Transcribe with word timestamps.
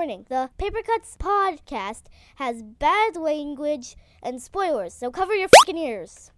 warning 0.00 0.24
the 0.30 0.48
Paper 0.56 0.80
Cuts 0.80 1.14
podcast 1.18 2.04
has 2.36 2.62
bad 2.62 3.16
language 3.16 3.96
and 4.22 4.40
spoilers, 4.40 4.94
so 4.94 5.10
cover 5.10 5.34
your 5.34 5.48
fucking 5.48 5.76
ears. 5.76 6.30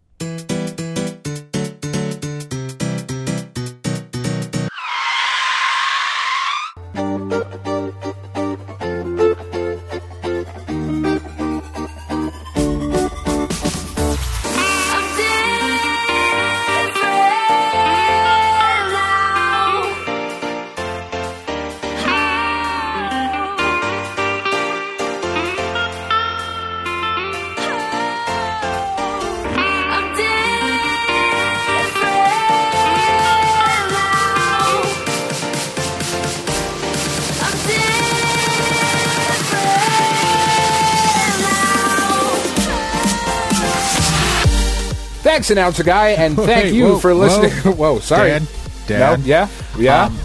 Thanks, 45.43 45.51
announcer 45.51 45.83
guy, 45.83 46.09
and 46.23 46.37
thank 46.37 46.67
Wait, 46.67 46.75
you 46.75 46.85
whoa, 46.85 46.99
for 47.01 47.13
listening. 47.15 47.51
Whoa, 47.77 47.99
sorry. 48.01 48.39
Dan, 48.87 49.21
No, 49.21 49.27
yeah, 49.27 49.49
yeah. 49.77 50.05
um, 50.05 50.17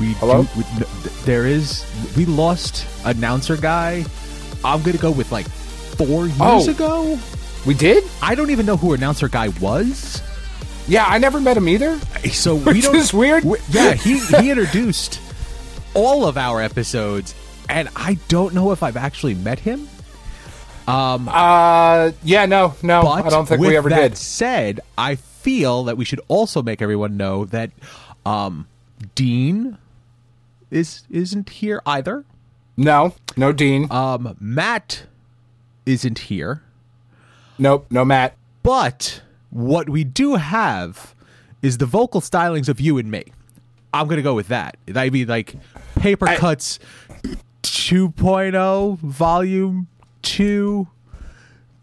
we 0.00 0.12
Hello? 0.14 0.44
do- 0.44 0.48
we- 0.56 0.86
there 1.26 1.44
is 1.46 1.84
we 2.16 2.24
lost 2.24 2.86
announcer 3.04 3.58
guy. 3.58 4.02
I'm 4.64 4.80
gonna 4.82 4.96
go 4.96 5.10
with 5.10 5.30
like 5.30 5.46
four 5.46 6.24
years 6.26 6.38
Oh. 6.40 6.70
ago. 6.70 7.18
we 7.66 7.74
did? 7.74 8.02
I 8.22 8.34
don't 8.34 8.48
even 8.50 8.64
know 8.64 8.78
who 8.78 8.94
announcer 8.94 9.28
guy 9.28 9.48
was. 9.60 10.22
Yeah, 10.88 11.04
I 11.06 11.18
never 11.18 11.38
met 11.38 11.58
him 11.58 11.68
either. 11.68 11.98
So 12.32 12.54
we 12.56 12.64
Which 12.72 12.84
don't. 12.84 12.96
is 12.96 13.12
weird. 13.12 13.44
we- 13.44 13.58
yeah, 13.68 13.92
he 13.92 14.20
he 14.20 14.50
introduced 14.50 15.20
all 15.92 16.24
of 16.26 16.38
our 16.38 16.62
episodes, 16.62 17.34
and 17.68 17.90
I 17.94 18.16
don't 18.28 18.54
know 18.54 18.72
if 18.72 18.82
I've 18.82 18.96
actually 18.96 19.34
met 19.34 19.58
him. 19.58 19.86
Uh, 20.88 22.12
yeah, 22.22 22.46
no, 22.46 22.74
no, 22.82 23.02
I 23.02 23.28
don't 23.28 23.46
think 23.46 23.60
we 23.60 23.76
ever 23.76 23.88
that 23.88 24.00
did. 24.10 24.16
Said, 24.18 24.80
I 24.98 25.14
feel 25.16 25.84
that 25.84 25.96
we 25.96 26.04
should 26.04 26.20
also 26.28 26.62
make 26.62 26.82
everyone 26.82 27.16
know 27.16 27.44
that 27.46 27.70
um, 28.26 28.66
Dean 29.14 29.78
is 30.70 31.04
isn't 31.10 31.48
here 31.50 31.82
either. 31.86 32.24
No, 32.76 33.14
no 33.36 33.52
Dean. 33.52 33.86
Um, 33.90 34.36
Matt 34.40 35.04
isn't 35.86 36.18
here, 36.20 36.62
nope, 37.58 37.86
no 37.90 38.04
Matt. 38.04 38.36
but 38.62 39.22
what 39.50 39.88
we 39.88 40.04
do 40.04 40.36
have 40.36 41.14
is 41.60 41.78
the 41.78 41.86
vocal 41.86 42.20
stylings 42.20 42.68
of 42.68 42.80
you 42.80 42.98
and 42.98 43.10
me. 43.10 43.24
I'm 43.92 44.08
gonna 44.08 44.22
go 44.22 44.34
with 44.34 44.48
that. 44.48 44.76
That'd 44.86 45.12
be 45.12 45.26
like 45.26 45.54
paper 45.96 46.28
I- 46.28 46.36
cuts 46.36 46.78
2.0 47.62 48.98
volume 48.98 49.88
two. 50.22 50.88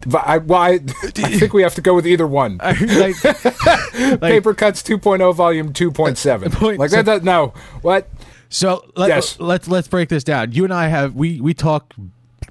But 0.06 0.26
I, 0.26 0.38
well, 0.38 0.60
I, 0.60 0.68
I 0.72 0.78
think 1.38 1.52
we 1.52 1.62
have 1.62 1.74
to 1.74 1.82
go 1.82 1.94
with 1.94 2.06
either 2.06 2.26
one. 2.26 2.56
like, 2.58 3.22
like- 3.24 4.20
Paper 4.20 4.54
Cuts 4.54 4.82
2.0, 4.82 5.34
Volume 5.34 5.72
2.7. 5.74 6.52
Point 6.54 6.78
like 6.78 6.90
that, 6.92 7.04
that. 7.04 7.22
No, 7.22 7.52
what? 7.82 8.08
So 8.48 8.90
let, 8.96 9.08
Yes. 9.08 9.38
let's 9.38 9.68
let's 9.68 9.88
break 9.88 10.08
this 10.08 10.24
down. 10.24 10.52
You 10.52 10.64
and 10.64 10.72
I 10.72 10.88
have 10.88 11.14
we 11.14 11.40
we 11.40 11.54
talk 11.54 11.94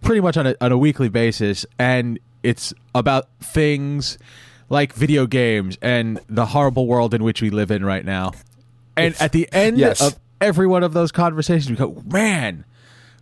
pretty 0.02 0.22
much 0.22 0.38
on 0.38 0.48
a 0.48 0.56
on 0.62 0.72
a 0.72 0.78
weekly 0.78 1.10
basis, 1.10 1.66
and 1.80 2.20
it's 2.44 2.73
about 2.95 3.28
things 3.42 4.17
like 4.70 4.94
video 4.94 5.26
games 5.26 5.78
and 5.82 6.20
the 6.30 6.45
horrible 6.45 6.86
world 6.88 7.14
in 7.16 7.23
which 7.23 7.42
we 7.42 7.50
live 7.50 7.71
in 7.71 7.83
right 7.83 8.06
now. 8.06 8.32
And 8.95 9.14
at 9.20 9.32
the 9.32 9.50
end 9.52 9.77
Yes. 9.80 10.02
of 10.02 10.20
every 10.39 10.67
one 10.67 10.83
of 10.83 10.94
those 10.94 11.11
conversations, 11.11 11.70
we 11.70 11.76
go, 11.76 12.02
"Man, 12.06 12.64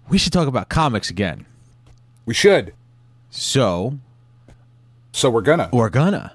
we 0.10 0.18
should 0.18 0.34
talk 0.34 0.48
about 0.50 0.68
comics 0.70 1.10
again." 1.10 1.46
We 2.28 2.36
should. 2.36 2.74
So 3.32 3.98
So 5.12 5.32
we're 5.32 5.42
gonna. 5.42 5.70
we're 5.74 5.90
gonna 5.90 6.34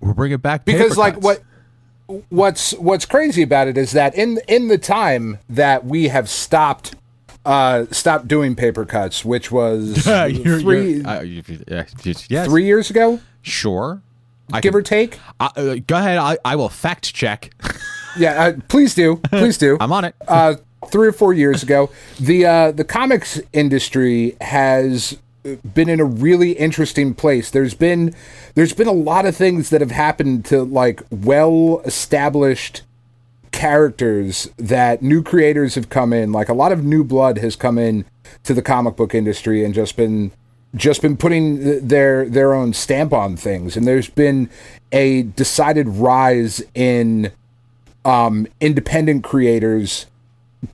we're 0.00 0.14
bringing 0.14 0.38
back 0.38 0.64
because 0.64 0.96
like 0.98 1.14
cuts. 1.14 1.24
what 1.24 2.22
what's 2.30 2.72
what's 2.74 3.04
crazy 3.06 3.42
about 3.42 3.68
it 3.68 3.76
is 3.78 3.92
that 3.92 4.14
in 4.14 4.38
in 4.48 4.68
the 4.68 4.78
time 4.78 5.38
that 5.48 5.84
we 5.84 6.08
have 6.08 6.28
stopped 6.28 6.94
uh 7.44 7.84
stopped 7.90 8.26
doing 8.26 8.54
paper 8.56 8.84
cuts 8.86 9.24
which 9.24 9.50
was 9.52 10.06
You're- 10.06 10.60
3 10.60 10.92
you're- 10.92 11.04
uh, 11.04 11.20
yes, 12.30 12.46
3 12.46 12.64
years 12.64 12.90
ago 12.90 13.20
sure. 13.42 14.02
I 14.52 14.60
give 14.60 14.72
can- 14.72 14.78
or 14.78 14.82
take 14.82 15.18
uh, 15.38 15.50
uh, 15.54 15.76
go 15.86 15.96
ahead. 15.96 16.18
I, 16.18 16.38
I 16.44 16.56
will 16.56 16.68
fact 16.70 17.14
check. 17.14 17.50
yeah 18.18 18.42
uh, 18.46 18.52
please 18.68 18.94
do 18.94 19.16
please 19.16 19.56
do 19.58 19.76
I'm 19.80 19.92
on 19.92 20.04
it. 20.06 20.14
uh, 20.26 20.54
three 20.88 21.08
or 21.08 21.12
four 21.12 21.32
years 21.32 21.62
ago, 21.62 21.90
the 22.18 22.46
uh, 22.46 22.72
the 22.72 22.84
comics 22.84 23.40
industry 23.52 24.36
has 24.40 25.18
been 25.74 25.88
in 25.88 26.00
a 26.00 26.04
really 26.04 26.52
interesting 26.52 27.14
place. 27.14 27.50
There's 27.50 27.74
been 27.74 28.14
there's 28.54 28.72
been 28.72 28.88
a 28.88 28.92
lot 28.92 29.26
of 29.26 29.36
things 29.36 29.70
that 29.70 29.80
have 29.80 29.90
happened 29.90 30.44
to 30.46 30.62
like 30.62 31.02
well 31.10 31.80
established 31.84 32.82
characters 33.52 34.48
that 34.56 35.02
new 35.02 35.22
creators 35.22 35.74
have 35.74 35.88
come 35.88 36.12
in. 36.12 36.32
Like 36.32 36.48
a 36.48 36.54
lot 36.54 36.72
of 36.72 36.84
new 36.84 37.04
blood 37.04 37.38
has 37.38 37.56
come 37.56 37.78
in 37.78 38.04
to 38.44 38.54
the 38.54 38.62
comic 38.62 38.96
book 38.96 39.14
industry 39.14 39.64
and 39.64 39.74
just 39.74 39.96
been 39.96 40.32
just 40.74 41.02
been 41.02 41.16
putting 41.16 41.86
their 41.86 42.28
their 42.28 42.54
own 42.54 42.72
stamp 42.72 43.12
on 43.12 43.36
things. 43.36 43.76
And 43.76 43.86
there's 43.86 44.08
been 44.10 44.50
a 44.92 45.22
decided 45.22 45.88
rise 45.88 46.62
in 46.74 47.32
um, 48.04 48.46
independent 48.60 49.24
creators 49.24 50.06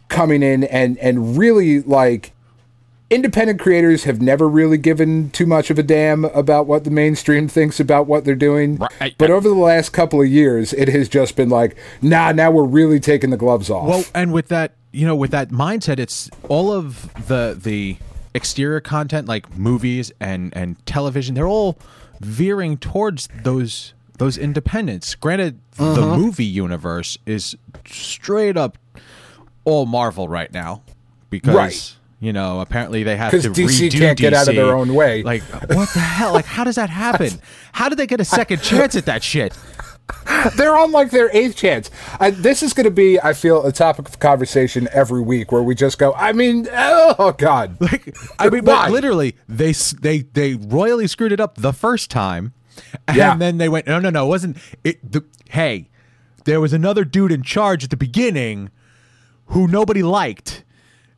coming 0.08 0.42
in 0.42 0.64
and 0.64 0.98
and 0.98 1.36
really 1.38 1.80
like 1.82 2.32
independent 3.08 3.60
creators 3.60 4.02
have 4.04 4.20
never 4.20 4.48
really 4.48 4.76
given 4.76 5.30
too 5.30 5.46
much 5.46 5.70
of 5.70 5.78
a 5.78 5.82
damn 5.82 6.24
about 6.26 6.66
what 6.66 6.82
the 6.84 6.90
mainstream 6.90 7.46
thinks 7.56 7.78
about 7.78 8.06
what 8.06 8.24
they're 8.24 8.34
doing 8.34 8.76
Right. 8.76 9.14
but 9.16 9.30
over 9.30 9.48
the 9.48 9.54
last 9.54 9.90
couple 9.92 10.20
of 10.20 10.26
years 10.28 10.72
it 10.72 10.88
has 10.88 11.08
just 11.08 11.36
been 11.36 11.48
like 11.48 11.76
nah 12.02 12.32
now 12.32 12.50
we're 12.50 12.64
really 12.64 12.98
taking 12.98 13.30
the 13.30 13.36
gloves 13.36 13.70
off 13.70 13.86
Well, 13.88 14.04
and 14.14 14.32
with 14.32 14.48
that, 14.48 14.72
you 14.92 15.06
know, 15.06 15.14
with 15.14 15.30
that 15.32 15.50
mindset, 15.50 15.98
it's 15.98 16.30
all 16.48 16.72
of 16.72 17.12
the 17.28 17.56
the 17.60 17.98
exterior 18.34 18.80
content, 18.80 19.28
like 19.28 19.56
movies 19.56 20.10
and 20.20 20.56
and 20.56 20.84
television. 20.86 21.34
They're 21.34 21.46
all 21.46 21.78
veering 22.20 22.78
towards 22.78 23.28
those 23.42 23.92
those 24.18 24.38
independents. 24.38 25.14
Granted, 25.14 25.60
the 25.76 25.84
uh-huh. 25.84 26.16
movie 26.16 26.46
universe 26.46 27.18
is 27.26 27.54
straight 27.86 28.56
up 28.56 28.78
all 29.66 29.84
Marvel 29.84 30.26
right 30.28 30.50
now 30.52 30.82
because. 31.28 31.54
Right. 31.54 31.92
You 32.18 32.32
know, 32.32 32.60
apparently 32.60 33.02
they 33.02 33.14
have 33.18 33.30
to 33.32 33.36
DC 33.36 33.90
redo 33.90 33.98
can't 33.98 34.18
get 34.18 34.32
out 34.32 34.48
of 34.48 34.54
their 34.54 34.74
own 34.74 34.94
way. 34.94 35.22
Like, 35.22 35.42
what 35.42 35.90
the 35.92 36.00
hell? 36.00 36.32
Like, 36.32 36.46
how 36.46 36.64
does 36.64 36.76
that 36.76 36.88
happen? 36.88 37.28
How 37.72 37.90
did 37.90 37.98
they 37.98 38.06
get 38.06 38.20
a 38.22 38.24
second 38.24 38.62
chance 38.62 38.96
at 38.96 39.04
that 39.04 39.22
shit? 39.22 39.54
they're 40.56 40.76
on 40.76 40.92
like 40.92 41.10
their 41.10 41.28
eighth 41.36 41.56
chance 41.56 41.90
I, 42.20 42.30
this 42.30 42.62
is 42.62 42.72
going 42.72 42.84
to 42.84 42.92
be 42.92 43.20
i 43.20 43.32
feel 43.32 43.66
a 43.66 43.72
topic 43.72 44.08
of 44.08 44.20
conversation 44.20 44.88
every 44.92 45.20
week 45.20 45.50
where 45.50 45.64
we 45.64 45.74
just 45.74 45.98
go 45.98 46.12
i 46.14 46.32
mean 46.32 46.68
oh 46.72 47.34
god 47.36 47.76
Like, 47.80 48.16
I 48.38 48.48
mean, 48.48 48.64
Why? 48.64 48.84
but 48.86 48.92
literally, 48.92 49.36
they 49.48 49.72
they 49.72 50.20
they 50.20 50.54
royally 50.54 51.08
screwed 51.08 51.32
it 51.32 51.40
up 51.40 51.56
the 51.56 51.72
first 51.72 52.08
time, 52.10 52.52
and 53.08 53.16
Yeah. 53.16 53.36
then 53.36 53.58
they 53.58 53.68
went, 53.68 53.86
no, 53.88 53.98
no, 53.98 54.10
no, 54.10 54.26
it 54.26 54.28
wasn't 54.28 54.56
it? 54.84 55.12
The, 55.12 55.24
hey, 55.50 55.90
there 56.44 56.60
was 56.60 56.72
another 56.72 57.04
dude 57.04 57.32
in 57.32 57.42
charge 57.42 57.82
at 57.84 57.90
the 57.90 57.96
beginning 57.96 58.70
who 59.46 59.66
nobody 59.68 60.02
liked, 60.02 60.64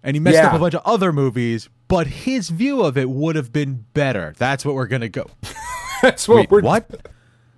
and 0.03 0.15
he 0.17 0.21
messed 0.21 0.39
up 0.39 0.55
a 0.55 0.59
bunch 0.59 0.75
of 0.75 0.83
other 0.85 1.13
movies. 1.13 1.69
But 1.89 2.07
his 2.07 2.51
view 2.51 2.83
of 2.83 2.99
it 2.99 3.09
would 3.09 3.35
have 3.37 3.53
been 3.53 3.87
better. 3.95 4.35
That's 4.37 4.65
what 4.65 4.75
we're 4.75 4.87
gonna 4.89 5.09
go. 5.09 5.31
that's 6.03 6.29
what 6.29 6.37
Wait, 6.37 6.51
we're 6.51 6.61
what? 6.61 7.09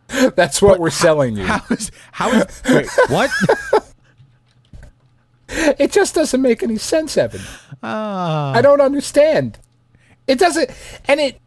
that's 0.37 0.61
what 0.61 0.81
we're 0.81 0.91
selling 0.91 1.37
you 1.37 1.44
How 1.44 1.62
is 1.71 1.91
how 2.11 2.31
is 2.33 2.62
wait 2.69 2.89
what? 3.09 3.31
It 5.53 5.91
just 5.91 6.15
doesn't 6.15 6.41
make 6.41 6.62
any 6.62 6.77
sense, 6.77 7.17
Evan. 7.17 7.41
Ah. 7.83 8.53
I 8.53 8.62
don't 8.62 8.81
understand. 8.81 9.59
It 10.29 10.39
doesn't, 10.39 10.71
and 11.09 11.19
it, 11.19 11.41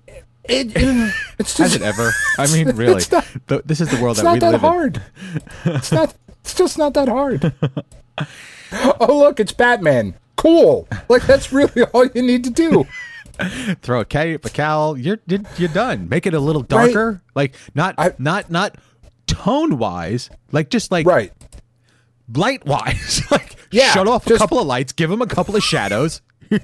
it, 0.43 1.13
it's 1.39 1.57
Has 1.57 1.71
just, 1.71 1.75
it 1.75 1.81
ever? 1.81 2.11
I 2.37 2.47
mean, 2.51 2.75
really, 2.75 2.97
It's 2.97 3.09
not- 3.09 3.25
Th- 3.47 3.61
this 3.63 3.79
is 3.79 3.87
the 3.89 4.01
world 4.01 4.17
it's 4.17 4.23
that 4.23 4.33
we 4.33 4.39
not 4.39 4.51
that 4.51 4.51
live 4.51 4.63
in. 4.63 4.69
hard. 4.69 5.01
It's 5.77 5.91
not. 5.93 6.13
It's 6.41 6.53
just 6.53 6.77
not 6.77 6.93
that 6.95 7.07
hard. 7.07 7.53
oh 8.99 9.19
look, 9.19 9.39
it's 9.39 9.51
Batman. 9.53 10.15
Cool. 10.35 10.87
Like 11.09 11.25
that's 11.25 11.51
really 11.51 11.83
all 11.93 12.05
you 12.07 12.21
need 12.21 12.43
to 12.45 12.49
do. 12.49 12.85
throw 13.81 14.01
a 14.01 14.05
cape, 14.05 14.45
a 14.45 14.49
cowl. 14.49 14.97
You're 14.97 15.19
you're, 15.27 15.39
you're 15.57 15.69
done. 15.69 16.07
Make 16.09 16.25
it 16.25 16.33
a 16.33 16.39
little 16.39 16.61
Right. 16.61 16.69
darker, 16.93 17.21
like 17.35 17.55
not 17.73 17.95
I- 17.97 18.13
not 18.17 18.49
not 18.51 18.75
tone 19.27 19.77
wise, 19.77 20.29
like 20.51 20.69
just 20.69 20.91
like 20.91 21.05
Right. 21.07 21.31
light 22.33 22.65
wise. 22.65 23.21
like 23.31 23.55
Yeah, 23.71 23.91
shut 23.91 24.07
off 24.07 24.27
a 24.27 24.37
couple 24.37 24.59
of 24.59 24.67
lights, 24.67 24.93
give 24.93 25.09
him 25.09 25.21
a 25.21 25.27
couple 25.27 25.55
of 25.55 25.63
shadows. 25.63 26.21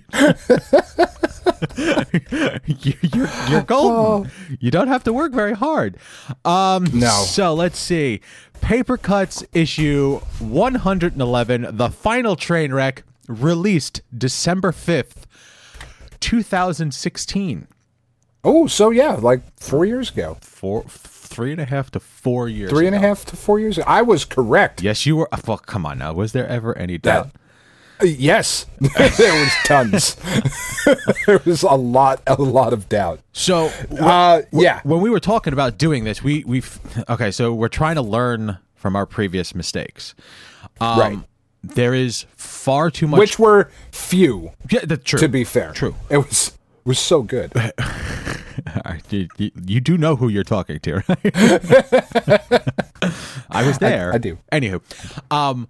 you, 2.65 2.93
you're, 3.13 3.29
you're 3.49 3.61
golden. 3.63 4.31
You 4.59 4.71
don't 4.71 4.87
have 4.87 5.03
to 5.05 5.13
work 5.13 5.31
very 5.33 5.53
hard. 5.53 5.97
Um, 6.45 6.85
No. 6.93 7.09
So 7.09 7.53
let's 7.53 7.79
see. 7.79 8.21
Paper 8.61 8.97
Cuts 8.97 9.43
issue 9.53 10.19
111, 10.39 11.67
the 11.77 11.89
final 11.89 12.35
train 12.35 12.73
wreck, 12.73 13.03
released 13.27 14.01
December 14.15 14.71
5th, 14.71 15.23
2016. 16.19 17.67
Oh, 18.43 18.67
so 18.67 18.89
yeah, 18.89 19.13
like 19.13 19.41
four 19.59 19.85
years 19.85 20.11
ago, 20.11 20.37
Four, 20.41 20.83
three 20.87 21.51
and 21.51 21.61
a 21.61 21.65
half 21.65 21.91
to 21.91 21.99
four 21.99 22.47
years. 22.49 22.69
three 22.71 22.87
and 22.87 22.95
a 22.95 22.99
half 22.99 23.25
to 23.25 23.35
four 23.35 23.59
years. 23.59 23.77
ago. 23.77 23.85
I 23.87 24.01
was 24.01 24.25
correct. 24.25 24.81
Yes, 24.81 25.05
you 25.05 25.17
were. 25.17 25.29
Well, 25.45 25.57
come 25.57 25.85
on 25.85 25.99
now. 25.99 26.13
Was 26.13 26.31
there 26.31 26.47
ever 26.47 26.77
any 26.77 26.97
doubt? 26.97 27.27
Uh, 27.27 27.29
Yes, 28.01 28.65
there 28.79 29.43
was 29.43 29.51
tons. 29.65 30.15
there 31.25 31.41
was 31.45 31.63
a 31.63 31.75
lot, 31.75 32.21
a 32.27 32.41
lot 32.41 32.71
of 32.73 32.87
doubt. 32.89 33.19
So, 33.33 33.71
Uh, 33.99 34.41
yeah, 34.51 34.79
when 34.83 35.01
we 35.01 35.09
were 35.09 35.19
talking 35.19 35.53
about 35.53 35.77
doing 35.77 36.03
this, 36.05 36.23
we 36.23 36.43
we 36.45 36.63
okay. 37.09 37.31
So 37.31 37.53
we're 37.53 37.67
trying 37.67 37.95
to 37.95 38.01
learn 38.01 38.57
from 38.75 38.95
our 38.95 39.05
previous 39.05 39.53
mistakes. 39.53 40.15
Um, 40.79 40.99
Right. 40.99 41.19
There 41.61 41.93
is 41.93 42.25
far 42.37 42.89
too 42.89 43.05
much. 43.05 43.19
which 43.19 43.37
were 43.37 43.69
few, 43.91 44.51
yeah, 44.71 44.85
that's 44.85 45.03
true. 45.03 45.19
to 45.19 45.27
be 45.27 45.43
fair. 45.43 45.73
True. 45.73 45.93
It 46.09 46.17
was 46.17 46.57
was 46.85 46.99
so 46.99 47.21
good. 47.21 47.51
you, 49.09 49.27
you, 49.37 49.51
you 49.65 49.81
do 49.81 49.97
know 49.97 50.15
who 50.15 50.29
you're 50.29 50.43
talking 50.45 50.79
to, 50.79 51.03
right? 51.07 51.33
I 53.49 53.63
was 53.65 53.77
there. 53.79 54.13
I 54.13 54.17
do. 54.17 54.37
Anywho, 54.51 54.81
um, 55.31 55.67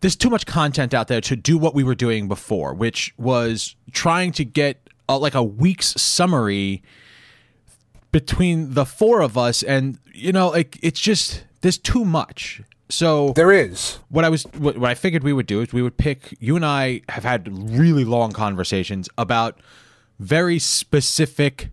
there's 0.00 0.16
too 0.16 0.30
much 0.30 0.46
content 0.46 0.94
out 0.94 1.08
there 1.08 1.20
to 1.22 1.36
do 1.36 1.58
what 1.58 1.74
we 1.74 1.82
were 1.82 1.94
doing 1.94 2.28
before, 2.28 2.74
which 2.74 3.12
was 3.18 3.74
trying 3.92 4.32
to 4.32 4.44
get 4.44 4.88
uh, 5.08 5.18
like 5.18 5.34
a 5.34 5.42
week's 5.42 6.00
summary 6.00 6.82
between 8.12 8.74
the 8.74 8.84
four 8.86 9.20
of 9.20 9.36
us, 9.36 9.62
and 9.62 9.98
you 10.12 10.32
know, 10.32 10.48
like 10.48 10.78
it's 10.82 11.00
just 11.00 11.44
there's 11.60 11.78
too 11.78 12.04
much. 12.04 12.62
So 12.90 13.32
There 13.34 13.52
is. 13.52 13.98
what 14.08 14.24
I 14.24 14.30
was 14.30 14.44
what, 14.56 14.78
what 14.78 14.90
I 14.90 14.94
figured 14.94 15.22
we 15.22 15.34
would 15.34 15.46
do 15.46 15.60
is 15.60 15.72
we 15.74 15.82
would 15.82 15.98
pick 15.98 16.34
you 16.40 16.56
and 16.56 16.64
I 16.64 17.02
have 17.10 17.22
had 17.22 17.46
really 17.70 18.04
long 18.04 18.32
conversations 18.32 19.10
about 19.18 19.60
very 20.18 20.58
specific 20.58 21.68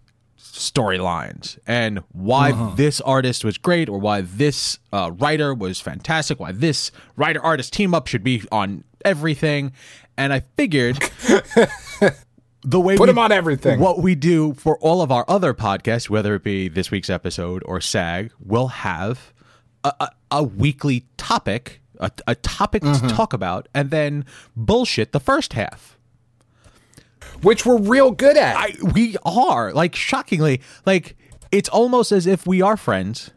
storylines 0.56 1.58
and 1.68 2.00
why 2.12 2.52
this 2.76 3.02
artist 3.02 3.44
was 3.44 3.58
great 3.58 3.90
or 3.90 4.00
why 4.00 4.22
this 4.22 4.80
uh, 4.94 5.12
writer 5.18 5.54
was 5.54 5.80
fantastic 5.82 6.40
why 6.40 6.52
this 6.52 6.92
writer 7.18 7.42
artist 7.44 7.74
team 7.74 7.94
up 7.94 8.08
should 8.08 8.24
be 8.24 8.42
on 8.52 8.84
everything 9.04 9.72
and 10.18 10.32
I 10.32 10.42
figured 10.56 10.96
the 12.64 12.80
way 12.80 12.98
Put 12.98 13.08
them 13.08 13.20
on 13.20 13.32
everything. 13.32 13.80
what 13.80 14.00
we 14.00 14.16
do 14.16 14.54
for 14.54 14.78
all 14.80 15.02
of 15.02 15.12
our 15.12 15.26
other 15.28 15.54
podcasts 15.54 16.10
whether 16.10 16.36
it 16.36 16.44
be 16.44 16.68
this 16.68 16.90
week's 16.92 17.10
episode 17.10 17.62
or 17.66 17.82
SAG 17.82 18.32
will 18.40 18.68
have 18.70 19.34
a, 19.84 19.94
a, 20.00 20.10
a 20.32 20.44
weekly 20.44 21.06
topic, 21.18 21.82
a, 22.00 22.10
a 22.28 22.36
topic 22.36 22.82
Mm-hmm. 22.82 23.08
to 23.08 23.14
talk 23.14 23.34
about, 23.34 23.68
and 23.74 23.90
then 23.92 24.26
bullshit 24.56 25.12
the 25.12 25.20
first 25.20 25.54
half. 25.54 25.95
Which 27.42 27.66
we're 27.66 27.78
real 27.80 28.12
good 28.12 28.38
at. 28.38 28.56
I 28.56 28.74
we 28.94 29.18
are 29.26 29.72
like 29.74 29.96
shockingly 29.96 30.62
like 30.86 31.16
it's 31.52 31.70
almost 31.70 32.12
as 32.12 32.26
if 32.28 32.46
we 32.48 32.62
are 32.62 32.78
friends 32.78 33.32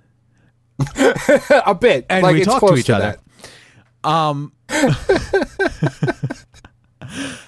a 0.96 1.74
bit. 1.78 2.06
and 2.08 2.22
like 2.22 2.34
we 2.36 2.44
talk 2.44 2.60
to 2.66 2.76
each 2.76 2.90
other. 2.90 3.16
Um. 4.04 4.52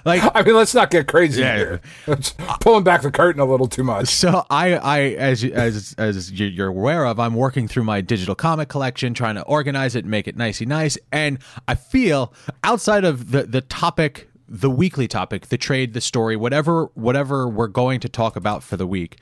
Like 0.06 0.22
I 0.34 0.42
mean, 0.42 0.54
let's 0.54 0.75
not 0.75 0.90
get 0.90 1.06
crazy 1.06 1.42
Yeah. 1.42 1.56
here. 1.56 1.81
It's 2.06 2.34
pulling 2.60 2.82
back 2.82 3.02
the 3.02 3.10
curtain 3.10 3.43
a 3.43 3.44
little 3.44 3.66
too 3.66 3.84
much. 3.84 4.08
so 4.08 4.46
I 4.48 4.75
I 4.76 4.98
as 5.19 5.44
as 5.44 5.94
as 5.98 6.31
you- 6.32 6.46
you're 6.46 6.69
aware 6.69 7.04
of, 7.04 7.20
I'm 7.20 7.34
working 7.34 7.69
through 7.69 7.84
my 7.84 8.00
digital 8.00 8.34
comic 8.34 8.70
collection, 8.70 9.12
trying 9.12 9.34
to 9.34 9.43
organize 9.43 9.94
it, 9.94 10.04
and 10.04 10.10
make 10.10 10.26
it 10.26 10.36
nicey 10.36 10.64
nice, 10.64 10.96
and 11.12 11.38
I 11.69 11.75
feel 11.75 12.32
outside 12.64 13.04
of 13.04 13.32
the 13.32 13.43
the 13.43 13.60
topic 13.60 14.30
the 14.52 14.69
weekly 14.69 15.06
topic 15.06 15.47
the 15.47 15.56
trade 15.56 15.94
the 15.94 16.00
story 16.00 16.35
whatever 16.35 16.87
whatever 16.94 17.49
we're 17.49 17.69
going 17.69 18.00
to 18.00 18.08
talk 18.08 18.35
about 18.35 18.64
for 18.64 18.76
the 18.76 18.87
week 18.87 19.19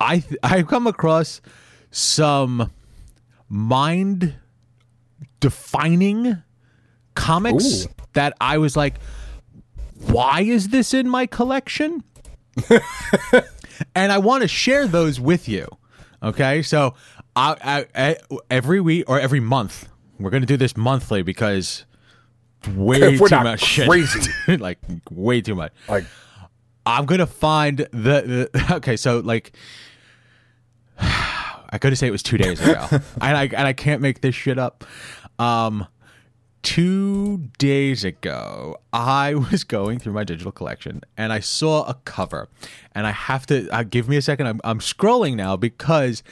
i 0.00 0.18
th- 0.18 0.38
i've 0.42 0.66
come 0.66 0.88
across 0.88 1.40
some 1.92 2.70
mind 3.48 4.34
defining 5.38 6.42
comics 7.14 7.84
Ooh. 7.84 7.88
that 8.14 8.34
i 8.40 8.58
was 8.58 8.76
like 8.76 8.96
why 10.08 10.40
is 10.40 10.70
this 10.70 10.92
in 10.92 11.08
my 11.08 11.26
collection 11.26 12.02
and 13.94 14.10
i 14.10 14.18
want 14.18 14.42
to 14.42 14.48
share 14.48 14.88
those 14.88 15.20
with 15.20 15.48
you 15.48 15.68
okay 16.24 16.60
so 16.60 16.94
I, 17.34 17.86
I, 17.94 18.08
I 18.08 18.16
every 18.50 18.80
week 18.80 19.04
or 19.08 19.18
every 19.18 19.40
month 19.40 19.88
we're 20.18 20.30
going 20.30 20.42
to 20.42 20.46
do 20.46 20.56
this 20.56 20.76
monthly 20.76 21.22
because 21.22 21.86
way 22.68 23.16
too 23.16 23.26
much 23.28 23.60
shit 23.60 23.88
crazy. 23.88 24.30
like 24.58 24.78
way 25.10 25.40
too 25.40 25.54
much 25.54 25.72
Like, 25.88 26.04
I'm 26.84 27.06
gonna 27.06 27.26
find 27.26 27.78
the, 27.78 27.88
the 27.92 28.66
okay. 28.76 28.96
So 28.96 29.20
like, 29.20 29.52
I 30.98 31.78
could 31.80 31.96
say 31.96 32.06
it 32.06 32.10
was 32.10 32.22
two 32.22 32.38
days 32.38 32.60
ago, 32.60 32.86
and 32.90 33.36
I 33.36 33.44
and 33.44 33.66
I 33.66 33.72
can't 33.72 34.02
make 34.02 34.20
this 34.20 34.34
shit 34.34 34.58
up. 34.58 34.84
Um, 35.38 35.86
two 36.62 37.48
days 37.58 38.04
ago, 38.04 38.78
I 38.92 39.34
was 39.34 39.64
going 39.64 39.98
through 39.98 40.12
my 40.12 40.24
digital 40.24 40.52
collection 40.52 41.02
and 41.16 41.32
I 41.32 41.40
saw 41.40 41.84
a 41.84 41.94
cover, 42.04 42.48
and 42.94 43.06
I 43.06 43.12
have 43.12 43.46
to 43.46 43.68
uh, 43.70 43.84
give 43.84 44.08
me 44.08 44.16
a 44.16 44.22
second. 44.22 44.46
I'm 44.48 44.60
I'm 44.64 44.80
scrolling 44.80 45.36
now 45.36 45.56
because. 45.56 46.22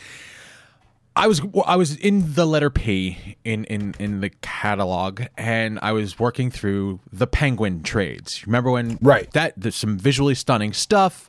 I 1.21 1.27
was 1.27 1.43
I 1.67 1.77
was 1.77 1.97
in 1.97 2.33
the 2.35 2.47
letter 2.47 2.71
P 2.71 3.37
in, 3.45 3.65
in, 3.65 3.95
in 3.99 4.21
the 4.23 4.31
catalog, 4.41 5.23
and 5.37 5.79
I 5.83 5.93
was 5.93 6.19
working 6.19 6.51
through 6.51 7.01
the 7.13 7.27
Penguin 7.27 7.83
trades. 7.83 8.47
Remember 8.47 8.71
when 8.71 8.99
Right. 9.03 9.31
that 9.33 9.53
there's 9.57 9.77
some 9.77 9.99
visually 9.99 10.35
stunning 10.35 10.73
stuff. 10.73 11.29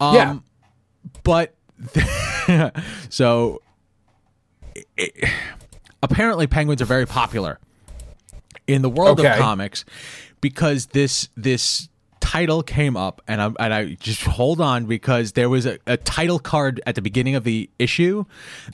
Um, 0.00 0.14
Yeah. 0.14 0.38
but 1.22 1.54
so 3.10 3.60
it, 4.96 5.12
apparently 6.02 6.46
penguins 6.46 6.80
are 6.80 6.86
very 6.86 7.06
popular 7.06 7.58
in 8.66 8.80
the 8.80 8.90
world 8.90 9.20
Okay. 9.20 9.32
of 9.32 9.38
comics 9.38 9.84
because 10.40 10.86
this 10.86 11.28
this 11.36 11.90
title 12.26 12.62
came 12.62 12.96
up 12.96 13.22
and 13.28 13.40
I 13.40 13.46
and 13.60 13.72
I 13.72 13.94
just 13.94 14.22
hold 14.24 14.60
on 14.60 14.86
because 14.86 15.32
there 15.32 15.48
was 15.48 15.64
a, 15.64 15.78
a 15.86 15.96
title 15.96 16.38
card 16.40 16.80
at 16.86 16.94
the 16.96 17.02
beginning 17.02 17.36
of 17.36 17.44
the 17.44 17.70
issue 17.78 18.24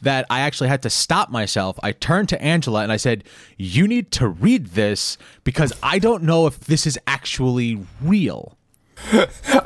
that 0.01 0.25
I 0.31 0.41
actually 0.41 0.69
had 0.71 0.83
to 0.83 0.91
stop 0.91 1.31
myself. 1.31 1.79
I 1.83 1.93
turned 1.93 2.29
to 2.31 2.43
Angela 2.43 2.83
and 2.83 2.91
I 2.91 2.97
said, 2.97 3.25
"You 3.59 3.87
need 3.87 4.11
to 4.13 4.27
read 4.29 4.69
this 4.69 5.19
because 5.45 5.73
I 5.83 5.99
don't 5.99 6.23
know 6.23 6.47
if 6.47 6.61
this 6.61 6.87
is 6.87 6.99
actually 7.07 7.85
real." 8.01 8.57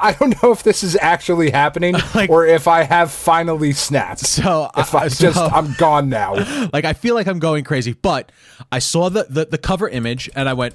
I 0.00 0.16
don't 0.18 0.40
know 0.42 0.50
if 0.50 0.62
this 0.62 0.82
is 0.82 0.96
actually 1.00 1.50
happening 1.50 1.94
Like- 2.14 2.30
or 2.30 2.46
if 2.46 2.66
I 2.66 2.82
have 2.84 3.10
finally 3.12 3.72
snapped. 3.72 4.20
So 4.26 4.70
If 4.76 4.94
I 4.94 5.06
uh, 5.06 5.08
so- 5.10 5.26
just, 5.32 5.38
I'm 5.52 5.74
gone 5.74 6.08
now. 6.08 6.34
like 6.72 6.84
I 6.84 6.92
feel 6.94 7.14
like 7.14 7.26
I'm 7.26 7.38
going 7.38 7.62
crazy, 7.64 7.92
but 7.92 8.32
I 8.72 8.78
saw 8.78 9.10
the, 9.10 9.26
the, 9.28 9.44
the 9.44 9.58
cover 9.58 9.88
image 9.88 10.30
and 10.34 10.48
I 10.48 10.54
went, 10.54 10.74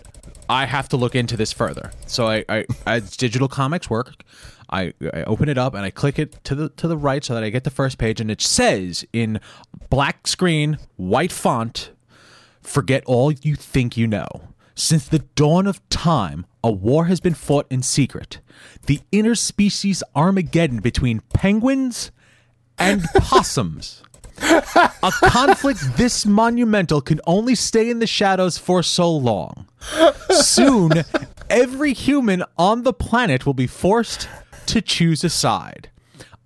I 0.52 0.66
have 0.66 0.90
to 0.90 0.98
look 0.98 1.16
into 1.16 1.38
this 1.38 1.54
further. 1.54 1.92
So 2.08 2.28
I, 2.28 2.44
I 2.50 2.66
as 2.86 3.16
digital 3.16 3.48
comics 3.48 3.90
work, 3.90 4.22
I, 4.70 4.94
I 5.14 5.24
open 5.24 5.48
it 5.48 5.58
up 5.58 5.74
and 5.74 5.86
I 5.86 5.92
click 5.92 6.20
it 6.20 6.44
to 6.44 6.56
the 6.56 6.70
to 6.70 6.90
the 6.90 6.98
right 6.98 7.24
so 7.24 7.34
that 7.34 7.44
I 7.44 7.50
get 7.50 7.64
the 7.64 7.70
first 7.70 7.98
page 7.98 8.20
and 8.20 8.30
it 8.30 8.42
says 8.42 9.06
in 9.14 9.40
black 9.90 10.28
screen, 10.28 10.78
white 10.98 11.32
font, 11.32 11.92
forget 12.62 13.02
all 13.06 13.32
you 13.32 13.56
think 13.56 13.96
you 13.96 14.08
know. 14.08 14.28
Since 14.76 15.08
the 15.08 15.20
dawn 15.36 15.68
of 15.68 15.88
time, 15.88 16.46
a 16.62 16.72
war 16.72 17.06
has 17.06 17.22
been 17.22 17.34
fought 17.34 17.66
in 17.70 17.82
secret. 17.82 18.40
The 18.88 19.00
interspecies 19.14 20.04
Armageddon 20.18 20.80
between 20.80 21.22
penguins 21.34 22.12
and 22.78 23.04
possums. 23.16 24.04
A 24.44 25.12
conflict 25.24 25.80
this 25.98 26.26
monumental 26.26 27.02
can 27.02 27.20
only 27.28 27.56
stay 27.56 27.90
in 27.90 28.00
the 28.00 28.08
shadows 28.08 28.58
for 28.58 28.82
so 28.84 29.12
long. 29.12 29.68
Soon, 30.32 30.92
every 31.50 31.94
human 31.94 32.44
on 32.58 32.84
the 32.84 32.94
planet 32.94 33.46
will 33.46 33.54
be 33.54 33.68
forced 33.68 34.28
to 34.68 34.82
choose 34.82 35.24
a 35.24 35.30
side. 35.30 35.90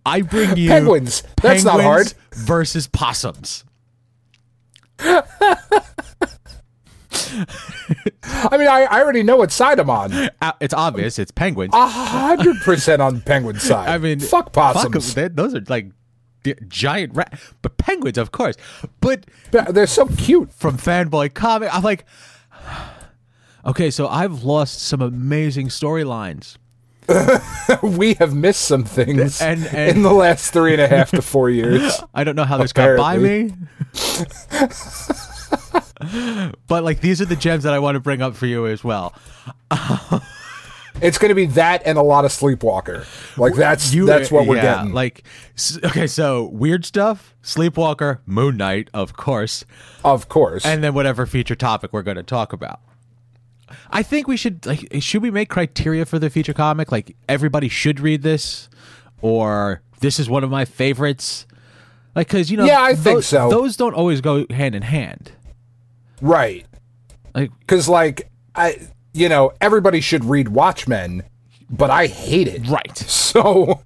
I 0.05 0.21
bring 0.21 0.55
you 0.57 0.69
Penguins. 0.69 1.23
That's 1.41 1.63
not 1.63 1.81
hard. 1.81 2.13
versus 2.31 2.87
possums. 2.87 3.63
I 8.23 8.57
mean, 8.57 8.67
I, 8.67 8.87
I 8.89 9.01
already 9.01 9.23
know 9.23 9.37
what 9.37 9.51
side 9.51 9.79
I'm 9.79 9.89
on. 9.89 10.11
Uh, 10.41 10.51
It's 10.59 10.73
obvious. 10.73 11.17
It's 11.19 11.31
penguins. 11.31 11.73
A 11.73 11.87
hundred 11.87 12.57
percent 12.61 13.01
on 13.01 13.21
penguin 13.21 13.59
side. 13.59 13.89
I 13.89 13.97
mean, 13.97 14.19
fuck 14.19 14.53
possums. 14.53 15.13
they- 15.13 15.27
those 15.29 15.55
are 15.55 15.61
like 15.67 15.87
giant 16.67 17.15
rat, 17.15 17.39
but 17.61 17.77
penguins, 17.77 18.17
of 18.17 18.31
course. 18.31 18.55
But 19.01 19.25
They're 19.51 19.87
so 19.87 20.07
cute. 20.07 20.51
from 20.53 20.77
fanboy 20.77 21.33
comic, 21.33 21.69
I'm 21.73 21.83
like, 21.83 22.05
okay, 23.65 23.89
so 23.91 24.07
I've 24.07 24.43
lost 24.43 24.79
some 24.81 25.01
amazing 25.01 25.67
storylines 25.69 26.57
we 27.83 28.15
have 28.15 28.33
missed 28.33 28.63
some 28.63 28.83
things 28.83 29.39
And- 29.39 29.63
and- 29.67 29.97
in 29.97 30.01
the 30.03 30.11
last 30.11 30.51
three 30.51 30.73
and 30.73 30.81
a 30.81 30.87
half 30.87 31.11
to 31.11 31.21
four 31.21 31.49
years. 31.51 32.01
I 32.15 32.23
don't 32.23 32.35
know 32.35 32.45
how 32.45 32.57
this 32.57 32.73
got 32.73 32.97
by 32.97 33.17
me. 33.19 33.53
but 36.67 36.83
like 36.83 37.01
these 37.01 37.21
are 37.21 37.25
the 37.25 37.35
gems 37.35 37.63
that 37.63 37.73
I 37.73 37.79
want 37.79 37.93
to 37.95 37.99
bring 37.99 38.21
up 38.23 38.35
for 38.35 38.45
you 38.47 38.65
as 38.67 38.83
well. 38.83 39.13
It's 41.01 41.17
going 41.17 41.29
to 41.29 41.35
be 41.35 41.45
that 41.47 41.83
and 41.85 41.97
a 41.97 42.01
lot 42.01 42.23
of 42.25 42.31
Sleepwalker. 42.31 43.05
Like 43.37 43.53
that's 43.55 43.93
You- 43.93 44.05
that's 44.05 44.31
what 44.31 44.47
we're 44.47 44.55
yeah, 44.55 44.77
getting. 44.77 44.93
Like 44.93 45.25
okay, 45.83 46.07
so 46.07 46.45
weird 46.45 46.85
stuff, 46.85 47.35
Sleepwalker, 47.43 48.19
Moon 48.25 48.57
Knight, 48.57 48.89
of 48.93 49.13
course, 49.13 49.65
of 50.03 50.29
course. 50.29 50.65
and 50.65 50.83
then 50.83 50.93
whatever 50.93 51.25
feature 51.25 51.55
topic 51.55 51.91
we're 51.93 52.01
going 52.01 52.17
to 52.17 52.23
talk 52.23 52.53
about. 52.53 52.79
I 53.89 54.03
think 54.03 54.27
we 54.27 54.37
should 54.37 54.65
like 54.65 54.87
should 54.99 55.21
we 55.21 55.31
make 55.31 55.49
criteria 55.49 56.05
for 56.05 56.19
the 56.19 56.29
feature 56.29 56.53
comic 56.53 56.91
like 56.91 57.15
everybody 57.27 57.67
should 57.67 57.99
read 57.99 58.21
this 58.21 58.69
or 59.21 59.81
this 60.01 60.19
is 60.19 60.29
one 60.29 60.43
of 60.43 60.49
my 60.51 60.65
favorites. 60.65 61.45
Like 62.15 62.29
cuz 62.29 62.49
you 62.51 62.57
know 62.57 62.65
Yeah, 62.65 62.81
I 62.81 62.93
think 62.95 63.23
so. 63.23 63.49
Those 63.49 63.75
don't 63.75 63.95
always 63.95 64.21
go 64.21 64.45
hand 64.49 64.75
in 64.75 64.83
hand. 64.83 65.31
right. 66.21 66.65
Like 67.33 67.51
Cuz 67.67 67.89
like 67.89 68.29
I 68.53 68.77
you 69.15 69.29
know, 69.29 69.53
everybody 69.61 70.01
should 70.01 70.25
read 70.25 70.49
Watchmen, 70.49 71.23
but 71.69 71.89
I 71.89 72.07
hate 72.07 72.47
it. 72.47 72.67
right. 72.67 72.97
So, 73.35 73.81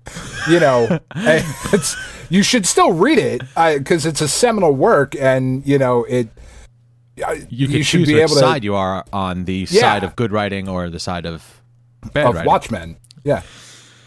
you 0.47 0.59
know, 0.59 0.99
it's 1.15 1.95
you 2.29 2.43
should 2.43 2.67
still 2.67 2.91
read 2.93 3.17
it 3.17 3.41
because 3.79 4.05
it's 4.05 4.21
a 4.21 4.27
seminal 4.27 4.73
work, 4.73 5.15
and 5.15 5.65
you 5.65 5.77
know 5.79 6.03
it. 6.03 6.27
You 7.49 7.67
can 7.67 7.81
should 7.81 7.99
choose 8.01 8.07
be 8.07 8.19
able 8.19 8.35
to 8.35 8.39
side 8.39 8.63
you 8.63 8.75
are 8.75 9.03
on 9.11 9.45
the 9.45 9.65
Yeah. 9.69 9.81
side 9.81 10.03
of 10.03 10.15
good 10.15 10.31
writing 10.31 10.69
or 10.69 10.89
the 10.89 10.99
side 10.99 11.25
of 11.25 11.61
bad 12.13 12.27
of 12.27 12.35
writing. 12.35 12.47
Watchmen. 12.47 12.97
Yeah. 13.23 13.41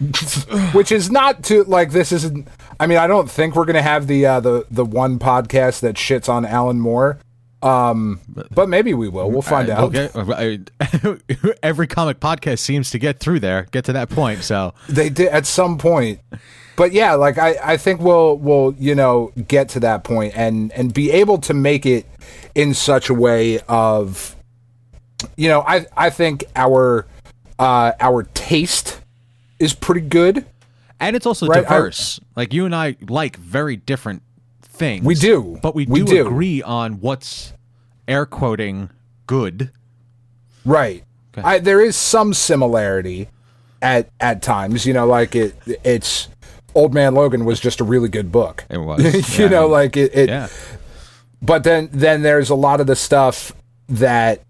Which 0.73 0.91
is 0.93 1.11
not 1.11 1.43
to 1.45 1.65
like 1.65 1.91
this 1.91 2.13
isn't. 2.13 2.47
I 2.81 2.87
mean, 2.87 2.99
I 2.99 3.07
don't 3.07 3.31
think 3.31 3.55
we're 3.57 3.65
gonna 3.65 3.83
have 3.83 4.07
the 4.07 4.25
uh, 4.27 4.41
the 4.41 4.65
the 4.71 4.85
one 4.85 5.19
podcast 5.19 5.81
that 5.81 5.97
shits 5.97 6.29
on 6.29 6.45
Alan 6.45 6.79
Moore. 6.81 7.19
Um, 7.63 8.21
but 8.53 8.69
maybe 8.69 8.93
we 8.95 9.09
will. 9.09 9.31
We'll 9.31 9.43
find 9.43 9.71
Uh, 9.71 9.75
out. 9.75 9.95
okay. 9.95 10.59
Every 11.63 11.87
comic 11.87 12.19
podcast 12.21 12.59
seems 12.59 12.91
to 12.91 12.99
get 12.99 13.21
through 13.21 13.41
there, 13.41 13.67
get 13.71 13.85
to 13.85 13.93
that 13.93 14.09
point. 14.11 14.43
So 14.43 14.75
They 14.89 15.09
did 15.09 15.29
at 15.29 15.47
some 15.47 15.79
point. 15.79 16.21
But 16.75 16.93
yeah, 16.93 17.15
like 17.15 17.39
I, 17.39 17.55
I 17.63 17.77
think 17.77 18.01
we'll 18.01 18.37
we'll 18.39 18.75
you 18.79 18.95
know 18.95 19.31
get 19.47 19.69
to 19.71 19.81
that 19.81 20.05
point 20.05 20.33
and 20.37 20.73
and 20.73 20.93
be 20.93 21.11
able 21.11 21.39
to 21.39 21.55
make 21.55 21.85
it 21.87 22.07
in 22.55 22.75
such 22.75 23.11
a 23.11 23.15
way 23.15 23.61
of 23.69 24.35
you 25.37 25.49
know 25.49 25.61
I 25.61 25.87
I 25.97 26.11
think 26.11 26.45
our 26.57 27.07
uh 27.59 27.93
our 28.01 28.23
taste 28.35 29.01
is 29.59 29.75
pretty 29.75 30.01
good. 30.01 30.47
and 30.99 31.15
it's 31.15 31.27
also 31.27 31.47
Right, 31.47 31.63
diverse. 31.63 32.19
like 32.37 32.53
you 32.55 32.65
and 32.65 32.75
I 32.75 32.97
like 33.09 33.37
very 33.37 33.77
different 33.77 34.23
things. 34.73 35.05
We 35.05 35.15
do. 35.15 35.59
but 35.63 35.75
we, 35.75 35.87
We 35.87 36.01
do, 36.01 36.07
do. 36.07 36.27
agree 36.27 36.63
on 36.63 37.01
what's 37.01 37.53
air 38.09 38.27
quoting 38.27 38.91
good. 39.27 39.71
Right. 40.65 41.05
Okay. 41.37 41.47
I 41.47 41.59
there 41.59 41.81
is 41.81 41.97
some 41.97 42.35
similarity 42.35 43.29
at 43.81 44.11
at 44.21 44.43
times, 44.43 44.87
you 44.87 44.93
know, 44.93 45.07
like 45.07 45.35
it 45.35 45.55
it's 45.85 46.29
Old 46.75 46.95
Man 46.95 47.15
Logan 47.15 47.45
was 47.45 47.61
just 47.61 47.81
a 47.81 47.85
really 47.85 48.09
good 48.09 48.31
book. 48.33 48.65
It 48.71 48.79
was, 48.89 49.39
you 49.39 49.45
yeah. 49.45 49.51
know, 49.51 49.67
like 49.67 49.97
it, 49.97 50.15
it 50.15 50.29
Yeah, 50.29 50.49
but 51.41 51.65
then 51.65 51.89
then 51.93 52.23
there's 52.23 52.51
a 52.51 52.55
lot 52.55 52.81
of 52.81 52.87
the 52.87 52.97
stuff 52.97 53.53
that 53.89 54.43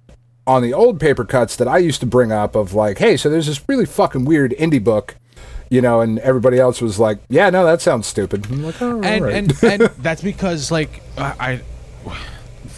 on 0.47 0.63
the 0.63 0.73
old 0.75 0.99
paper 0.99 1.25
cuts 1.25 1.57
that 1.57 1.69
I 1.69 1.79
used 1.79 2.01
to 2.01 2.07
bring 2.07 2.33
up 2.33 2.57
of 2.57 2.75
like, 2.75 2.99
hey, 2.99 3.17
so 3.17 3.31
there's 3.31 3.47
this 3.47 3.63
really 3.69 3.87
fucking 3.87 4.25
weird 4.25 4.53
indie 4.53 4.83
book, 4.83 5.17
you 5.73 5.81
know, 5.81 6.03
and 6.03 6.19
everybody 6.19 6.59
else 6.59 6.83
was 6.83 6.99
like, 6.99 7.17
yeah, 7.31 7.49
no, 7.49 7.65
that 7.65 7.81
sounds 7.81 8.07
stupid. 8.07 8.47
I'm 8.51 8.63
like, 8.63 8.83
oh, 8.83 9.01
and 9.01 9.25
right. 9.25 9.35
and 9.35 9.65
and 9.65 9.83
that's 10.01 10.21
because 10.21 10.71
like 10.71 11.03
I, 11.17 11.63
I 12.07 12.15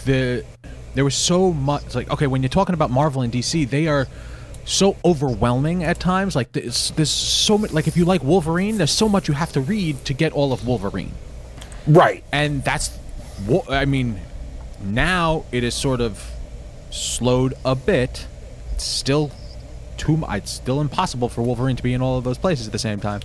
the 0.05 0.45
there 0.93 1.03
was 1.03 1.15
so 1.15 1.51
much 1.51 1.93
like 1.93 2.09
okay 2.09 2.25
when 2.25 2.41
you're 2.41 2.47
talking 2.47 2.73
about 2.73 2.91
Marvel 2.91 3.21
and 3.21 3.33
DC 3.33 3.69
they 3.69 3.87
are 3.87 4.07
so 4.63 4.95
overwhelming 5.03 5.83
at 5.83 5.99
times 5.99 6.37
like 6.37 6.53
there's, 6.53 6.91
there's 6.91 7.11
so 7.11 7.57
much 7.57 7.73
like 7.73 7.87
if 7.87 7.97
you 7.97 8.05
like 8.05 8.23
Wolverine 8.23 8.77
there's 8.77 8.91
so 8.91 9.09
much 9.09 9.27
you 9.27 9.33
have 9.33 9.51
to 9.51 9.61
read 9.61 10.05
to 10.05 10.13
get 10.13 10.31
all 10.31 10.53
of 10.53 10.65
Wolverine 10.65 11.11
right. 11.85 12.23
and 12.31 12.63
that's 12.63 12.95
what 13.45 13.69
I 13.69 13.85
mean 13.85 14.21
now 14.81 15.43
it 15.51 15.63
is 15.63 15.75
sort 15.75 15.99
of 15.99 16.31
slowed 16.91 17.55
a 17.65 17.75
bit 17.75 18.25
it's 18.71 18.85
still 18.85 19.31
too 19.97 20.23
it's 20.29 20.51
still 20.51 20.81
impossible 20.81 21.29
for 21.29 21.41
Wolverine 21.41 21.75
to 21.75 21.83
be 21.83 21.93
in 21.93 22.01
all 22.01 22.17
of 22.17 22.23
those 22.23 22.37
places 22.37 22.67
at 22.67 22.71
the 22.73 22.79
same 22.79 22.99
time 22.99 23.21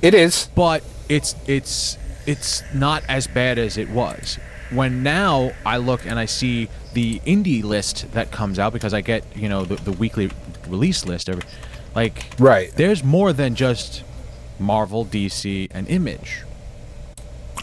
It 0.00 0.14
is. 0.14 0.48
but 0.54 0.82
it's 1.08 1.34
it's 1.46 1.98
it's 2.26 2.62
not 2.72 3.02
as 3.08 3.26
bad 3.26 3.58
as 3.58 3.76
it 3.76 3.90
was. 3.90 4.38
When 4.70 5.02
now 5.02 5.52
I 5.66 5.76
look 5.78 6.06
and 6.06 6.18
I 6.18 6.24
see 6.24 6.68
the 6.94 7.18
indie 7.20 7.62
list 7.62 8.12
that 8.12 8.30
comes 8.30 8.58
out 8.58 8.72
because 8.72 8.94
I 8.94 9.00
get 9.00 9.24
you 9.36 9.48
know 9.48 9.64
the, 9.64 9.76
the 9.76 9.92
weekly 9.92 10.30
release 10.68 11.04
list 11.04 11.28
every 11.28 11.42
like 11.94 12.26
Right. 12.38 12.70
There's 12.74 13.02
more 13.04 13.32
than 13.32 13.54
just 13.54 14.02
Marvel, 14.58 15.04
DC, 15.04 15.68
and 15.72 15.88
Image. 15.88 16.42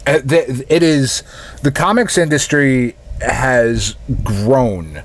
Uh, 0.05 0.19
it 0.25 0.83
is 0.83 1.23
the 1.61 1.71
comics 1.71 2.17
industry 2.17 2.95
has 3.21 3.95
grown 4.23 5.03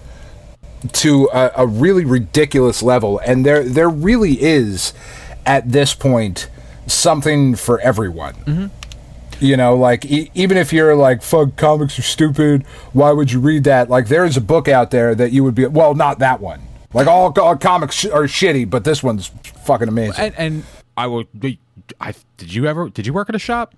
to 0.92 1.28
a, 1.32 1.50
a 1.58 1.66
really 1.66 2.04
ridiculous 2.04 2.82
level 2.82 3.18
and 3.20 3.44
there 3.44 3.62
there 3.62 3.88
really 3.88 4.40
is 4.42 4.92
at 5.46 5.70
this 5.70 5.94
point 5.94 6.48
something 6.86 7.54
for 7.54 7.80
everyone. 7.80 8.34
Mm-hmm. 8.34 8.66
You 9.44 9.56
know 9.56 9.74
like 9.74 10.04
e- 10.04 10.30
even 10.34 10.56
if 10.56 10.72
you're 10.72 10.94
like 10.94 11.22
fuck 11.22 11.56
comics 11.56 11.98
are 11.98 12.02
stupid. 12.02 12.64
Why 12.92 13.12
would 13.12 13.32
you 13.32 13.40
read 13.40 13.64
that? 13.64 13.90
Like 13.90 14.08
there 14.08 14.24
is 14.24 14.36
a 14.36 14.40
book 14.40 14.68
out 14.68 14.90
there 14.90 15.14
that 15.14 15.32
you 15.32 15.42
would 15.44 15.54
be 15.54 15.66
well 15.66 15.94
not 15.94 16.18
that 16.20 16.40
one. 16.40 16.62
Like 16.92 17.06
all, 17.06 17.32
all 17.40 17.56
comics 17.56 17.96
sh- 17.96 18.06
are 18.06 18.24
shitty 18.24 18.68
but 18.68 18.84
this 18.84 19.02
one's 19.02 19.28
fucking 19.64 19.88
amazing. 19.88 20.24
And 20.24 20.34
and 20.36 20.64
I 20.96 21.06
would 21.06 21.26
I 22.00 22.14
did 22.36 22.54
you 22.54 22.66
ever 22.66 22.88
did 22.88 23.06
you 23.06 23.12
work 23.12 23.28
at 23.28 23.34
a 23.34 23.40
shop? 23.40 23.74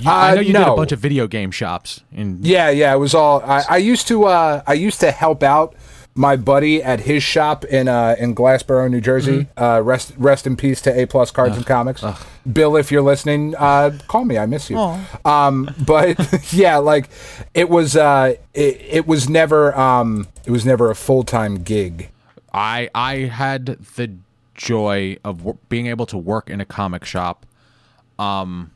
You- 0.00 0.10
Uh, 0.10 0.12
I 0.14 0.34
know 0.34 0.40
you 0.40 0.52
did 0.52 0.72
a 0.72 0.76
bunch 0.76 0.92
of 0.92 0.98
video 0.98 1.26
game 1.26 1.50
shops 1.50 2.00
in 2.12 2.38
Yeah, 2.42 2.70
yeah, 2.70 2.94
it 2.94 2.98
was 2.98 3.14
all. 3.14 3.42
I, 3.42 3.64
I 3.68 3.76
used 3.76 4.08
to. 4.08 4.24
Uh, 4.24 4.62
I 4.66 4.72
used 4.74 5.00
to 5.00 5.10
help 5.10 5.42
out 5.42 5.74
my 6.14 6.34
buddy 6.36 6.82
at 6.82 7.00
his 7.00 7.22
shop 7.22 7.64
in 7.64 7.86
uh, 7.86 8.16
in 8.18 8.34
Glassboro, 8.34 8.90
New 8.90 9.00
Jersey. 9.00 9.46
Uh, 9.56 9.80
rest 9.82 10.12
rest 10.18 10.46
in 10.46 10.56
peace 10.56 10.80
to 10.82 11.00
A 11.00 11.06
plus 11.06 11.30
Cards 11.30 11.56
and 11.56 11.66
Comics. 11.66 12.02
Bill, 12.52 12.76
if 12.76 12.90
you're 12.90 13.02
listening, 13.02 13.54
uh, 13.56 13.96
call 14.08 14.24
me. 14.24 14.38
I 14.38 14.46
miss 14.46 14.70
you. 14.70 14.76
Um, 15.24 15.72
but 15.86 16.18
yeah, 16.52 16.78
like 16.78 17.08
it 17.54 17.68
was. 17.70 17.96
Uh, 17.96 18.34
it, 18.54 18.80
it 18.88 19.06
was 19.06 19.28
never. 19.28 19.76
Um, 19.78 20.26
it 20.46 20.50
was 20.50 20.64
never 20.66 20.90
a 20.90 20.94
full 20.96 21.22
time 21.22 21.62
gig. 21.62 22.10
I 22.52 22.90
I 22.94 23.16
had 23.26 23.66
the 23.96 24.10
joy 24.56 25.16
of 25.24 25.38
w- 25.38 25.58
being 25.68 25.86
able 25.86 26.06
to 26.06 26.18
work 26.18 26.50
in 26.50 26.60
a 26.60 26.64
comic 26.64 27.04
shop. 27.04 27.46
Um, 28.18 28.72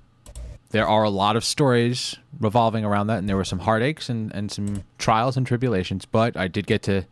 there 0.74 0.88
are 0.88 1.04
a 1.04 1.10
lot 1.10 1.36
of 1.36 1.44
stories 1.44 2.16
revolving 2.40 2.84
around 2.84 3.06
that, 3.06 3.18
and 3.18 3.28
there 3.28 3.36
were 3.36 3.44
some 3.44 3.60
heartaches 3.60 4.10
and, 4.10 4.34
and 4.34 4.50
some 4.50 4.82
trials 4.98 5.36
and 5.36 5.46
tribulations. 5.46 6.04
But 6.04 6.36
I 6.36 6.48
did 6.48 6.66
get 6.66 6.82
to, 6.82 7.04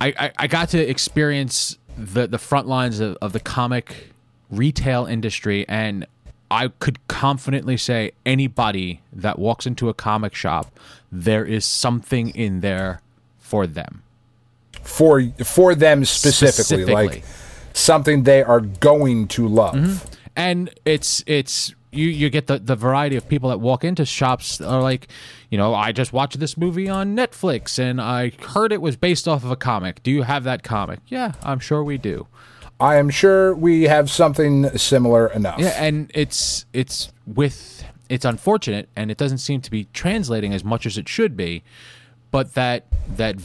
I, 0.00 0.14
I, 0.16 0.32
I 0.38 0.46
got 0.46 0.68
to 0.68 0.78
experience 0.78 1.78
the 1.98 2.28
the 2.28 2.38
front 2.38 2.68
lines 2.68 3.00
of, 3.00 3.16
of 3.20 3.32
the 3.32 3.40
comic 3.40 4.12
retail 4.50 5.04
industry, 5.06 5.66
and 5.68 6.06
I 6.48 6.68
could 6.78 6.98
confidently 7.08 7.76
say 7.76 8.12
anybody 8.24 9.00
that 9.12 9.36
walks 9.38 9.66
into 9.66 9.88
a 9.88 9.94
comic 9.94 10.34
shop, 10.36 10.70
there 11.10 11.44
is 11.44 11.64
something 11.64 12.30
in 12.30 12.60
there 12.60 13.00
for 13.40 13.66
them. 13.66 14.02
for 14.82 15.22
for 15.44 15.74
them 15.74 16.04
specifically, 16.04 16.52
Specifically. 16.84 16.94
like 16.94 17.24
something 17.72 18.22
they 18.22 18.44
are 18.44 18.60
going 18.60 19.26
to 19.28 19.48
love. 19.48 19.74
Mm-hmm. 19.74 20.08
and 20.36 20.70
it's 20.84 21.24
it's 21.26 21.74
you 21.94 22.08
you 22.08 22.30
get 22.30 22.46
the 22.46 22.58
the 22.58 22.76
variety 22.76 23.16
of 23.16 23.28
people 23.28 23.48
that 23.50 23.58
walk 23.60 23.84
into 23.84 24.04
shops 24.04 24.60
are 24.60 24.82
like 24.82 25.08
you 25.50 25.58
know 25.58 25.74
i 25.74 25.92
just 25.92 26.12
watched 26.12 26.38
this 26.40 26.56
movie 26.56 26.88
on 26.88 27.16
netflix 27.16 27.78
and 27.78 28.00
i 28.00 28.30
heard 28.48 28.72
it 28.72 28.80
was 28.82 28.96
based 28.96 29.26
off 29.28 29.44
of 29.44 29.50
a 29.50 29.56
comic 29.56 30.02
do 30.02 30.10
you 30.10 30.22
have 30.22 30.44
that 30.44 30.62
comic 30.62 30.98
yeah 31.08 31.32
i'm 31.42 31.58
sure 31.58 31.82
we 31.84 31.96
do 31.98 32.26
I 32.80 32.96
am 32.96 33.08
sure 33.08 33.54
we 33.54 33.84
have 33.84 34.10
something 34.10 34.76
similar 34.76 35.28
enough. 35.28 35.60
yeah 35.60 35.76
and 35.80 36.10
it's 36.12 36.66
it's 36.72 37.12
with 37.24 37.84
it's 38.08 38.24
unfortunate 38.24 38.88
and 38.96 39.12
it 39.12 39.16
doesn't 39.16 39.38
seem 39.38 39.60
to 39.60 39.70
be 39.70 39.86
translating 39.92 40.52
as 40.52 40.64
much 40.64 40.84
as 40.84 40.98
it 40.98 41.08
should 41.08 41.36
be 41.36 41.62
but 42.32 42.54
that 42.54 42.86
that 43.16 43.36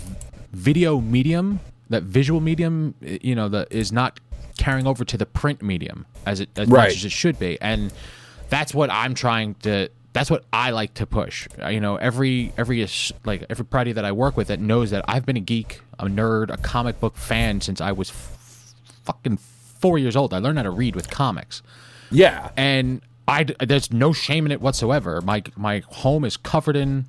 video 0.51 0.99
medium 0.99 1.59
that 1.89 2.03
visual 2.03 2.41
medium 2.41 2.95
you 3.01 3.35
know 3.35 3.47
the 3.47 3.67
is 3.69 3.91
not 3.91 4.19
carrying 4.57 4.87
over 4.87 5.05
to 5.05 5.15
the 5.15 5.27
print 5.27 5.61
medium 5.61 6.05
as 6.25 6.39
it 6.39 6.49
as 6.57 6.67
Right. 6.67 6.87
much 6.89 6.97
as 6.97 7.05
it 7.05 7.11
should 7.11 7.37
be 7.37 7.61
and 7.61 7.93
that's 8.49 8.73
what 8.73 8.89
i'm 8.89 9.13
trying 9.13 9.53
to 9.55 9.89
that's 10.13 10.29
what 10.29 10.43
i 10.51 10.71
like 10.71 10.93
to 10.93 11.05
push 11.05 11.47
Uh, 11.61 11.67
you 11.67 11.79
know 11.79 11.95
every 11.97 12.51
every 12.57 12.85
like 13.25 13.45
everybody 13.49 13.91
that 13.91 14.05
i 14.05 14.11
work 14.11 14.35
with 14.37 14.47
that 14.47 14.59
knows 14.59 14.89
that 14.91 15.05
i've 15.07 15.25
been 15.25 15.37
a 15.37 15.41
geek 15.41 15.81
a 15.99 16.05
nerd 16.05 16.49
a 16.51 16.57
comic 16.57 16.99
book 16.99 17.15
fan 17.15 17.61
since 17.61 17.79
i 17.81 17.91
was 17.91 18.09
f- 18.09 18.73
fucking 19.03 19.37
four 19.37 19.97
years 19.97 20.15
old. 20.17 20.33
I 20.33 20.39
learned 20.39 20.57
how 20.57 20.63
to 20.63 20.69
read 20.71 20.93
with 20.93 21.09
comics, 21.09 21.61
Yeah. 22.11 22.49
and 22.57 23.01
I 23.29 23.45
there's 23.45 23.93
no 23.93 24.11
shame 24.11 24.45
in 24.45 24.51
it 24.51 24.59
whatsoever. 24.59 25.21
My 25.21 25.41
my 25.55 25.83
home 25.87 26.25
is 26.25 26.35
covered 26.35 26.75
in 26.75 27.05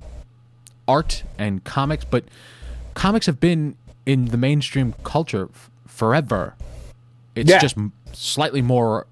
art 0.87 1.23
and 1.37 1.63
comics, 1.65 2.05
but 2.05 2.23
comics 2.93 3.25
have 3.25 3.39
been 3.41 3.75
in 4.05 4.25
the 4.25 4.37
mainstream 4.37 4.93
culture 5.03 5.49
f- 5.53 5.69
forever. 5.85 6.55
It's 7.35 7.49
Yeah. 7.49 7.59
just 7.59 7.75
slightly 8.13 8.61
more 8.61 9.05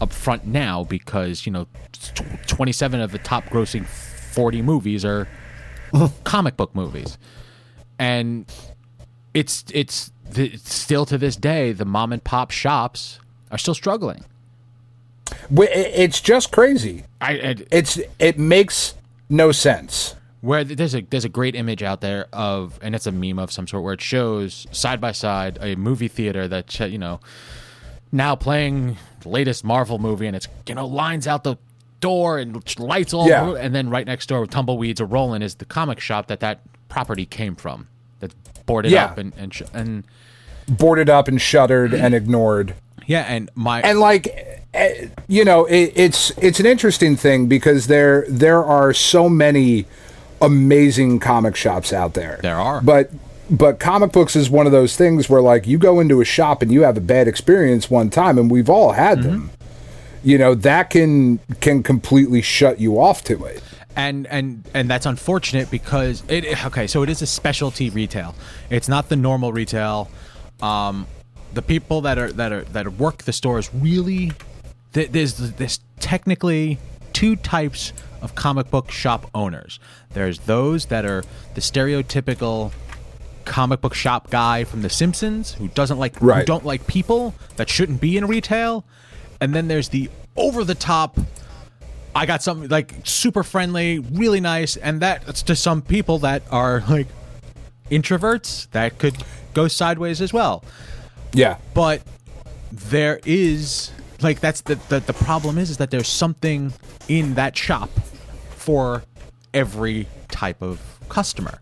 upfront 0.00 0.44
now 0.44 0.84
because 0.84 1.46
you 1.46 1.52
know, 1.52 1.66
tw- 1.92 2.22
27 2.48 3.00
of 3.00 3.12
the 3.12 3.18
top 3.18 3.44
grossing 3.46 3.86
40 3.86 4.62
movies 4.62 5.04
are 5.04 5.28
comic 6.24 6.56
book 6.56 6.74
movies, 6.74 7.18
and 7.98 8.46
it's 9.32 9.64
it's, 9.72 10.10
the, 10.30 10.46
it's 10.54 10.74
still 10.74 11.06
to 11.06 11.18
this 11.18 11.36
day 11.36 11.72
the 11.72 11.84
mom 11.84 12.12
and 12.12 12.22
pop 12.24 12.50
shops 12.50 13.18
are 13.50 13.58
still 13.58 13.74
struggling. 13.74 14.24
It's 15.50 16.20
just 16.20 16.52
crazy. 16.52 17.04
I, 17.20 17.56
It's 17.70 17.98
it 18.18 18.38
makes 18.38 18.94
no 19.28 19.52
sense. 19.52 20.14
where 20.40 20.64
there's 20.64 20.94
a 20.94 21.00
there's 21.02 21.24
a 21.24 21.28
great 21.30 21.54
image 21.54 21.82
out 21.82 22.00
there 22.00 22.26
of 22.32 22.78
and 22.82 22.94
it's 22.94 23.06
a 23.06 23.12
meme 23.12 23.38
of 23.38 23.50
some 23.50 23.66
sort 23.66 23.82
where 23.82 23.94
it 23.94 24.00
shows 24.00 24.66
side 24.70 25.00
by 25.00 25.12
side 25.12 25.58
a 25.60 25.74
movie 25.76 26.08
theater 26.08 26.46
that 26.48 26.78
you 26.80 26.98
know 26.98 27.20
now 28.12 28.34
playing 28.36 28.96
latest 29.26 29.64
Marvel 29.64 29.98
movie 29.98 30.26
and 30.26 30.36
it's 30.36 30.48
you 30.66 30.74
know 30.74 30.86
lines 30.86 31.26
out 31.26 31.44
the 31.44 31.56
door 32.00 32.38
and 32.38 32.78
lights 32.78 33.14
all 33.14 33.28
Yeah. 33.28 33.42
over, 33.46 33.56
and 33.58 33.74
then 33.74 33.88
right 33.90 34.06
next 34.06 34.26
door 34.28 34.40
with 34.42 34.50
tumbleweeds 34.50 35.00
are 35.00 35.06
rolling 35.06 35.40
is 35.42 35.54
the 35.56 35.64
comic 35.64 36.00
shop 36.00 36.26
that 36.26 36.40
that 36.40 36.60
property 36.88 37.24
came 37.26 37.56
from 37.56 37.88
that's 38.20 38.34
boarded 38.66 38.92
Yeah. 38.92 39.06
up 39.06 39.18
and 39.18 39.32
and 39.36 39.52
sh- 39.54 39.62
and 39.72 40.04
Boarded 40.66 41.10
up 41.10 41.28
and 41.28 41.40
shuttered 41.40 41.92
and 41.92 42.14
ignored. 42.20 42.74
yeah 43.06 43.20
and 43.28 43.50
my 43.54 43.80
and 43.82 44.00
like 44.00 44.28
eh, 44.74 45.08
you 45.28 45.44
know 45.44 45.66
it, 45.66 45.92
it's 45.94 46.30
it's 46.38 46.58
an 46.60 46.66
interesting 46.66 47.16
thing 47.16 47.46
because 47.48 47.86
there 47.86 48.24
there 48.28 48.64
are 48.64 48.92
so 48.94 49.28
many 49.28 49.84
amazing 50.40 51.18
comic 51.20 51.54
shops 51.56 51.92
out 51.92 52.14
there 52.14 52.38
There 52.42 52.56
are. 52.56 52.80
but 52.80 53.10
but 53.50 53.78
comic 53.78 54.12
books 54.12 54.36
is 54.36 54.48
one 54.48 54.66
of 54.66 54.72
those 54.72 54.96
things 54.96 55.28
where 55.28 55.40
like 55.40 55.66
you 55.66 55.78
go 55.78 56.00
into 56.00 56.20
a 56.20 56.24
shop 56.24 56.62
and 56.62 56.72
you 56.72 56.82
have 56.82 56.96
a 56.96 57.00
bad 57.00 57.28
experience 57.28 57.90
one 57.90 58.10
time 58.10 58.38
and 58.38 58.50
we've 58.50 58.70
all 58.70 58.92
had 58.92 59.22
them. 59.22 59.50
You 60.22 60.38
know 60.38 60.54
that 60.54 60.90
can 60.90 61.38
can 61.60 61.82
completely 61.82 62.40
shut 62.40 62.80
you 62.80 62.98
off 62.98 63.22
to 63.24 63.44
it. 63.44 63.62
And 63.96 64.26
and 64.28 64.64
and 64.72 64.88
that's 64.88 65.06
unfortunate 65.06 65.70
because 65.70 66.22
it 66.28 66.64
okay 66.66 66.86
so 66.86 67.02
it 67.02 67.10
is 67.10 67.20
a 67.20 67.26
specialty 67.26 67.90
retail. 67.90 68.34
It's 68.70 68.88
not 68.88 69.08
the 69.08 69.16
normal 69.16 69.52
retail. 69.52 70.10
Um 70.62 71.06
the 71.52 71.62
people 71.62 72.00
that 72.02 72.18
are 72.18 72.32
that 72.32 72.52
are 72.52 72.64
that 72.64 72.94
work 72.94 73.24
the 73.24 73.32
stores 73.32 73.70
really 73.74 74.32
th- 74.94 75.10
there's 75.10 75.36
there's 75.52 75.80
technically 76.00 76.78
two 77.12 77.36
types 77.36 77.92
of 78.22 78.34
comic 78.34 78.70
book 78.70 78.90
shop 78.90 79.30
owners. 79.34 79.78
There's 80.14 80.38
those 80.40 80.86
that 80.86 81.04
are 81.04 81.22
the 81.54 81.60
stereotypical 81.60 82.72
comic 83.44 83.80
book 83.80 83.94
shop 83.94 84.30
guy 84.30 84.64
from 84.64 84.82
the 84.82 84.90
simpsons 84.90 85.54
who 85.54 85.68
doesn't 85.68 85.98
like 85.98 86.16
who 86.16 86.44
don't 86.44 86.64
like 86.64 86.86
people 86.86 87.34
that 87.56 87.68
shouldn't 87.68 88.00
be 88.00 88.16
in 88.16 88.26
retail 88.26 88.84
and 89.40 89.54
then 89.54 89.68
there's 89.68 89.90
the 89.90 90.10
over 90.36 90.64
the 90.64 90.74
top 90.74 91.18
I 92.14 92.26
got 92.26 92.42
something 92.42 92.68
like 92.68 92.94
super 93.02 93.42
friendly, 93.42 93.98
really 93.98 94.40
nice, 94.40 94.76
and 94.76 95.00
that's 95.00 95.42
to 95.42 95.56
some 95.56 95.82
people 95.82 96.18
that 96.20 96.42
are 96.50 96.84
like 96.88 97.08
introverts 97.90 98.70
that 98.70 98.98
could 98.98 99.16
go 99.52 99.68
sideways 99.68 100.20
as 100.20 100.32
well. 100.32 100.64
yeah 101.32 101.58
But 101.74 102.02
there 102.70 103.20
is 103.24 103.90
like 104.20 104.40
that's 104.40 104.60
the 104.62 104.76
the, 104.88 105.00
the 105.00 105.12
problem 105.12 105.58
is 105.58 105.70
is 105.70 105.78
that 105.78 105.90
there's 105.90 106.08
something 106.08 106.72
in 107.08 107.34
that 107.34 107.56
shop 107.56 107.90
for 108.50 109.02
every 109.52 110.06
type 110.28 110.62
of 110.62 110.80
customer. 111.08 111.60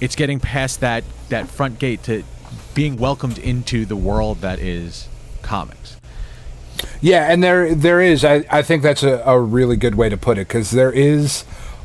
It's 0.00 0.16
getting 0.16 0.40
past 0.40 0.80
that 0.80 1.04
that 1.28 1.48
front 1.48 1.78
gate 1.78 2.02
to 2.04 2.22
being 2.74 2.96
welcomed 2.96 3.38
into 3.38 3.84
the 3.84 3.96
world 3.96 4.40
that 4.42 4.58
is 4.58 5.08
comics. 5.42 5.96
Yeah, 7.00 7.30
and 7.30 7.42
there 7.42 7.74
there 7.74 8.00
is. 8.00 8.24
I, 8.24 8.44
I 8.50 8.62
think 8.62 8.82
that's 8.82 9.02
a, 9.02 9.22
a 9.24 9.40
really 9.40 9.76
good 9.76 9.94
way 9.94 10.08
to 10.08 10.16
put 10.16 10.38
it 10.38 10.48
because 10.48 10.70
there 10.70 10.92
is, 10.92 11.44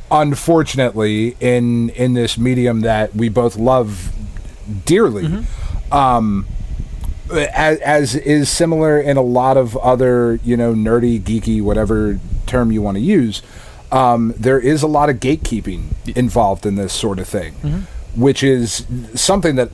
unfortunately, 0.09 1.35
in 1.39 1.89
in 1.91 2.13
this 2.13 2.37
medium 2.37 2.81
that 2.81 3.15
we 3.15 3.29
both 3.29 3.55
love 3.57 4.11
dearly, 4.85 5.25
um, 5.91 6.45
as, 7.31 7.79
as 7.79 8.15
is 8.15 8.49
similar 8.49 8.99
in 8.99 9.17
a 9.17 9.21
lot 9.21 9.57
of 9.57 9.75
other 9.77 10.39
you 10.43 10.57
know 10.57 10.73
nerdy, 10.73 11.19
geeky, 11.21 11.61
whatever 11.61 12.19
term 12.45 12.71
you 12.71 12.81
want 12.81 12.95
to 12.95 13.01
use. 13.01 13.41
Um, 13.91 14.33
there 14.37 14.59
is 14.59 14.83
a 14.83 14.87
lot 14.87 15.09
of 15.09 15.17
gatekeeping 15.17 15.87
involved 16.15 16.65
in 16.65 16.75
this 16.75 16.93
sort 16.93 17.19
of 17.19 17.27
thing, 17.27 17.53
which 18.15 18.43
is 18.43 18.85
something 19.15 19.55
that 19.55 19.69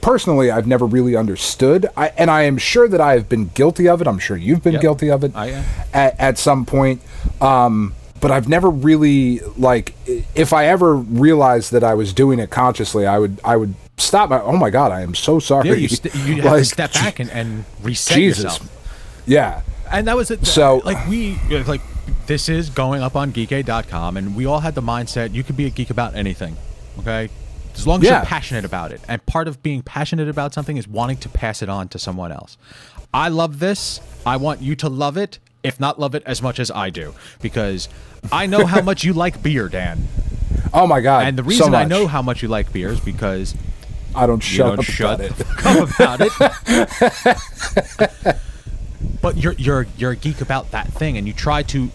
personally 0.00 0.50
I've 0.50 0.66
never 0.66 0.86
really 0.86 1.16
understood. 1.16 1.86
I, 1.96 2.08
and 2.16 2.30
I 2.30 2.42
am 2.42 2.58
sure 2.58 2.88
that 2.88 3.00
I 3.00 3.12
have 3.12 3.28
been 3.28 3.48
guilty 3.48 3.88
of 3.88 4.00
it. 4.00 4.06
I'm 4.06 4.18
sure 4.18 4.36
you've 4.36 4.62
been 4.62 4.74
Yep. 4.74 4.82
guilty 4.82 5.10
of 5.10 5.24
it 5.24 5.32
I 5.34 5.46
am. 5.50 5.64
at, 5.92 6.18
at 6.20 6.38
some 6.38 6.64
point. 6.64 7.02
Um, 7.40 7.94
but 8.20 8.30
I've 8.30 8.48
never 8.48 8.70
really 8.70 9.40
like 9.58 9.94
if 10.34 10.52
I 10.54 10.66
ever 10.66 10.96
realized 10.96 11.70
that 11.72 11.84
I 11.84 11.92
was 11.94 12.12
doing 12.14 12.38
it 12.38 12.48
consciously, 12.50 13.06
I 13.06 13.18
would 13.18 13.38
I 13.44 13.56
would 13.56 13.74
stop. 13.98 14.30
My, 14.30 14.40
oh 14.40 14.56
my 14.56 14.70
god, 14.70 14.90
I 14.90 15.02
am 15.02 15.14
so 15.14 15.38
sorry. 15.38 15.68
Yeah, 15.68 15.74
you, 15.74 15.88
st- 15.88 16.14
you 16.14 16.34
have 16.36 16.44
to 16.44 16.50
Like, 16.50 16.64
step 16.64 16.92
back 16.94 17.20
and, 17.20 17.30
and 17.30 17.64
reset 17.82 18.16
Jesus. 18.16 18.44
yourself. 18.44 19.22
Yeah, 19.26 19.60
And 19.92 20.06
that 20.08 20.16
was 20.16 20.30
it. 20.30 20.46
So- 20.46 20.80
like 20.84 21.06
we 21.08 21.36
like 21.66 21.82
this 22.26 22.48
is 22.48 22.70
going 22.70 23.02
up 23.02 23.16
on 23.16 23.32
geekade.com 23.32 24.16
and 24.16 24.34
we 24.34 24.46
all 24.46 24.60
had 24.60 24.74
the 24.74 24.80
mindset 24.82 25.34
you 25.34 25.44
could 25.44 25.56
be 25.56 25.66
a 25.66 25.70
geek 25.70 25.90
about 25.90 26.14
anything. 26.14 26.56
Okay? 27.00 27.28
As 27.76 27.86
long 27.86 28.00
as 28.00 28.06
Yeah. 28.08 28.16
you're 28.18 28.26
passionate 28.26 28.64
about 28.64 28.92
it. 28.92 29.00
And 29.08 29.24
part 29.26 29.48
of 29.48 29.62
being 29.62 29.82
passionate 29.82 30.28
about 30.28 30.54
something 30.54 30.76
is 30.76 30.88
wanting 30.88 31.18
to 31.18 31.28
pass 31.28 31.62
it 31.62 31.68
on 31.68 31.88
to 31.88 31.98
someone 31.98 32.32
else. 32.32 32.56
I 33.14 33.28
love 33.28 33.58
this. 33.58 34.00
I 34.24 34.36
want 34.36 34.60
you 34.62 34.74
to 34.76 34.88
love 34.88 35.16
it, 35.16 35.38
if 35.62 35.78
not 35.80 35.98
love 36.00 36.14
it 36.14 36.22
as 36.26 36.42
much 36.42 36.58
as 36.58 36.70
I 36.70 36.90
do. 36.90 37.14
Because 37.40 37.88
I 38.32 38.46
know 38.46 38.66
how 38.66 38.82
much 38.82 39.04
you 39.04 39.12
like 39.12 39.42
beer, 39.42 39.68
Dan. 39.68 40.08
Oh 40.74 40.86
my 40.86 41.00
god. 41.00 41.26
And 41.26 41.38
the 41.38 41.42
so 41.42 41.48
reason 41.48 41.74
I 41.74 41.84
know 41.84 42.06
how 42.06 42.22
much 42.22 42.42
you 42.42 42.48
like 42.48 42.72
beer 42.72 42.88
is 42.88 43.00
because 43.00 43.54
I 44.14 44.26
don't 44.26 44.40
shut 44.40 44.66
don't 44.66 44.78
up 44.80 44.84
shut 44.84 45.20
about 45.20 45.40
it. 45.40 45.66
up 45.66 45.94
about 45.94 46.20
it. 48.26 48.36
but 49.22 49.36
you're 49.36 49.52
you're 49.54 49.86
you're 49.96 50.10
a 50.12 50.16
geek 50.16 50.40
about 50.40 50.70
that 50.72 50.88
thing, 50.92 51.16
and 51.16 51.26
you 51.26 51.32
try 51.32 51.62
to, 51.64 51.90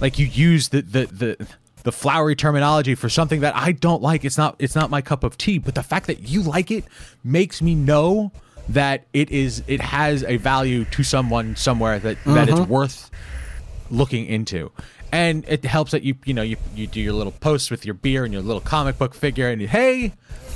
like, 0.00 0.18
you 0.18 0.26
use 0.26 0.68
the 0.68 0.82
the 0.82 1.06
the 1.06 1.46
the 1.84 1.92
flowery 1.92 2.34
terminology 2.34 2.94
for 2.94 3.08
something 3.08 3.40
that 3.40 3.54
I 3.56 3.72
don't 3.72 4.02
like. 4.02 4.24
It's 4.24 4.36
not 4.36 4.56
it's 4.58 4.74
not 4.74 4.90
my 4.90 5.00
cup 5.00 5.22
of 5.24 5.38
tea. 5.38 5.58
But 5.58 5.74
the 5.74 5.82
fact 5.82 6.06
that 6.08 6.28
you 6.28 6.42
like 6.42 6.70
it 6.70 6.84
makes 7.22 7.62
me 7.62 7.74
know 7.74 8.32
that 8.70 9.06
it 9.12 9.30
is 9.30 9.62
it 9.66 9.80
has 9.80 10.24
a 10.24 10.36
value 10.38 10.84
to 10.86 11.02
someone 11.02 11.54
somewhere 11.56 11.98
that 12.00 12.16
that 12.24 12.48
Mm-hmm. 12.48 12.60
it's 12.62 12.68
worth 12.68 13.10
looking 13.90 14.26
into. 14.26 14.72
And 15.12 15.44
it 15.46 15.64
helps 15.64 15.92
that 15.92 16.02
you 16.02 16.16
you 16.24 16.34
know 16.34 16.42
you, 16.42 16.56
you 16.74 16.86
do 16.86 17.00
your 17.00 17.12
little 17.12 17.32
posts 17.32 17.70
with 17.70 17.84
your 17.84 17.94
beer 17.94 18.24
and 18.24 18.32
your 18.32 18.42
little 18.42 18.60
comic 18.62 18.98
book 18.98 19.14
figure 19.14 19.48
and 19.48 19.60
you, 19.60 19.68
hey, 19.68 20.12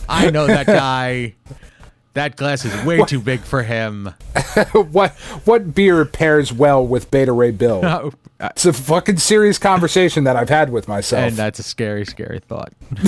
I 0.09 0.31
know 0.31 0.47
that 0.47 0.67
guy. 0.67 1.35
That 2.15 2.35
glass 2.37 2.65
is 2.65 2.85
way 2.85 3.05
too 3.05 3.21
big 3.21 3.41
for 3.43 3.63
him. 3.63 4.13
what 4.93 5.13
what 5.45 5.75
beer 5.75 6.05
pairs 6.05 6.53
well 6.53 6.87
with 6.87 7.11
Beta 7.11 7.33
Ray 7.33 7.51
Bill? 7.51 7.81
Oh, 7.85 8.13
It's 8.51 8.65
a 8.67 8.73
fucking 8.73 9.17
serious 9.19 9.59
conversation 9.59 10.25
that 10.25 10.37
I've 10.37 10.49
had 10.49 10.71
with 10.71 10.87
myself. 10.89 11.25
and 11.29 11.37
that's 11.37 11.59
a 11.59 11.63
scary, 11.65 12.05
scary 12.05 12.39
thought. 12.41 12.73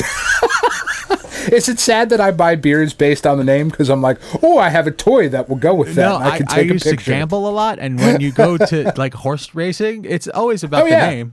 Is 1.52 1.68
it 1.68 1.78
sad 1.80 2.10
that 2.10 2.20
I 2.20 2.32
buy 2.32 2.54
beers 2.56 2.92
based 2.92 3.26
on 3.26 3.38
the 3.38 3.44
name 3.44 3.68
because 3.70 3.88
I'm 3.88 4.02
like, 4.02 4.18
oh, 4.42 4.58
I 4.58 4.68
have 4.68 4.86
a 4.86 4.90
toy 4.90 5.28
that 5.30 5.48
will 5.48 5.56
go 5.56 5.72
with 5.74 5.94
that. 5.94 6.04
No, 6.08 6.16
I 6.16 6.30
I, 6.32 6.36
can 6.38 6.46
I 6.50 6.54
take 6.56 6.70
a 6.70 6.72
used 6.74 6.84
to 6.86 6.96
gamble 6.96 7.48
a 7.48 7.50
lot, 7.50 7.78
and 7.78 7.98
when 7.98 8.20
you 8.20 8.30
go 8.30 8.56
to 8.58 8.92
like 8.96 9.14
horse 9.14 9.54
racing, 9.54 10.04
it's 10.04 10.28
always 10.28 10.62
about 10.64 10.82
Oh, 10.82 10.84
the 10.84 10.90
yeah. 10.90 11.08
name. 11.10 11.32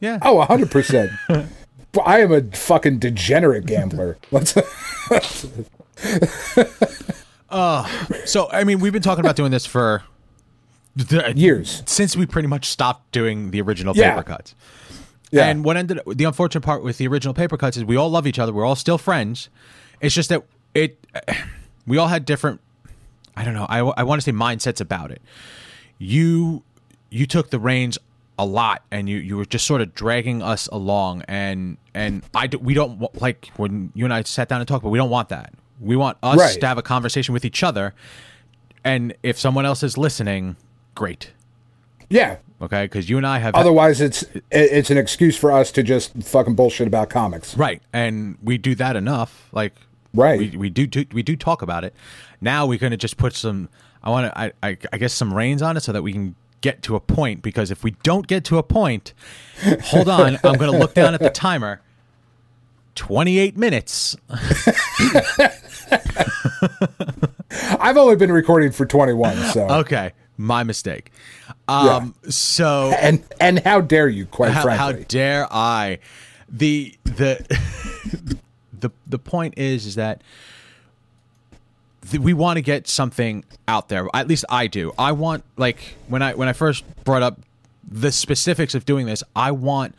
Yeah. 0.00 0.18
Oh, 0.22 0.40
hundred 0.42 0.70
percent. 0.70 1.10
I 2.04 2.20
am 2.20 2.32
a 2.32 2.42
fucking 2.42 2.98
degenerate 2.98 3.64
gambler. 3.66 4.18
Let's. 4.30 4.54
Uh, 7.50 7.86
so 8.26 8.48
I 8.50 8.64
mean, 8.64 8.80
we've 8.80 8.92
been 8.92 9.02
talking 9.02 9.24
about 9.24 9.36
doing 9.36 9.50
this 9.50 9.66
for 9.66 10.02
Years. 11.34 11.82
since 11.86 12.16
we 12.16 12.26
pretty 12.26 12.48
much 12.48 12.66
stopped 12.66 13.10
doing 13.12 13.50
the 13.50 13.60
original 13.60 13.96
Yeah. 13.96 14.10
paper 14.10 14.22
cuts. 14.24 14.54
Yeah. 15.30 15.46
And 15.46 15.64
what 15.64 15.76
ended 15.76 16.00
the 16.06 16.24
unfortunate 16.24 16.62
part 16.62 16.82
with 16.82 16.98
the 16.98 17.06
original 17.06 17.34
paper 17.34 17.56
cuts 17.56 17.76
is 17.76 17.84
we 17.84 17.96
all 17.96 18.10
love 18.10 18.26
each 18.26 18.38
other. 18.38 18.52
We're 18.52 18.64
all 18.64 18.74
still 18.76 18.98
friends. 18.98 19.48
It's 20.00 20.14
just 20.14 20.28
that 20.28 20.44
it 20.74 20.98
we 21.86 21.96
all 21.98 22.08
had 22.08 22.24
different 22.24 22.60
I 23.36 23.44
don't 23.44 23.54
know. 23.54 23.66
I, 23.68 23.78
I 23.78 24.02
want 24.02 24.20
to 24.20 24.24
say 24.24 24.32
mindsets 24.36 24.80
about 24.80 25.10
it. 25.10 25.22
You 25.98 26.62
you 27.10 27.26
took 27.26 27.50
the 27.50 27.58
reins 27.58 27.98
a 28.38 28.44
lot 28.44 28.82
and 28.90 29.08
you 29.08 29.18
you 29.18 29.36
were 29.36 29.44
just 29.44 29.66
sort 29.66 29.80
of 29.80 29.94
dragging 29.94 30.42
us 30.42 30.66
along 30.68 31.22
and 31.28 31.76
and 31.94 32.22
I 32.34 32.48
we 32.60 32.74
don't 32.74 33.20
like 33.20 33.50
when 33.56 33.92
you 33.94 34.04
and 34.04 34.12
I 34.12 34.22
sat 34.22 34.48
down 34.48 34.60
and 34.60 34.66
talked 34.68 34.82
but 34.82 34.90
we 34.90 34.98
don't 34.98 35.10
want 35.10 35.28
that. 35.28 35.52
We 35.80 35.96
want 35.96 36.18
us 36.22 36.38
Right. 36.38 36.60
to 36.60 36.66
have 36.66 36.78
a 36.78 36.82
conversation 36.82 37.32
with 37.32 37.44
each 37.44 37.62
other 37.62 37.94
and 38.84 39.14
if 39.22 39.38
someone 39.38 39.66
else 39.66 39.82
is 39.82 39.98
listening, 39.98 40.56
great. 40.94 41.32
Yeah. 42.08 42.36
Okay, 42.62 42.84
because 42.84 43.08
you 43.08 43.16
and 43.16 43.26
I 43.26 43.38
have 43.38 43.54
Otherwise, 43.54 44.00
it's 44.00 44.24
it's 44.50 44.90
an 44.90 44.98
excuse 44.98 45.36
for 45.36 45.50
us 45.52 45.70
to 45.72 45.82
just 45.82 46.14
fucking 46.22 46.54
bullshit 46.54 46.86
about 46.86 47.08
comics. 47.08 47.56
right, 47.56 47.80
and 47.92 48.36
we 48.42 48.58
do 48.58 48.74
that 48.74 48.96
enough. 48.96 49.48
Like 49.52 49.74
Right. 50.12 50.38
we, 50.38 50.56
we 50.56 50.70
do, 50.70 50.86
do 50.86 51.04
we 51.12 51.22
do 51.22 51.36
talk 51.36 51.62
about 51.62 51.84
it. 51.84 51.94
Now 52.40 52.66
we're 52.66 52.78
going 52.78 52.90
to 52.90 52.96
just 52.96 53.16
put 53.16 53.32
some. 53.34 53.68
I 54.02 54.10
want 54.10 54.26
to. 54.32 54.38
I, 54.38 54.52
I 54.62 54.76
I 54.92 54.98
guess 54.98 55.12
some 55.14 55.32
reins 55.32 55.62
on 55.62 55.76
it 55.76 55.80
so 55.80 55.92
that 55.92 56.02
we 56.02 56.12
can 56.12 56.34
get 56.62 56.82
to 56.82 56.96
a 56.96 57.00
point. 57.00 57.40
Because 57.42 57.70
if 57.70 57.82
we 57.84 57.92
don't 58.02 58.26
get 58.26 58.44
to 58.46 58.58
a 58.58 58.62
point, 58.62 59.14
hold 59.84 60.08
on, 60.08 60.36
I'm 60.44 60.56
going 60.58 60.72
to 60.72 60.78
look 60.78 60.92
down 60.94 61.14
at 61.14 61.20
the 61.20 61.30
timer. 61.48 61.80
28 63.00 63.56
minutes. 63.56 64.14
I've 67.80 67.96
only 67.96 68.14
been 68.16 68.30
recording 68.30 68.72
for 68.72 68.84
21, 68.84 69.36
so 69.52 69.66
Okay, 69.70 70.12
my 70.36 70.64
mistake. 70.64 71.10
Um, 71.66 72.14
so 72.28 72.92
and 73.00 73.24
and 73.40 73.60
how 73.60 73.80
dare 73.80 74.06
you? 74.06 74.26
Quite 74.26 74.52
how, 74.52 74.68
how 74.68 74.92
dare 74.92 75.48
I? 75.50 76.00
The 76.50 76.94
the 77.04 77.58
the 78.78 78.90
the 79.06 79.18
point 79.18 79.54
is 79.56 79.86
is 79.86 79.94
that 79.94 80.20
we 82.12 82.34
want 82.34 82.58
to 82.58 82.62
get 82.62 82.86
something 82.86 83.46
out 83.66 83.88
there. 83.88 84.08
At 84.12 84.28
least 84.28 84.44
I 84.50 84.66
do. 84.66 84.92
I 84.98 85.12
want 85.12 85.42
like 85.56 85.96
when 86.06 86.20
I 86.20 86.34
when 86.34 86.48
I 86.48 86.52
first 86.52 86.84
brought 87.04 87.22
up 87.22 87.40
the 87.90 88.12
specifics 88.12 88.74
of 88.74 88.84
doing 88.84 89.06
this, 89.06 89.24
I 89.34 89.52
want 89.52 89.94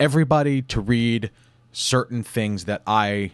everybody 0.00 0.62
to 0.62 0.80
read 0.80 1.30
certain 1.78 2.22
things 2.22 2.64
that 2.64 2.80
I 2.86 3.32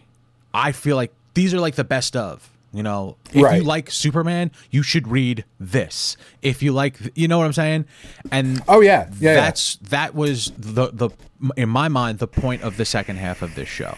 I 0.53 0.73
feel 0.73 0.97
like 0.97 1.13
these 1.33 1.53
are 1.53 1.59
like 1.61 1.75
the 1.75 1.83
best 1.85 2.15
of. 2.15 2.49
You 2.73 2.81
know, 2.83 3.17
if 3.31 3.41
Right. 3.43 3.57
you 3.61 3.63
like 3.63 3.89
Superman, 3.91 4.51
you 4.71 4.81
should 4.83 5.07
read 5.07 5.45
this. 5.59 6.17
If 6.41 6.63
you 6.63 6.73
like, 6.73 6.97
you 7.15 7.27
know 7.27 7.37
what 7.37 7.45
I'm 7.45 7.53
saying? 7.53 7.85
And 8.31 8.61
Oh, 8.67 8.81
yeah. 8.81 9.09
Yeah, 9.19 9.29
yeah. 9.29 9.33
that's 9.35 9.75
that 9.77 10.13
was 10.15 10.51
the 10.57 10.89
the 10.91 11.09
in 11.55 11.69
my 11.69 11.87
mind 11.87 12.19
the 12.19 12.27
point 12.27 12.63
of 12.63 12.77
the 12.77 12.85
second 12.85 13.17
half 13.17 13.41
of 13.43 13.53
this 13.55 13.69
show. 13.69 13.95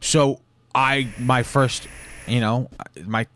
So 0.00 0.40
I 0.74 1.08
my 1.18 1.42
first, 1.42 1.88
you 2.28 2.40
know, 2.40 2.68
my 3.06 3.26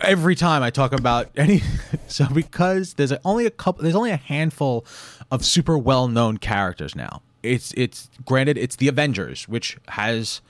every 0.00 0.34
time 0.34 0.62
I 0.64 0.70
talk 0.70 0.92
about 0.92 1.28
any 1.36 1.62
so 2.08 2.26
because 2.26 2.94
there's 2.94 3.12
only 3.24 3.46
a 3.46 3.50
couple 3.50 3.84
there's 3.84 3.94
only 3.96 4.10
a 4.10 4.16
handful 4.16 4.84
of 5.30 5.44
super 5.44 5.78
well-known 5.78 6.38
characters 6.38 6.94
now. 6.96 7.22
It's 7.48 7.72
it's 7.76 8.08
granted 8.24 8.56
it's 8.58 8.76
the 8.76 8.88
Avengers 8.88 9.48
which 9.48 9.76
has 9.88 10.40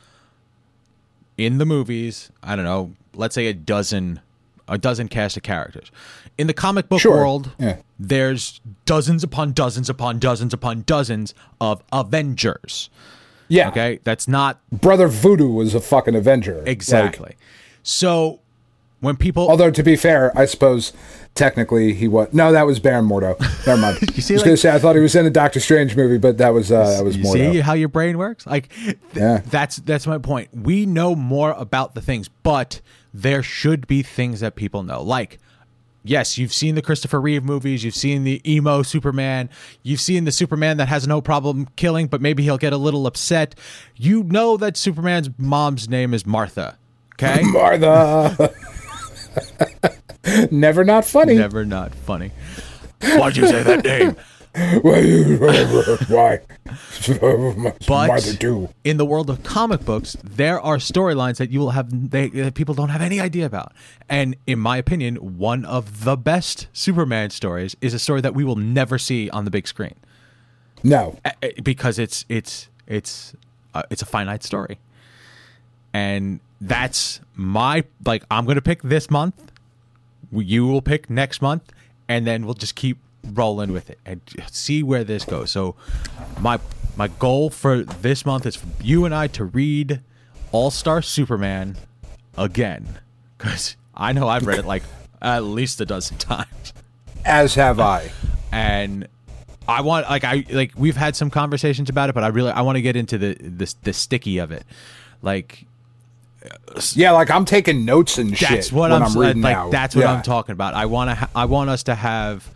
in 1.36 1.58
the 1.58 1.66
movies, 1.66 2.30
I 2.42 2.56
don't 2.56 2.64
know, 2.64 2.92
let's 3.14 3.34
say 3.34 3.46
a 3.46 3.54
dozen 3.54 4.20
a 4.70 4.76
dozen 4.76 5.08
cast 5.08 5.36
of 5.36 5.42
characters. 5.42 5.90
In 6.36 6.46
the 6.46 6.52
comic 6.52 6.88
book 6.90 7.00
Sure. 7.00 7.16
world, 7.16 7.52
Yeah. 7.58 7.76
there's 7.98 8.60
dozens 8.84 9.24
upon 9.24 9.52
dozens 9.52 9.88
upon 9.88 10.18
dozens 10.18 10.52
upon 10.52 10.82
dozens 10.86 11.32
of 11.60 11.82
Avengers. 11.92 12.90
yeah. 13.48 13.68
Okay? 13.68 13.98
That's 14.04 14.28
not 14.28 14.60
Brother 14.70 15.08
Voodoo 15.08 15.48
was 15.48 15.74
a 15.74 15.80
fucking 15.80 16.14
Avenger. 16.14 16.58
Like, 16.58 16.68
exactly. 16.68 17.36
so 17.82 18.40
when 19.00 19.16
people 19.16 19.48
although 19.48 19.70
to 19.70 19.82
be 19.82 19.96
fair, 19.96 20.36
I 20.36 20.44
suppose 20.46 20.92
technically 21.34 21.94
he 21.94 22.08
was. 22.08 22.28
No, 22.32 22.50
that 22.52 22.66
was 22.66 22.80
Baron 22.80 23.06
Mordo. 23.06 23.38
Never 23.66 23.80
mind. 23.80 23.98
You 24.16 24.22
see, 24.22 24.34
I 24.34 24.36
was 24.36 24.42
like- 24.42 24.44
gonna 24.46 24.56
say 24.56 24.70
I 24.74 24.78
thought 24.78 24.96
he 24.96 25.02
was 25.02 25.14
in 25.14 25.24
a 25.26 25.30
Doctor 25.30 25.60
Strange 25.60 25.94
movie, 25.96 26.18
but 26.18 26.38
that 26.38 26.50
was 26.54 26.72
uh, 26.72 26.84
that 26.96 27.04
was 27.04 27.16
you 27.16 27.24
Mordo. 27.24 27.52
see 27.52 27.60
how 27.60 27.74
your 27.74 27.88
brain 27.88 28.18
works? 28.18 28.46
Like 28.46 28.68
th- 28.84 28.98
Yeah. 29.14 29.42
that's 29.46 29.76
that's 29.76 30.06
my 30.06 30.18
point. 30.18 30.48
We 30.52 30.86
know 30.86 31.14
more 31.14 31.52
about 31.52 31.94
the 31.94 32.00
things, 32.00 32.28
but 32.42 32.80
there 33.14 33.42
should 33.42 33.86
be 33.86 34.02
things 34.02 34.40
that 34.40 34.54
people 34.56 34.82
know. 34.82 35.02
Like 35.02 35.38
yes, 36.04 36.38
you've 36.38 36.52
seen 36.54 36.74
the 36.74 36.80
Christopher 36.82 37.20
Reeve 37.20 37.44
movies, 37.44 37.84
you've 37.84 37.94
seen 37.94 38.24
the 38.24 38.40
emo 38.50 38.82
Superman, 38.82 39.50
you've 39.82 40.00
seen 40.00 40.24
the 40.24 40.32
Superman 40.32 40.78
that 40.78 40.88
has 40.88 41.06
no 41.06 41.20
problem 41.20 41.68
killing, 41.76 42.06
but 42.06 42.20
maybe 42.22 42.42
he'll 42.42 42.56
get 42.58 42.72
a 42.72 42.76
little 42.78 43.06
upset. 43.06 43.54
You 43.94 44.22
know 44.24 44.56
that 44.56 44.76
Superman's 44.76 45.28
mom's 45.38 45.88
name 45.88 46.14
is 46.14 46.24
Martha. 46.26 46.78
Okay? 47.14 47.42
Martha. 47.44 48.54
Never 50.50 50.84
not 50.84 51.04
funny. 51.04 51.34
Never 51.34 51.64
not 51.64 51.94
funny. 51.94 52.30
Why'd 53.02 53.36
you 53.36 53.46
say 53.46 53.62
that 53.62 53.84
name? 53.84 54.16
Why? 54.82 56.40
But 58.08 58.42
in 58.84 58.96
the 58.96 59.04
world 59.04 59.30
of 59.30 59.42
comic 59.44 59.84
books, 59.84 60.16
there 60.24 60.60
are 60.60 60.78
storylines 60.78 61.36
that 61.36 61.50
you 61.50 61.60
will 61.60 61.70
have 61.70 62.10
they, 62.10 62.28
that 62.28 62.54
people 62.54 62.74
don't 62.74 62.88
have 62.88 63.02
any 63.02 63.20
idea 63.20 63.46
about. 63.46 63.72
And 64.08 64.36
in 64.46 64.58
my 64.58 64.76
opinion, 64.76 65.38
one 65.38 65.64
of 65.64 66.04
the 66.04 66.16
best 66.16 66.66
Superman 66.72 67.30
stories 67.30 67.76
is 67.80 67.94
a 67.94 67.98
story 67.98 68.20
that 68.22 68.34
we 68.34 68.42
will 68.42 68.56
never 68.56 68.98
see 68.98 69.30
on 69.30 69.44
the 69.44 69.50
big 69.50 69.68
screen 69.68 69.94
No. 70.82 71.16
Because 71.62 71.98
it's 71.98 72.24
it's 72.28 72.68
it's 72.86 73.34
uh, 73.74 73.82
it's 73.90 74.02
a 74.02 74.06
finite 74.06 74.42
story. 74.42 74.78
And 75.92 76.40
that's 76.60 77.20
my 77.34 77.84
like 78.04 78.24
I'm 78.30 78.44
going 78.44 78.56
to 78.56 78.62
pick 78.62 78.82
this 78.82 79.10
month. 79.10 79.52
You 80.32 80.66
will 80.66 80.82
pick 80.82 81.08
next 81.08 81.40
month 81.40 81.72
and 82.08 82.26
then 82.26 82.44
we'll 82.44 82.54
just 82.54 82.74
keep 82.74 82.98
rolling 83.24 83.72
with 83.72 83.90
it 83.90 83.98
and 84.04 84.20
see 84.50 84.82
where 84.82 85.04
this 85.04 85.24
goes. 85.24 85.50
So 85.50 85.74
my 86.40 86.58
my 86.96 87.08
goal 87.08 87.50
for 87.50 87.82
this 87.82 88.26
month 88.26 88.44
is 88.46 88.56
for 88.56 88.66
you 88.82 89.04
and 89.04 89.14
I 89.14 89.28
to 89.28 89.44
read 89.44 90.00
All-Star 90.52 91.00
Superman 91.02 91.76
again 92.36 92.98
cuz 93.38 93.76
I 93.94 94.12
know 94.12 94.28
I've 94.28 94.46
read 94.46 94.58
it 94.58 94.66
like 94.66 94.82
at 95.22 95.44
least 95.44 95.80
a 95.80 95.86
dozen 95.86 96.16
times 96.18 96.72
As 97.24 97.54
have 97.54 97.80
I. 97.80 98.10
and 98.52 99.06
I 99.66 99.80
want 99.82 100.08
like 100.08 100.24
I 100.24 100.44
like 100.50 100.72
we've 100.76 100.96
had 100.96 101.14
some 101.16 101.30
conversations 101.30 101.88
about 101.90 102.08
it, 102.10 102.14
but 102.14 102.24
I 102.24 102.28
really 102.28 102.50
I 102.50 102.62
want 102.62 102.76
to 102.76 102.82
get 102.82 102.96
into 102.96 103.16
the 103.18 103.34
the, 103.34 103.74
the 103.82 103.92
sticky 103.92 104.38
of 104.38 104.50
it. 104.50 104.64
Like 105.22 105.66
Yeah, 106.94 107.12
like 107.12 107.30
I'm 107.30 107.44
taking 107.44 107.84
notes 107.84 108.18
and 108.18 108.36
shit. 108.36 108.48
that's 108.48 108.72
what 108.72 108.92
I'm, 108.92 109.02
I'm 109.02 109.18
reading 109.18 109.42
like. 109.42 109.56
now. 109.56 109.70
That's 109.70 109.94
what 109.96 110.02
Yeah. 110.02 110.12
I'm 110.12 110.22
talking 110.22 110.52
about. 110.52 110.74
I 110.74 110.86
want 110.86 111.10
to 111.10 111.14
ha- 111.16 111.30
I 111.34 111.44
want 111.46 111.70
us 111.70 111.82
to 111.84 111.94
have 111.94 112.48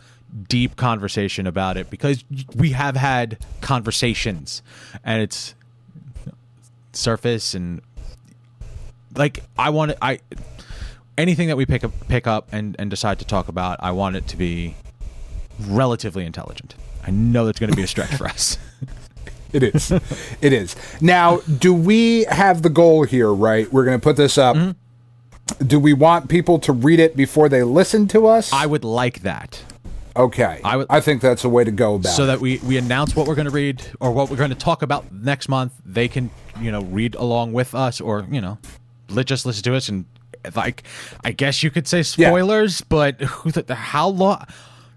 deep 0.48 0.76
conversation 0.76 1.46
about 1.46 1.76
it 1.76 1.90
because 1.90 2.24
we 2.54 2.70
have 2.70 2.96
had 2.96 3.38
conversations 3.60 4.62
and 5.04 5.20
it's 5.20 5.54
surface 6.92 7.54
and 7.54 7.80
like 9.16 9.42
I 9.58 9.70
want 9.70 9.90
to 9.92 9.98
I 10.04 10.20
anything 11.18 11.48
that 11.48 11.56
we 11.56 11.66
pick 11.66 11.84
up 11.84 11.92
pick 12.08 12.26
up 12.26 12.48
and 12.52 12.76
and 12.78 12.88
decide 12.90 13.18
to 13.18 13.24
talk 13.24 13.48
about, 13.48 13.78
I 13.80 13.90
want 13.90 14.16
it 14.16 14.26
to 14.28 14.36
be 14.36 14.76
relatively 15.60 16.24
intelligent. 16.24 16.74
I 17.06 17.10
know 17.10 17.46
that's 17.46 17.58
going 17.58 17.70
to 17.70 17.76
be 17.76 17.82
a 17.82 17.86
stretch 17.88 18.14
for 18.14 18.26
us. 18.26 18.56
It 19.52 19.62
is. 19.62 19.90
it 20.40 20.52
is. 20.52 20.76
Now, 21.00 21.38
do 21.40 21.74
we 21.74 22.24
have 22.24 22.62
the 22.62 22.70
goal 22.70 23.04
here, 23.04 23.32
right? 23.32 23.70
We're 23.72 23.84
going 23.84 23.98
to 23.98 24.02
put 24.02 24.16
this 24.16 24.38
up. 24.38 24.56
Mm-hmm. 24.56 25.66
Do 25.66 25.78
we 25.78 25.92
want 25.92 26.28
people 26.28 26.58
to 26.60 26.72
read 26.72 27.00
it 27.00 27.16
before 27.16 27.48
they 27.48 27.62
listen 27.62 28.06
to 28.08 28.26
us? 28.26 28.52
I 28.52 28.66
would 28.66 28.84
like 28.84 29.20
that. 29.22 29.62
okay. 30.16 30.60
I 30.64 30.76
would- 30.76 30.86
I 30.88 31.00
think 31.00 31.20
that's 31.20 31.44
a 31.44 31.48
way 31.48 31.64
to 31.64 31.70
go 31.70 31.96
about 31.96 32.12
so 32.12 32.22
it. 32.24 32.26
that 32.26 32.40
we 32.40 32.58
we 32.58 32.76
announce 32.78 33.14
what 33.16 33.26
we're 33.26 33.34
going 33.34 33.46
to 33.46 33.50
read 33.52 33.82
or 34.00 34.12
what 34.12 34.30
we're 34.30 34.36
going 34.36 34.50
to 34.50 34.56
talk 34.56 34.82
about 34.82 35.10
next 35.12 35.48
month. 35.48 35.72
They 35.84 36.08
can 36.08 36.30
you 36.60 36.70
know 36.70 36.82
read 36.82 37.14
along 37.16 37.52
with 37.52 37.74
us, 37.74 38.00
or 38.00 38.26
you 38.30 38.40
know, 38.40 38.58
let 39.10 39.26
just 39.26 39.44
listen 39.44 39.62
to 39.64 39.74
us 39.74 39.88
and 39.88 40.04
like 40.54 40.84
I 41.24 41.32
guess 41.32 41.62
you 41.62 41.70
could 41.70 41.86
say 41.88 42.02
spoilers, 42.02 42.80
but 42.82 43.20
who 43.20 43.50
the, 43.50 43.74
how 43.74 44.08
long? 44.08 44.44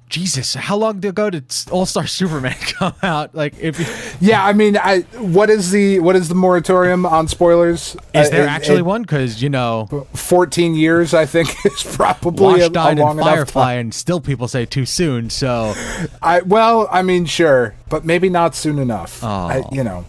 Jesus, 0.07 0.53
how 0.53 0.77
long 0.77 1.03
ago 1.03 1.29
did 1.31 1.45
All 1.71 1.85
Star 1.87 2.05
Superman 2.05 2.55
come 2.61 2.93
out? 3.01 3.33
Like, 3.33 3.55
if 3.59 3.79
you, 3.79 3.85
Yeah, 4.29 4.45
I 4.45 4.53
mean, 4.53 4.77
I 4.77 5.01
what 5.17 5.49
is 5.49 5.71
the 5.71 5.99
what 5.99 6.15
is 6.15 6.29
the 6.29 6.35
moratorium 6.35 7.05
on 7.07 7.27
spoilers? 7.27 7.95
is 8.13 8.27
Uh, 8.27 8.29
there 8.29 8.43
it- 8.43 8.49
actually 8.49 8.77
it- 8.79 8.85
one? 8.85 9.01
Because 9.01 9.41
you 9.41 9.49
know, 9.49 10.07
14 10.13 10.75
years, 10.75 11.13
I 11.15 11.25
think, 11.25 11.49
is 11.65 11.83
probably 11.83 12.45
Wash 12.45 12.61
a, 12.61 12.67
a 12.67 12.93
long 12.95 13.17
enough 13.17 13.25
Firefly, 13.25 13.73
and 13.73 13.93
still 13.93 14.21
people 14.21 14.47
say 14.47 14.65
too 14.65 14.85
soon. 14.85 15.29
So 15.31 15.73
I 16.21 16.41
well, 16.41 16.87
I 16.91 17.01
mean, 17.01 17.25
sure, 17.25 17.73
but 17.89 18.05
maybe 18.05 18.29
not 18.29 18.53
soon 18.55 18.77
enough. 18.79 19.23
I, 19.23 19.63
Oh. 19.65 19.69
you 19.71 19.83
know, 19.83 20.05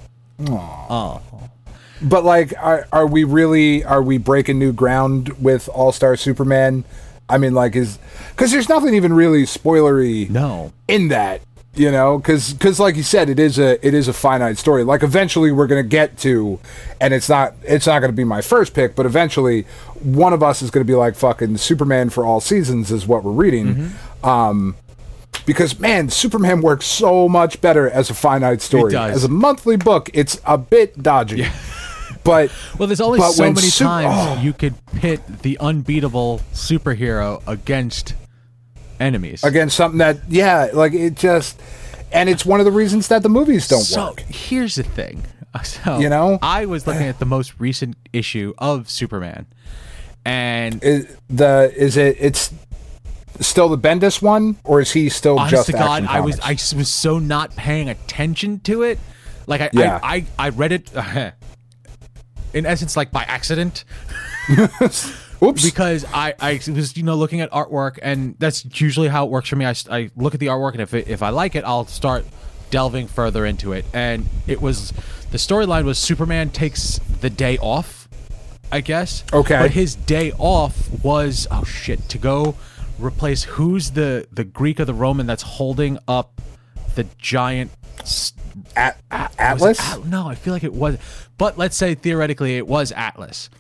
oh, 0.51 1.23
but 2.03 2.23
like, 2.23 2.53
are 2.59 2.87
are 2.93 3.07
we 3.07 3.25
really 3.25 3.83
are 3.83 4.03
we 4.03 4.19
breaking 4.19 4.59
new 4.59 4.73
ground 4.73 5.31
with 5.43 5.69
All 5.71 5.91
Star 5.93 6.17
Superman? 6.17 6.85
I 7.29 7.39
mean, 7.39 7.55
like, 7.55 7.75
is 7.75 7.99
because 8.31 8.53
there's 8.53 8.69
nothing 8.69 8.95
even 8.95 9.12
really 9.12 9.43
spoilery 9.43 10.31
no, 10.31 10.73
in 10.87 11.09
that, 11.09 11.41
you 11.75 11.91
know, 11.91 12.19
because 12.19 12.53
because 12.53 12.79
like 12.79 12.97
you 12.97 13.03
said, 13.03 13.29
it 13.29 13.41
is 13.41 13.59
a 13.59 13.85
it 13.87 13.95
is 13.95 14.09
a 14.09 14.12
finite 14.12 14.59
story. 14.59 14.85
Like, 14.85 15.03
eventually, 15.03 15.51
we're 15.51 15.67
gonna 15.67 15.83
get 15.83 16.17
to, 16.19 16.61
and 17.01 17.12
it's 17.12 17.29
not 17.29 17.55
it's 17.62 17.87
not 17.87 18.01
gonna 18.01 18.12
be 18.12 18.25
my 18.25 18.41
first 18.41 18.75
pick, 18.75 18.95
but 18.95 19.07
eventually, 19.07 19.62
one 20.03 20.33
of 20.33 20.43
us 20.43 20.62
is 20.62 20.71
gonna 20.71 20.85
be 20.85 20.95
like 20.95 21.17
fucking 21.17 21.57
Superman 21.57 22.11
for 22.11 22.25
all 22.25 22.41
seasons 22.41 22.93
is 22.93 23.07
what 23.07 23.25
we're 23.25 23.33
reading. 23.33 23.93
Um, 24.23 24.77
because 25.47 25.79
man, 25.79 26.09
Superman 26.11 26.61
works 26.61 26.87
so 26.87 27.29
much 27.29 27.61
better 27.61 27.91
as 27.91 28.11
a 28.11 28.15
finite 28.15 28.62
story. 28.62 28.93
does. 28.93 29.17
As 29.17 29.25
a 29.25 29.29
monthly 29.29 29.77
book, 29.77 30.11
it's 30.12 30.41
a 30.45 30.59
bit 30.59 31.03
dodgy. 31.03 31.47
But 32.27 32.51
Well, 32.79 32.89
there's 32.89 33.01
only 33.01 33.21
so 33.21 33.45
many 33.45 33.69
Sup- 33.69 33.87
times 33.87 34.39
oh. 34.39 34.43
you 34.43 34.53
could 34.53 34.75
pit 34.97 35.21
the 35.43 35.57
unbeatable 35.59 36.41
superhero 36.53 37.43
against 37.47 38.15
enemies. 39.01 39.45
against 39.45 39.77
something 39.77 39.99
that 39.99 40.19
yeah, 40.29 40.69
like 40.73 40.93
it 40.93 41.15
just 41.15 41.61
and 42.12 42.29
it's 42.29 42.45
one 42.45 42.61
of 42.61 42.67
the 42.67 42.73
reasons 42.73 43.09
that 43.09 43.23
the 43.23 43.29
movies 43.29 43.69
don't 43.69 43.83
so 43.83 44.09
work. 44.09 44.21
here's 44.21 44.75
the 44.75 44.83
thing. 44.83 45.25
So 45.65 45.99
You 45.99 46.11
know? 46.11 46.39
I 46.43 46.67
was 46.67 46.87
looking 46.87 47.07
at 47.07 47.19
the 47.19 47.25
most 47.25 47.55
recent 47.59 47.97
issue 48.12 48.53
of 48.59 48.91
Superman, 48.91 49.47
and 50.25 50.83
Is 50.85 51.17
the 51.31 51.73
is 51.75 51.97
it 51.97 52.17
it's 52.21 52.53
still 53.41 53.71
the 53.71 53.79
Bendis 53.79 54.21
one 54.21 54.57
or 54.65 54.83
is 54.83 54.91
he 54.93 55.09
still 55.09 55.39
honest 55.39 55.53
just 55.53 55.67
to 55.69 55.73
God, 55.73 56.05
I 56.05 56.21
was 56.21 56.39
I 56.41 56.53
was 56.77 56.89
so 56.89 57.19
not 57.19 57.57
paying 57.57 57.89
attention 57.89 58.61
to 58.61 58.83
it. 58.83 58.99
Like 59.47 59.62
I 59.62 59.71
Yeah. 59.73 59.99
I, 60.03 60.27
I, 60.39 60.47
I 60.47 60.49
read 60.51 60.73
it 60.73 60.91
in 62.57 62.64
essence 62.64 62.97
like 62.97 63.11
by 63.11 63.23
accident 63.25 63.85
Oops. 65.42 65.62
because 65.62 66.05
I, 66.12 66.35
I 66.40 66.61
was 66.69 66.97
you 66.97 67.03
know 67.03 67.14
looking 67.14 67.42
at 67.42 67.51
artwork 67.51 67.99
and 68.01 68.35
that's 68.38 68.64
usually 68.81 69.09
how 69.09 69.27
it 69.27 69.31
works 69.31 69.49
for 69.49 69.57
me. 69.57 69.66
I, 69.66 69.75
I 69.90 70.11
look 70.16 70.35
at 70.35 70.40
the 70.40 70.47
artwork 70.47 70.73
and 70.73 70.81
if 70.81 70.95
it, 70.95 71.09
if 71.09 71.23
I 71.23 71.29
like 71.29 71.55
it, 71.55 71.64
I'll 71.64 71.87
start 71.87 72.25
delving 72.71 73.09
further 73.09 73.45
into 73.45 73.73
it. 73.73 73.85
And 73.92 74.27
it 74.47 74.62
was 74.62 74.92
the 75.31 75.38
storyline 75.38 75.85
was 75.85 75.99
Superman 75.99 76.51
takes 76.51 76.99
the 77.21 77.29
day 77.29 77.59
off, 77.59 78.09
I 78.73 78.81
guess. 78.81 79.23
Okay. 79.33 79.59
But 79.59 79.73
his 79.73 79.95
day 79.95 80.33
off 80.38 80.88
was 81.05 81.47
oh 81.51 81.64
shit 81.64 82.09
to 82.09 82.19
go 82.19 82.57
replace 82.99 83.45
who's 83.45 83.90
the 83.90 84.27
the 84.33 84.45
Greek 84.45 84.81
or 84.81 84.87
the 84.87 84.95
Roman 84.95 85.27
that's 85.27 85.42
holding 85.42 85.99
up 86.09 86.40
the 86.95 87.05
giant. 87.19 87.71
S- 88.77 88.95
At, 89.11 89.35
Atlas? 89.39 89.81
At- 89.81 90.05
no, 90.07 90.29
I 90.29 90.35
feel 90.35 90.53
like 90.53 90.65
it 90.65 90.73
was, 90.75 90.99
but 91.39 91.57
let's 91.59 91.77
say 91.77 91.95
theoretically 91.95 92.57
it 92.57 92.67
was 92.67 92.93
Atlas 92.93 93.51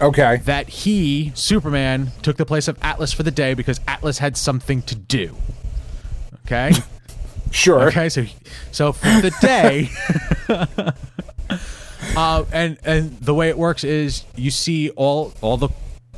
okay. 0.00 0.40
that 0.44 0.68
he, 0.68 1.32
Superman, 1.34 2.12
took 2.22 2.36
the 2.36 2.46
place 2.46 2.68
of 2.68 2.78
Atlas 2.82 3.12
for 3.12 3.22
the 3.22 3.30
day 3.30 3.54
because 3.54 3.80
Atlas 3.88 4.18
had 4.18 4.36
something 4.36 4.82
to 4.82 4.94
do. 4.94 5.36
Okay? 6.46 6.72
Sure. 7.50 7.88
Okay, 7.88 8.10
so 8.10 8.26
so 8.72 8.92
for 8.92 9.06
the 9.22 9.32
day 9.40 9.88
uh, 12.16 12.44
and 12.52 12.76
and 12.84 13.18
the 13.20 13.32
way 13.32 13.48
it 13.48 13.56
works 13.56 13.84
is 13.84 14.24
you 14.36 14.50
see 14.50 14.90
all 14.90 15.32
all 15.40 15.56
the 15.56 15.70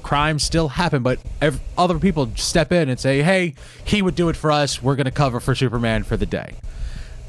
crimes 0.03 0.43
still 0.43 0.69
happen, 0.71 1.05
but 1.05 1.21
ev- 1.41 1.61
other 1.79 2.01
people 2.01 2.33
step 2.35 2.73
in 2.73 2.89
and 2.89 2.99
say, 2.99 3.23
"Hey, 3.23 3.55
he 3.85 4.03
would 4.03 4.17
do 4.17 4.29
it 4.29 4.37
for 4.37 4.51
us. 4.51 4.83
We're 4.83 4.97
going 4.97 5.05
to 5.05 5.11
cover 5.13 5.39
for 5.39 5.55
Superman 5.55 6.03
for 6.03 6.17
the 6.17 6.27
day." 6.27 6.55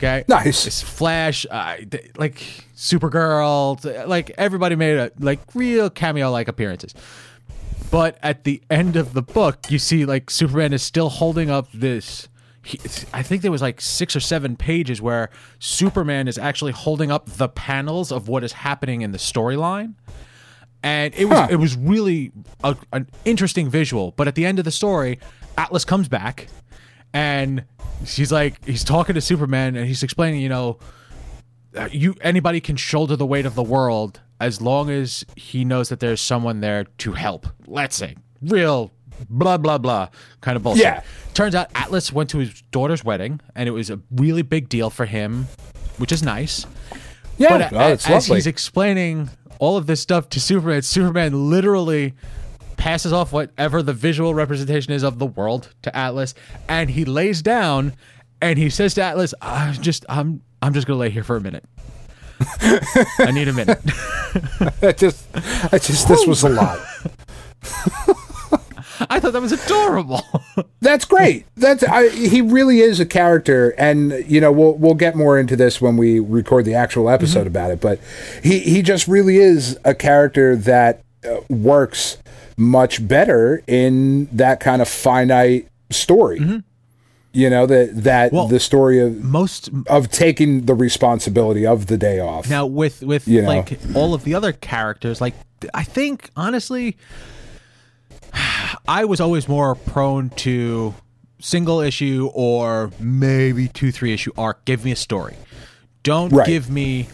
Okay, 0.03 0.23
Nice. 0.27 0.65
It's 0.65 0.81
Flash, 0.81 1.45
uh, 1.51 1.75
like 2.17 2.35
Supergirl, 2.75 4.07
like 4.07 4.31
everybody 4.37 4.75
made 4.75 4.97
a 4.97 5.11
like 5.19 5.39
real 5.53 5.91
cameo 5.91 6.31
like 6.31 6.47
appearances. 6.47 6.95
But 7.91 8.17
at 8.23 8.43
the 8.43 8.63
end 8.71 8.95
of 8.95 9.13
the 9.13 9.21
book, 9.21 9.69
you 9.69 9.77
see 9.77 10.05
like 10.05 10.31
Superman 10.31 10.73
is 10.73 10.81
still 10.81 11.09
holding 11.09 11.51
up 11.51 11.67
this. 11.71 12.29
He, 12.63 12.79
I 13.13 13.21
think 13.21 13.41
there 13.43 13.51
was 13.51 13.61
like 13.61 13.79
six 13.81 14.15
or 14.15 14.19
seven 14.19 14.55
pages 14.55 15.01
where 15.01 15.29
Superman 15.59 16.27
is 16.27 16.37
actually 16.37 16.71
holding 16.71 17.11
up 17.11 17.25
the 17.27 17.49
panels 17.49 18.11
of 18.11 18.27
what 18.27 18.43
is 18.43 18.53
happening 18.53 19.01
in 19.01 19.11
the 19.11 19.17
storyline, 19.19 19.93
and 20.81 21.13
it 21.15 21.25
was 21.25 21.37
Huh. 21.37 21.47
it 21.51 21.57
was 21.57 21.75
really 21.75 22.31
a, 22.63 22.75
an 22.93 23.07
interesting 23.25 23.69
visual. 23.69 24.13
But 24.17 24.27
at 24.27 24.33
the 24.35 24.45
end 24.47 24.57
of 24.57 24.65
the 24.65 24.71
story, 24.71 25.19
Atlas 25.57 25.85
comes 25.85 26.07
back, 26.07 26.47
and 27.13 27.65
she's 28.05 28.31
like 28.31 28.63
he's 28.65 28.83
talking 28.83 29.15
to 29.15 29.21
Superman, 29.21 29.75
and 29.75 29.85
he's 29.87 30.03
explaining, 30.03 30.41
you 30.41 30.49
know, 30.49 30.79
uh, 31.75 31.87
you 31.91 32.15
anybody 32.21 32.59
can 32.59 32.75
shoulder 32.75 33.15
the 33.15 33.25
weight 33.25 33.45
of 33.45 33.55
the 33.55 33.63
world 33.63 34.19
as 34.39 34.61
long 34.61 34.89
as 34.89 35.23
he 35.35 35.63
knows 35.63 35.89
that 35.89 35.99
there's 35.99 36.19
someone 36.21 36.59
there 36.61 36.85
to 36.99 37.13
help. 37.13 37.47
Let's 37.67 37.95
say 37.95 38.15
real 38.41 38.91
blah 39.29 39.57
blah 39.57 39.77
blah 39.77 40.09
kind 40.41 40.57
of 40.57 40.63
bullshit. 40.63 40.83
Yeah. 40.83 41.03
Turns 41.33 41.53
out 41.55 41.69
Atlas 41.75 42.11
went 42.11 42.29
to 42.31 42.39
his 42.39 42.61
daughter's 42.71 43.03
wedding, 43.03 43.39
and 43.55 43.67
it 43.69 43.71
was 43.71 43.89
a 43.89 43.99
really 44.11 44.41
big 44.41 44.67
deal 44.67 44.89
for 44.89 45.05
him, 45.05 45.47
which 45.97 46.11
is 46.11 46.23
nice. 46.23 46.65
Yeah, 47.37 47.49
But 47.57 47.71
a- 47.71 47.75
oh, 47.83 47.87
it's 47.93 48.05
as 48.09 48.27
lovely. 48.27 48.37
he's 48.37 48.47
explaining 48.47 49.29
all 49.59 49.77
of 49.77 49.85
this 49.85 50.01
stuff 50.01 50.27
to 50.29 50.39
Superman, 50.39 50.81
Superman 50.81 51.49
literally 51.51 52.13
passes 52.81 53.13
off 53.13 53.31
whatever 53.31 53.83
the 53.83 53.93
visual 53.93 54.33
representation 54.33 54.91
is 54.91 55.03
of 55.03 55.19
the 55.19 55.27
world 55.27 55.71
to 55.83 55.95
Atlas, 55.95 56.33
and 56.67 56.89
he 56.89 57.05
lays 57.05 57.43
down 57.43 57.93
and 58.41 58.57
he 58.57 58.71
says 58.71 58.95
to 58.95 59.03
Atlas, 59.03 59.35
"I'm 59.39 59.75
just 59.75 60.03
I'm 60.09 60.41
I'm 60.63 60.73
just 60.73 60.87
gonna 60.87 60.97
lay 60.97 61.11
here 61.11 61.23
for 61.23 61.35
a 61.35 61.41
minute. 61.41 61.63
I 63.19 63.29
need 63.31 63.47
a 63.47 63.53
minute." 63.53 63.79
I 64.81 64.93
just, 64.93 65.27
I 65.71 65.77
just, 65.77 66.07
this 66.07 66.25
was 66.25 66.43
a 66.43 66.49
lot. 66.49 66.79
I 69.09 69.19
thought 69.19 69.33
that 69.33 69.41
was 69.41 69.51
adorable. 69.51 70.23
That's 70.81 71.05
great. 71.05 71.45
That's 71.55 71.83
I, 71.83 72.09
he 72.09 72.41
really 72.41 72.79
is 72.79 72.99
a 72.99 73.05
character, 73.05 73.75
and 73.77 74.11
you 74.27 74.41
know 74.41 74.51
we'll 74.51 74.73
we'll 74.73 74.95
get 74.95 75.15
more 75.15 75.37
into 75.37 75.55
this 75.55 75.79
when 75.81 75.97
we 75.97 76.19
record 76.19 76.65
the 76.65 76.73
actual 76.73 77.11
episode 77.11 77.45
about 77.45 77.69
it. 77.69 77.79
But 77.79 77.99
he 78.43 78.59
he 78.59 78.81
just 78.81 79.07
really 79.07 79.37
is 79.37 79.77
a 79.85 79.93
character 79.93 80.55
that 80.55 81.03
uh, 81.23 81.41
works 81.47 82.17
much 82.61 83.05
better 83.07 83.63
in 83.67 84.27
that 84.31 84.59
kind 84.59 84.81
of 84.81 84.87
finite 84.87 85.67
story. 85.89 86.39
Mm-hmm. 86.39 86.57
You 87.33 87.49
know 87.49 87.65
that 87.65 88.03
that 88.03 88.33
Well, 88.33 88.47
the 88.47 88.59
story 88.59 88.99
of 88.99 89.23
Most 89.23 89.69
of 89.87 90.09
taking 90.11 90.65
the 90.65 90.75
responsibility 90.75 91.65
of 91.65 91.87
the 91.87 91.97
day 91.97 92.19
off. 92.19 92.49
Now 92.49 92.65
with 92.65 93.01
with 93.03 93.27
You 93.27 93.41
know. 93.43 93.47
like 93.47 93.79
all 93.95 94.13
of 94.13 94.23
the 94.25 94.35
other 94.35 94.51
characters, 94.51 95.21
like 95.21 95.33
I 95.73 95.83
think 95.85 96.29
honestly, 96.35 96.97
I 98.87 99.05
was 99.05 99.19
always 99.21 99.47
more 99.47 99.75
prone 99.75 100.29
to 100.31 100.93
single 101.39 101.79
issue 101.79 102.29
or 102.33 102.91
maybe 102.99 103.67
two 103.69 103.91
three 103.91 104.13
issue 104.13 104.31
arc. 104.37 104.65
Give 104.65 104.83
me 104.83 104.91
a 104.91 104.95
story. 104.97 105.35
Don't 106.03 106.33
Right. 106.33 106.45
give 106.47 106.69
me 106.69 107.07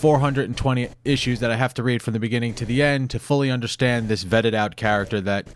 420 0.00 0.88
issues 1.04 1.40
that 1.40 1.50
I 1.50 1.56
have 1.56 1.74
to 1.74 1.82
read 1.82 2.00
from 2.00 2.14
the 2.14 2.18
beginning 2.18 2.54
to 2.54 2.64
the 2.64 2.82
end 2.82 3.10
to 3.10 3.18
fully 3.18 3.50
understand 3.50 4.08
this 4.08 4.24
vetted 4.24 4.54
out 4.54 4.74
character 4.74 5.20
that 5.20 5.46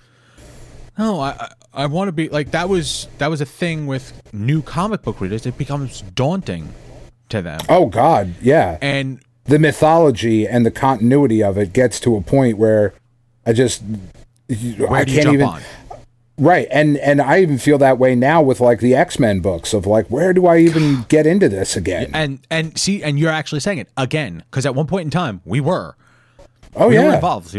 no, 0.98 1.18
I 1.18 1.30
I, 1.30 1.48
I 1.72 1.86
want 1.86 2.08
to 2.08 2.12
be 2.12 2.28
like 2.28 2.50
that 2.50 2.68
was 2.68 3.08
that 3.16 3.28
was 3.28 3.40
a 3.40 3.46
thing 3.46 3.86
with 3.86 4.12
new 4.34 4.60
comic 4.60 5.00
book 5.00 5.22
readers. 5.22 5.46
It 5.46 5.56
becomes 5.56 6.02
daunting 6.02 6.74
to 7.30 7.40
them. 7.40 7.58
oh 7.70 7.86
God, 7.86 8.34
yeah. 8.42 8.76
And 8.82 9.20
the 9.44 9.58
mythology 9.58 10.46
and 10.46 10.66
the 10.66 10.70
continuity 10.70 11.42
of 11.42 11.56
it 11.56 11.72
gets 11.72 11.98
to 12.00 12.14
a 12.14 12.20
point 12.20 12.58
where 12.58 12.92
I 13.46 13.54
just 13.54 13.82
I 14.50 15.06
can't 15.06 15.32
even 15.32 15.42
on? 15.42 15.62
Right 16.38 16.66
and 16.70 16.96
and 16.98 17.20
I 17.20 17.40
even 17.40 17.58
feel 17.58 17.78
that 17.78 17.98
way 17.98 18.14
now 18.14 18.42
with 18.42 18.60
like 18.60 18.80
the 18.80 18.94
X-Men 18.94 19.40
books 19.40 19.72
of 19.72 19.86
like 19.86 20.06
where 20.08 20.32
do 20.32 20.46
I 20.46 20.58
even 20.58 21.02
get 21.08 21.26
into 21.26 21.48
this 21.48 21.76
again? 21.76 22.10
And 22.12 22.40
and 22.50 22.78
see, 22.78 23.02
and 23.02 23.18
you're 23.18 23.30
actually 23.30 23.60
saying 23.60 23.78
it 23.78 23.88
again 23.96 24.44
because 24.50 24.66
at 24.66 24.74
one 24.74 24.86
point 24.86 25.06
in 25.06 25.10
time 25.10 25.40
we 25.44 25.60
were 25.60 25.96
oh 26.76 26.88
we 26.88 26.98
were 26.98 27.04
yeah. 27.04 27.14
involved. 27.14 27.56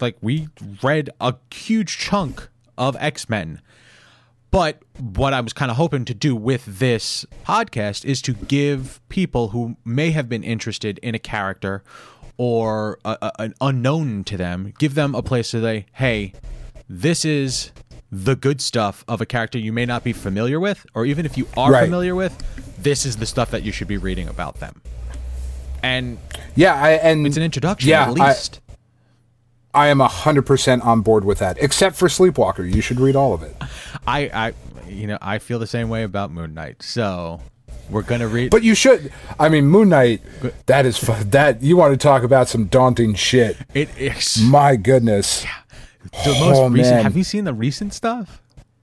Like 0.00 0.16
we 0.20 0.48
read 0.82 1.10
a 1.20 1.34
huge 1.52 1.98
chunk 1.98 2.48
of 2.78 2.96
X 2.98 3.28
Men. 3.28 3.60
But 4.50 4.82
what 4.98 5.32
I 5.32 5.40
was 5.40 5.54
kind 5.54 5.70
of 5.70 5.78
hoping 5.78 6.04
to 6.04 6.12
do 6.12 6.36
with 6.36 6.66
this 6.66 7.24
podcast 7.46 8.04
is 8.04 8.20
to 8.20 8.34
give 8.34 9.00
people 9.08 9.48
who 9.48 9.76
may 9.82 10.10
have 10.10 10.28
been 10.28 10.44
interested 10.44 10.98
in 10.98 11.14
a 11.14 11.18
character 11.18 11.82
or 12.36 12.98
a, 13.02 13.16
a, 13.22 13.32
an 13.38 13.54
unknown 13.62 14.24
to 14.24 14.36
them, 14.36 14.74
give 14.78 14.94
them 14.94 15.14
a 15.14 15.22
place 15.22 15.52
to 15.52 15.62
say, 15.62 15.86
hey, 15.92 16.34
this 16.86 17.24
is 17.24 17.70
the 18.14 18.36
good 18.36 18.60
stuff 18.60 19.04
of 19.08 19.20
a 19.22 19.26
character 19.26 19.58
you 19.58 19.72
may 19.72 19.86
not 19.86 20.04
be 20.04 20.12
familiar 20.12 20.60
with, 20.60 20.84
or 20.94 21.06
even 21.06 21.24
if 21.24 21.38
you 21.38 21.48
are 21.56 21.72
Right. 21.72 21.84
familiar 21.84 22.14
with, 22.14 22.36
this 22.78 23.06
is 23.06 23.16
the 23.16 23.24
stuff 23.26 23.50
that 23.50 23.62
you 23.62 23.72
should 23.72 23.88
be 23.88 23.96
reading 23.96 24.28
about 24.28 24.60
them. 24.60 24.82
And 25.82 26.18
Yeah, 26.54 26.74
I 26.74 26.90
and 26.90 27.26
it's 27.26 27.36
an 27.38 27.42
introduction 27.42 27.88
Yeah, 27.90 28.02
at 28.02 28.08
I- 28.20 28.28
least. 28.28 28.60
I 29.74 29.86
am 29.88 30.00
100% 30.02 30.84
on 30.84 31.00
board 31.00 31.24
with 31.24 31.38
that. 31.38 31.56
Except 31.58 31.96
for 31.96 32.06
Sleepwalker, 32.08 32.62
you 32.62 32.82
should 32.82 33.00
read 33.00 33.16
all 33.16 33.32
of 33.32 33.42
it. 33.42 33.56
I, 34.06 34.20
I, 34.34 34.52
you 34.86 35.06
know, 35.06 35.16
I 35.22 35.38
feel 35.38 35.58
the 35.58 35.66
same 35.66 35.88
way 35.88 36.02
about 36.02 36.30
Moon 36.30 36.52
Knight. 36.52 36.82
So 36.82 37.40
we're 37.88 38.02
gonna 38.02 38.28
read. 38.28 38.50
But 38.50 38.62
you 38.62 38.74
should 38.74 39.10
I 39.40 39.48
mean 39.48 39.64
Moon 39.66 39.88
Knight 39.88 40.20
that 40.66 40.84
is 40.84 41.00
that 41.00 41.62
you 41.62 41.78
want 41.78 41.92
to 41.92 41.96
talk 41.96 42.22
about 42.22 42.48
some 42.48 42.66
daunting 42.66 43.14
shit. 43.14 43.56
it 43.72 43.88
is 43.98 44.38
My 44.42 44.76
goodness. 44.76 45.46
The 46.24 46.36
most 46.40 46.58
oh, 46.58 46.68
recent. 46.68 46.96
man. 46.96 47.04
Have 47.04 47.16
you 47.16 47.24
seen 47.24 47.44
the 47.44 47.54
recent 47.54 47.94
stuff? 47.94 48.40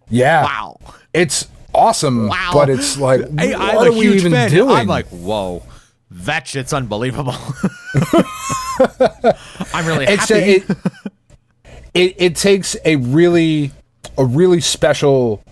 Yeah. 0.10 0.44
Wow, 0.44 0.80
It's 1.14 1.48
awesome, 1.74 2.28
wow. 2.28 2.52
but 2.54 2.70
it's 2.70 2.98
like 2.98 3.22
what 3.30 3.40
I'm 3.40 3.78
are 3.78 3.92
we 3.92 4.14
even 4.16 4.32
fan. 4.32 4.50
doing? 4.50 4.72
I'm 4.76 4.88
like, 4.88 5.08
whoa, 5.08 5.64
that 6.12 6.48
shit's 6.48 6.74
unbelievable. 6.74 7.36
I'm 9.74 9.86
really 9.86 10.06
it's 10.06 10.30
happy. 10.30 10.34
a, 10.34 10.56
it, 10.56 10.64
it 11.94 12.16
it 12.18 12.36
takes 12.36 12.76
a 12.86 12.96
really 12.96 13.72
a 14.18 14.26
really 14.26 14.62
special 14.62 15.44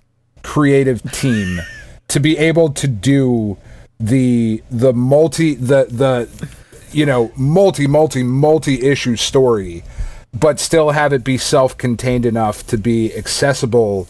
creative 0.43 1.01
team 1.11 1.59
to 2.07 2.19
be 2.19 2.37
able 2.37 2.71
to 2.71 2.87
do 2.87 3.57
the 3.99 4.63
the 4.71 4.93
multi 4.93 5.55
the 5.55 5.85
the 5.85 6.49
you 6.91 7.05
know 7.05 7.31
multi 7.35 7.85
multi 7.87 8.23
multi 8.23 8.81
issue 8.81 9.15
story 9.15 9.83
but 10.33 10.59
still 10.59 10.91
have 10.91 11.13
it 11.13 11.23
be 11.23 11.37
self-contained 11.37 12.25
enough 12.25 12.65
to 12.67 12.77
be 12.77 13.15
accessible 13.15 14.07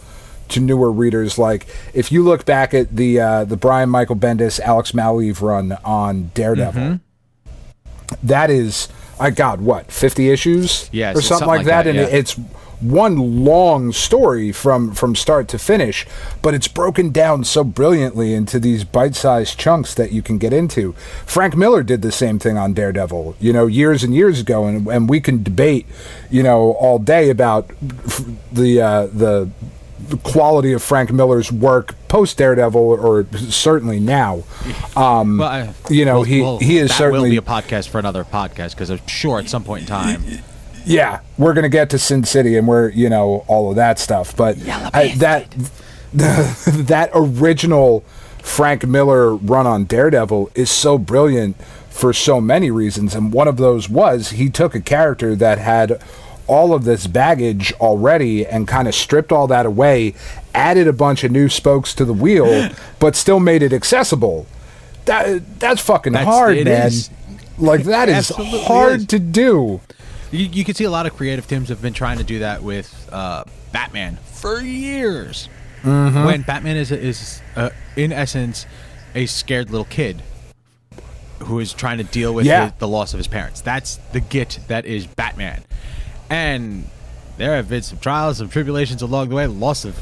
to 0.50 0.60
newer 0.60 0.92
readers. 0.92 1.38
Like 1.38 1.68
if 1.94 2.12
you 2.12 2.24
look 2.24 2.46
back 2.46 2.74
at 2.74 2.96
the 2.96 3.20
uh, 3.20 3.44
the 3.46 3.58
Brian 3.58 3.90
Michael 3.90 4.16
Bendis 4.16 4.60
Alex 4.60 4.92
Maleev 4.94 5.42
run 5.42 5.78
on 5.84 6.32
Daredevil, 6.34 6.82
Mm-hmm. 6.82 8.16
that 8.24 8.50
is 8.50 8.88
I 9.20 9.30
God 9.32 9.62
what 9.62 9.92
fifty 9.92 10.30
issues 10.30 10.90
yeah, 10.92 11.12
or 11.12 11.16
something, 11.16 11.22
something 11.22 11.48
like 11.48 11.58
like 11.58 11.66
that, 11.68 11.84
that, 11.84 11.90
and 11.90 12.00
yeah. 12.00 12.18
it's 12.18 12.40
one 12.80 13.44
long 13.44 13.92
story 13.92 14.52
from 14.52 14.94
from 14.94 15.16
start 15.16 15.48
to 15.50 15.58
finish, 15.58 16.06
but 16.42 16.54
it's 16.54 16.68
broken 16.68 17.10
down 17.12 17.44
so 17.44 17.64
brilliantly 17.64 18.34
into 18.34 18.60
these 18.60 18.84
bite-sized 18.84 19.58
chunks 19.58 19.94
that 19.96 20.12
you 20.12 20.22
can 20.22 20.38
get 20.38 20.54
into. 20.54 20.94
Frank 21.26 21.56
Miller 21.56 21.82
did 21.84 22.02
the 22.02 22.12
same 22.12 22.38
thing 22.40 22.58
on 22.58 22.74
Daredevil, 22.74 23.36
you 23.40 23.52
know, 23.52 23.66
years 23.66 24.04
and 24.04 24.14
years 24.14 24.40
ago, 24.40 24.66
and 24.66 24.88
and 24.88 25.10
we 25.10 25.20
can 25.20 25.42
debate, 25.44 25.86
you 26.30 26.44
know, 26.44 26.74
all 26.74 27.00
day 27.00 27.30
about 27.30 27.70
the 28.52 28.82
uh, 28.82 29.08
the 29.08 29.50
the 30.10 30.18
quality 30.18 30.72
of 30.74 30.82
Frank 30.84 31.12
Miller's 31.12 31.52
work 31.52 31.96
post 32.08 32.38
Daredevil, 32.38 32.80
or 32.80 33.26
certainly 33.50 34.00
now. 34.00 34.44
Um, 34.96 35.38
Well, 35.40 35.48
I- 35.50 35.74
you 35.90 36.06
know, 36.06 36.16
well- 36.16 36.24
he 36.24 36.42
well, 36.42 36.58
he 36.60 36.78
is 36.78 36.90
that 36.90 36.98
certainly 36.98 37.30
will 37.30 37.30
be 37.32 37.38
a 37.38 37.42
podcast 37.42 37.90
for 37.90 38.00
another 38.00 38.24
podcast 38.24 38.72
because 38.72 38.90
I'm 38.90 39.06
sure 39.08 39.38
at 39.40 39.48
some 39.50 39.64
point 39.64 39.82
in 39.82 39.88
time. 39.88 40.24
Yeah, 40.88 41.20
we're 41.38 41.54
gonna 41.54 41.70
get 41.70 41.90
to 41.92 42.00
Sin 42.00 42.24
City 42.24 42.58
and 42.58 42.68
we're 42.68 42.90
you 42.90 43.10
know 43.10 43.44
all 43.48 43.70
of 43.70 43.76
that 43.76 44.00
stuff, 44.00 44.36
but 44.36 44.58
I, 44.94 45.14
that 45.18 45.50
that 46.14 47.10
original 47.14 48.02
Frank 48.42 48.86
Miller 48.86 49.36
run 49.36 49.68
on 49.68 49.86
Daredevil 49.86 50.52
is 50.56 50.70
so 50.72 50.98
brilliant 50.98 51.58
for 51.90 52.14
so 52.14 52.40
many 52.40 52.72
reasons, 52.72 53.14
and 53.16 53.34
one 53.34 53.48
of 53.48 53.58
those 53.58 53.90
was 53.90 54.30
he 54.32 54.50
took 54.50 54.76
a 54.76 54.80
character 54.82 55.36
that 55.36 55.58
had 55.58 56.02
all 56.48 56.74
of 56.74 56.86
this 56.86 57.08
baggage 57.08 57.74
already 57.74 58.46
and 58.46 58.68
kind 58.68 58.88
of 58.88 58.96
stripped 58.96 59.34
all 59.34 59.48
that 59.48 59.66
away, 59.66 60.14
added 60.56 60.88
a 60.88 60.94
bunch 60.94 61.24
of 61.26 61.32
new 61.32 61.50
spokes 61.50 61.94
to 61.94 62.06
the 62.06 62.14
wheel, 62.14 62.70
but 63.00 63.16
still 63.18 63.40
made 63.42 63.62
it 63.62 63.74
accessible. 63.74 64.48
That 65.06 65.60
that's 65.60 65.82
fucking 65.82 66.14
That's- 66.14 66.34
hard, 66.34 66.56
man. 66.64 66.88
is. 66.88 67.10
Like 67.58 67.84
that 67.86 68.08
is 68.08 68.16
Absolutely 68.30 68.64
hard 68.64 69.00
is. 69.02 69.06
to 69.08 69.20
do. 69.20 69.82
You, 70.32 70.46
you 70.46 70.64
can 70.66 70.76
see 70.76 70.84
a 70.84 70.90
lot 70.92 71.06
of 71.06 71.16
creative 71.16 71.48
teams 71.48 71.70
have 71.70 71.82
been 71.82 71.94
trying 71.94 72.18
to 72.18 72.24
do 72.24 72.40
that 72.40 72.62
with 72.64 73.10
uh, 73.12 73.44
Batman 73.72 74.18
for 74.34 74.60
years. 74.62 75.48
Mm-hmm. 75.84 76.26
When 76.26 76.42
Batman 76.42 76.76
is 76.76 76.92
is 76.92 77.42
uh, 77.56 77.70
in 77.96 78.12
essence 78.12 78.66
a 79.16 79.26
scared 79.26 79.70
little 79.70 79.86
kid 79.86 80.22
who 81.44 81.60
is 81.60 81.72
trying 81.72 82.00
to 82.00 82.04
deal 82.04 82.34
with 82.34 82.46
Yeah. 82.46 82.66
his- 82.66 82.74
the 82.80 82.88
loss 82.88 83.14
of 83.14 83.20
his 83.20 83.28
parents. 83.28 83.62
That's 83.62 83.98
the 84.12 84.20
git 84.20 84.60
that 84.68 84.86
is 84.86 85.06
Batman. 85.08 85.64
And 86.30 86.90
there 87.38 87.56
have 87.56 87.70
been 87.70 87.84
some 87.84 88.00
trials, 88.00 88.38
some 88.40 88.50
tribulations 88.50 89.02
along 89.02 89.30
the 89.30 89.36
way. 89.36 89.48
Loss 89.48 89.86
of 89.86 89.98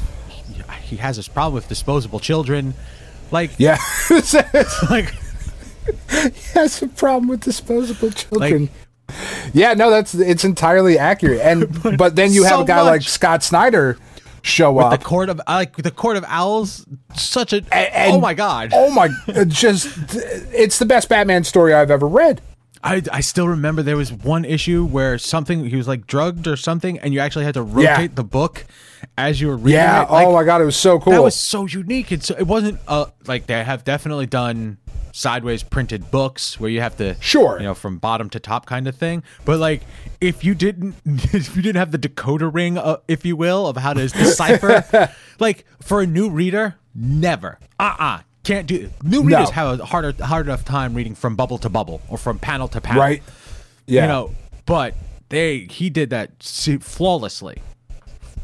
he 0.82 0.96
has 0.96 1.16
this 1.16 1.28
problem 1.28 1.54
with 1.54 1.68
disposable 1.68 2.18
children. 2.20 2.74
Like 3.30 3.50
Yeah. 3.58 3.78
like 4.90 5.10
he 6.10 6.30
has 6.54 6.82
a 6.82 6.88
problem 6.88 7.28
with 7.28 7.42
disposable 7.42 8.10
children. 8.10 8.62
Like- 8.62 8.70
yeah, 9.52 9.74
no, 9.74 9.90
that's 9.90 10.14
it's 10.14 10.44
entirely 10.44 10.98
accurate. 10.98 11.40
And 11.40 11.82
but 11.98 12.16
then 12.16 12.32
you 12.32 12.44
have 12.44 12.60
a 12.60 12.64
guy 12.64 12.82
like. 12.82 13.02
Scott 13.02 13.42
Snyder 13.42 13.98
show 14.42 14.74
the 14.74 14.80
up. 14.84 15.02
court 15.02 15.28
of 15.28 15.40
like 15.48 15.76
the 15.76 15.90
court 15.90 16.16
of 16.16 16.24
owls. 16.28 16.86
Such 17.14 17.52
a 17.52 17.62
and- 17.72 18.14
oh 18.14 18.20
my 18.20 18.34
god. 18.34 18.70
Oh 18.74 18.90
my! 18.90 19.08
it 19.28 19.48
Just 19.48 19.88
it's 20.52 20.78
the 20.78 20.86
best 20.86 21.08
Batman 21.08 21.44
story 21.44 21.72
I've 21.74 21.90
ever 21.90 22.06
read. 22.08 22.40
I, 22.84 23.02
I 23.10 23.20
still 23.20 23.48
remember 23.48 23.82
there 23.82 23.96
was 23.96 24.12
one 24.12 24.44
issue 24.44 24.84
where 24.86 25.18
something 25.18 25.64
he 25.64 25.74
was 25.76 25.88
like 25.88 26.06
drugged 26.06 26.46
or 26.46 26.56
something, 26.56 26.98
and 27.00 27.12
you 27.12 27.18
actually 27.20 27.44
had 27.44 27.54
to 27.54 27.62
rotate 27.62 27.84
Yeah. 28.10 28.14
the 28.14 28.22
book 28.22 28.64
as 29.18 29.40
you 29.40 29.48
were 29.48 29.56
reading 29.56 29.72
Yeah. 29.80 30.04
it. 30.04 30.10
Like, 30.10 30.26
oh 30.26 30.32
my 30.32 30.44
god, 30.44 30.60
it 30.60 30.66
was 30.66 30.76
so 30.76 31.00
cool. 31.00 31.12
that 31.12 31.22
was 31.22 31.34
so 31.34 31.66
unique. 31.66 32.12
It's 32.12 32.26
so 32.26 32.36
it 32.38 32.46
wasn't 32.46 32.78
uh 32.86 33.06
like 33.26 33.46
they 33.46 33.64
have 33.64 33.82
definitely 33.82 34.26
done 34.26 34.78
sideways 35.16 35.62
printed 35.62 36.10
books 36.10 36.60
where 36.60 36.68
you 36.68 36.80
have 36.82 36.94
to 36.98 37.16
Sure. 37.20 37.56
you 37.58 37.64
know 37.64 37.74
from 37.74 37.96
bottom 37.98 38.28
to 38.30 38.38
top 38.38 38.66
kind 38.66 38.86
of 38.86 38.94
thing. 38.96 39.22
But 39.44 39.58
like 39.58 39.82
if 40.20 40.44
you 40.44 40.54
didn't 40.54 40.94
if 41.06 41.56
you 41.56 41.62
didn't 41.62 41.76
have 41.76 41.90
the 41.90 41.98
decoder 41.98 42.52
ring, 42.52 42.76
uh, 42.78 42.98
if 43.08 43.24
you 43.24 43.34
will, 43.36 43.66
of 43.66 43.76
how 43.78 43.94
to 43.94 44.06
decipher, 44.24 45.10
like 45.40 45.64
for 45.80 46.00
a 46.02 46.06
new 46.06 46.28
reader, 46.30 46.76
never. 46.94 47.58
Uh 47.80 47.94
uh 47.98 48.18
Can't 48.44 48.66
do 48.66 48.90
new 49.02 49.22
No. 49.22 49.38
readers 49.38 49.50
have 49.50 49.80
a 49.80 49.84
harder 49.86 50.12
hard 50.24 50.46
enough 50.46 50.64
time 50.64 50.94
reading 50.94 51.14
from 51.14 51.34
bubble 51.34 51.58
to 51.58 51.68
bubble 51.70 52.00
or 52.08 52.18
from 52.18 52.38
panel 52.38 52.68
to 52.68 52.80
panel 52.80 53.02
right. 53.02 53.22
Yeah. 53.86 54.02
you 54.02 54.08
know 54.08 54.34
but 54.66 54.94
they 55.30 55.60
he 55.70 55.90
did 55.90 56.10
that 56.10 56.42
flawlessly 56.80 57.62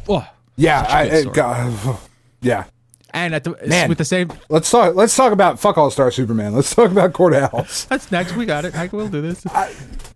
oh, 0.09 0.27
yeah. 0.57 0.85
I, 0.89 1.11
I-. 1.19 1.25
God, 1.25 1.99
yeah. 2.41 2.65
And 3.12 3.35
at 3.35 3.44
the 3.44 3.57
Man. 3.66 3.88
with 3.88 3.98
the 3.98 4.05
same 4.05 4.33
Let's 4.48 4.70
talk. 4.70 4.94
Let's 4.94 5.14
talk 5.14 5.33
about 5.33 5.59
fuck 5.59 5.79
all 5.79 5.90
star 5.90 6.11
Superman. 6.11 6.55
Let's 6.55 6.75
talk 6.75 6.90
about 6.90 7.12
Court 7.12 7.35
of 7.35 7.87
that's 7.88 8.11
next 8.11 8.37
we 8.37 8.46
got 8.46 8.64
it 8.64 8.75
I 8.75 8.87
will 8.87 9.09
do 9.09 9.20
this 9.20 9.42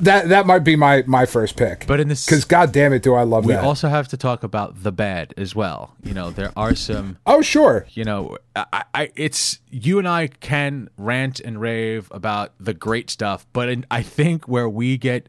That 0.00 0.28
that 0.28 0.46
might 0.46 0.60
be 0.60 0.76
my 0.76 1.04
my 1.06 1.26
first 1.26 1.56
pick. 1.56 1.86
But 1.86 2.00
in 2.00 2.08
this- 2.08 2.26
because 2.26 2.44
god 2.44 2.72
damn 2.72 2.92
it, 2.92 3.02
do 3.02 3.14
I 3.14 3.22
love 3.22 3.44
we 3.46 3.52
that. 3.52 3.62
We 3.62 3.66
also 3.68 3.88
have 3.88 4.08
to 4.08 4.16
talk 4.16 4.42
about 4.42 4.82
the 4.82 4.92
bad 4.92 5.34
as 5.36 5.54
well 5.54 5.94
you 6.02 6.14
know 6.14 6.30
there 6.30 6.52
are 6.56 6.74
some 6.74 7.18
oh 7.26 7.42
sure. 7.42 7.86
you 7.90 8.04
know 8.04 8.36
I, 8.54 8.84
I 8.94 9.10
it's 9.16 9.60
you 9.70 9.98
and 9.98 10.08
i 10.08 10.28
can 10.28 10.88
rant 10.96 11.40
and 11.40 11.60
rave 11.60 12.08
about 12.10 12.52
the 12.58 12.74
great 12.74 13.10
stuff 13.10 13.46
but 13.52 13.68
in, 13.68 13.86
i 13.90 14.02
think 14.02 14.46
where 14.48 14.68
we 14.68 14.96
get 14.96 15.28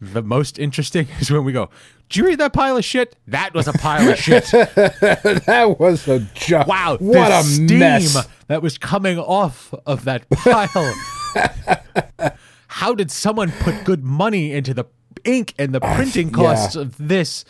the 0.00 0.22
most 0.22 0.58
interesting 0.58 1.08
is 1.20 1.30
when 1.30 1.44
we 1.44 1.52
go 1.52 1.70
did 2.08 2.16
you 2.16 2.26
read 2.26 2.38
that 2.38 2.52
pile 2.52 2.76
of 2.76 2.84
shit 2.84 3.16
that 3.26 3.52
was 3.54 3.68
a 3.68 3.72
pile 3.72 4.08
of 4.08 4.18
shit 4.18 4.44
That 4.50 5.76
was 5.78 6.08
a 6.08 6.20
joke. 6.34 6.66
Wow, 6.66 6.96
What 7.00 7.30
a 7.30 7.42
steam 7.42 7.78
mess. 7.80 8.26
that 8.46 8.62
was 8.62 8.78
coming 8.78 9.18
off 9.18 9.74
of 9.86 10.04
that 10.04 10.28
pile. 10.30 10.94
How 12.68 12.94
did 12.94 13.10
someone 13.10 13.50
put 13.60 13.84
good 13.84 14.04
money 14.04 14.52
into 14.52 14.74
the 14.74 14.84
ink 15.24 15.54
and 15.58 15.74
the 15.74 15.80
printing 15.80 16.30
costs 16.30 16.76
yeah. 16.76 16.82
of 16.82 16.96
this? 16.98 17.44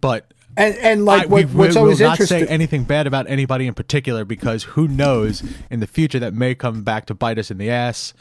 But 0.00 0.32
And 0.56 0.74
and 0.76 1.04
like 1.04 1.24
I, 1.24 1.26
what, 1.26 1.44
we, 1.46 1.54
what's 1.54 1.74
we 1.74 1.80
always 1.80 2.00
will 2.00 2.08
not 2.08 2.20
interesting. 2.20 2.46
say 2.46 2.52
anything 2.52 2.84
bad 2.84 3.06
about 3.06 3.28
anybody 3.28 3.66
in 3.66 3.74
particular 3.74 4.24
because 4.24 4.64
who 4.64 4.88
knows 4.88 5.42
in 5.70 5.80
the 5.80 5.86
future 5.86 6.18
that 6.18 6.34
may 6.34 6.54
come 6.54 6.82
back 6.82 7.06
to 7.06 7.14
bite 7.14 7.38
us 7.38 7.50
in 7.50 7.58
the 7.58 7.70
ass. 7.70 8.12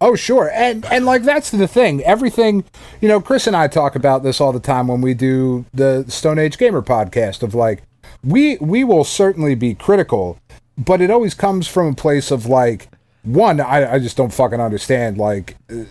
Oh, 0.00 0.14
sure. 0.14 0.50
And 0.52 0.84
and 0.86 1.04
like 1.04 1.22
that's 1.22 1.50
the 1.50 1.66
thing. 1.66 2.02
Everything, 2.04 2.64
you 3.00 3.08
know, 3.08 3.20
Chris 3.20 3.46
and 3.46 3.56
I 3.56 3.66
talk 3.66 3.96
about 3.96 4.22
this 4.22 4.40
all 4.40 4.52
the 4.52 4.60
time 4.60 4.88
when 4.88 5.00
we 5.00 5.14
do 5.14 5.64
the 5.74 6.04
Stone 6.08 6.38
Age 6.38 6.56
Gamer 6.56 6.82
podcast 6.82 7.42
of 7.42 7.54
like 7.54 7.82
we 8.22 8.56
we 8.58 8.84
will 8.84 9.04
certainly 9.04 9.54
be 9.54 9.74
critical, 9.74 10.38
but 10.76 11.00
it 11.00 11.10
always 11.10 11.34
comes 11.34 11.66
from 11.66 11.88
a 11.88 11.94
place 11.94 12.30
of 12.30 12.46
like 12.46 12.88
one, 13.24 13.60
I, 13.60 13.94
I 13.94 13.98
just 13.98 14.16
don't 14.16 14.32
fucking 14.32 14.60
understand 14.60 15.18
like 15.18 15.56
uh, 15.70 15.84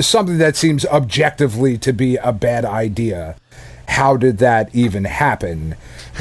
something 0.00 0.38
that 0.38 0.56
seems 0.56 0.86
objectively 0.86 1.76
to 1.78 1.92
be 1.92 2.16
a 2.16 2.32
bad 2.32 2.64
idea. 2.64 3.36
How 3.88 4.16
did 4.16 4.38
that 4.38 4.72
even 4.72 5.04
happen? 5.04 5.74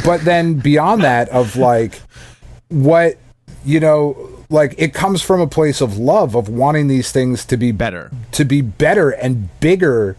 But 0.04 0.22
then 0.22 0.56
beyond 0.56 1.04
that 1.04 1.30
of 1.30 1.56
like 1.56 2.02
what 2.70 3.18
you 3.64 3.80
know 3.80 4.39
like 4.50 4.74
it 4.78 4.94
comes 4.94 5.22
from 5.22 5.40
a 5.42 5.48
place 5.48 5.82
of 5.82 5.98
love 5.98 6.36
of 6.36 6.50
wanting 6.50 6.88
these 6.88 7.12
things 7.12 7.46
to 7.46 7.58
be 7.58 7.72
Better. 7.72 8.12
to 8.32 8.46
be 8.46 8.62
better 8.62 9.12
and 9.12 9.50
bigger 9.60 10.18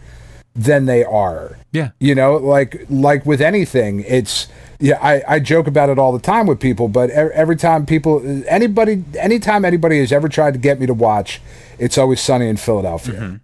than 0.55 0.87
they 0.87 1.05
are 1.05 1.57
Yeah. 1.73 1.91
you 2.01 2.15
know 2.15 2.37
like 2.37 2.85
like 2.91 3.25
with 3.25 3.41
anything 3.41 4.05
it's 4.07 4.49
yeah 4.81 4.99
i 5.01 5.23
i 5.29 5.39
joke 5.41 5.67
about 5.69 5.91
it 5.91 5.99
all 5.99 6.13
the 6.13 6.19
time 6.19 6.47
with 6.47 6.59
people 6.59 6.89
but 6.89 7.09
every 7.11 7.57
time 7.57 7.87
people 7.87 8.21
anybody 8.49 9.05
anytime 9.19 9.65
anybody 9.65 10.01
has 10.01 10.11
ever 10.11 10.29
tried 10.29 10.55
to 10.55 10.59
get 10.59 10.81
me 10.81 10.87
to 10.87 10.95
watch 10.95 11.41
it's 11.79 11.97
always 11.97 12.21
sunny 12.21 12.49
in 12.49 12.57
philadelphia 12.57 13.15
mm-hmm. 13.15 13.37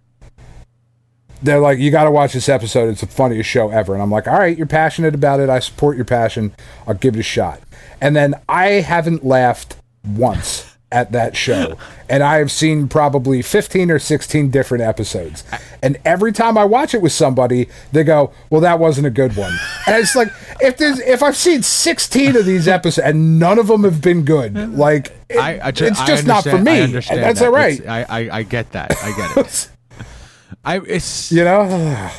they're 1.43 1.59
like, 1.59 1.79
you 1.79 1.91
got 1.91 2.05
to 2.05 2.11
watch 2.11 2.33
this 2.33 2.49
episode. 2.49 2.89
It's 2.89 3.01
the 3.01 3.07
funniest 3.07 3.47
show 3.47 3.69
ever. 3.69 3.93
And 3.93 4.01
I'm 4.01 4.09
like, 4.09 4.27
all 4.27 4.39
right, 4.39 4.57
you're 4.57 4.65
passionate 4.65 5.13
about 5.13 5.39
it. 5.39 5.49
I 5.49 5.59
support 5.59 5.95
your 5.95 6.05
passion. 6.05 6.51
I'll 6.87 6.95
give 6.95 7.15
it 7.15 7.19
a 7.19 7.23
shot. 7.23 7.61
And 8.01 8.15
then 8.15 8.33
I 8.49 8.81
haven't 8.81 9.23
laughed 9.23 9.75
once 10.03 10.76
at 10.91 11.11
that 11.11 11.35
show. 11.35 11.77
And 12.09 12.23
I 12.23 12.37
have 12.37 12.51
seen 12.51 12.87
probably 12.87 13.41
15 13.41 13.91
or 13.91 13.99
16 13.99 14.49
different 14.49 14.83
episodes. 14.83 15.43
And 15.83 15.97
every 16.05 16.31
time 16.31 16.57
I 16.57 16.63
watch 16.63 16.93
it 16.93 17.01
with 17.01 17.11
somebody, 17.11 17.67
they 17.91 18.03
go, 18.05 18.31
well, 18.49 18.61
that 18.61 18.79
wasn't 18.79 19.07
a 19.07 19.09
good 19.09 19.35
one. 19.35 19.51
And 19.85 19.97
it's 19.97 20.15
like, 20.15 20.29
if 20.61 20.77
there's, 20.77 20.99
if 21.01 21.21
I've 21.21 21.35
seen 21.35 21.61
16 21.61 22.37
of 22.37 22.45
these 22.45 22.67
episodes 22.69 23.05
and 23.05 23.37
none 23.37 23.59
of 23.59 23.67
them 23.67 23.83
have 23.83 24.01
been 24.01 24.23
good, 24.23 24.77
like, 24.77 25.07
it- 25.29 25.37
I, 25.37 25.57
I 25.57 25.67
it's 25.69 25.79
just 26.05 26.25
not 26.25 26.43
for 26.45 26.57
me. 26.57 26.71
I 26.71 26.81
understand 26.81 27.21
that's 27.21 27.39
that. 27.39 27.45
all 27.47 27.51
right. 27.51 27.85
I, 27.85 28.03
I 28.03 28.37
I 28.37 28.43
get 28.43 28.71
that. 28.71 28.95
I 29.03 29.15
get 29.17 29.45
it. 29.45 29.69
I 30.63 30.79
it's 30.79 31.31
You 31.33 31.43
know? 31.43 32.09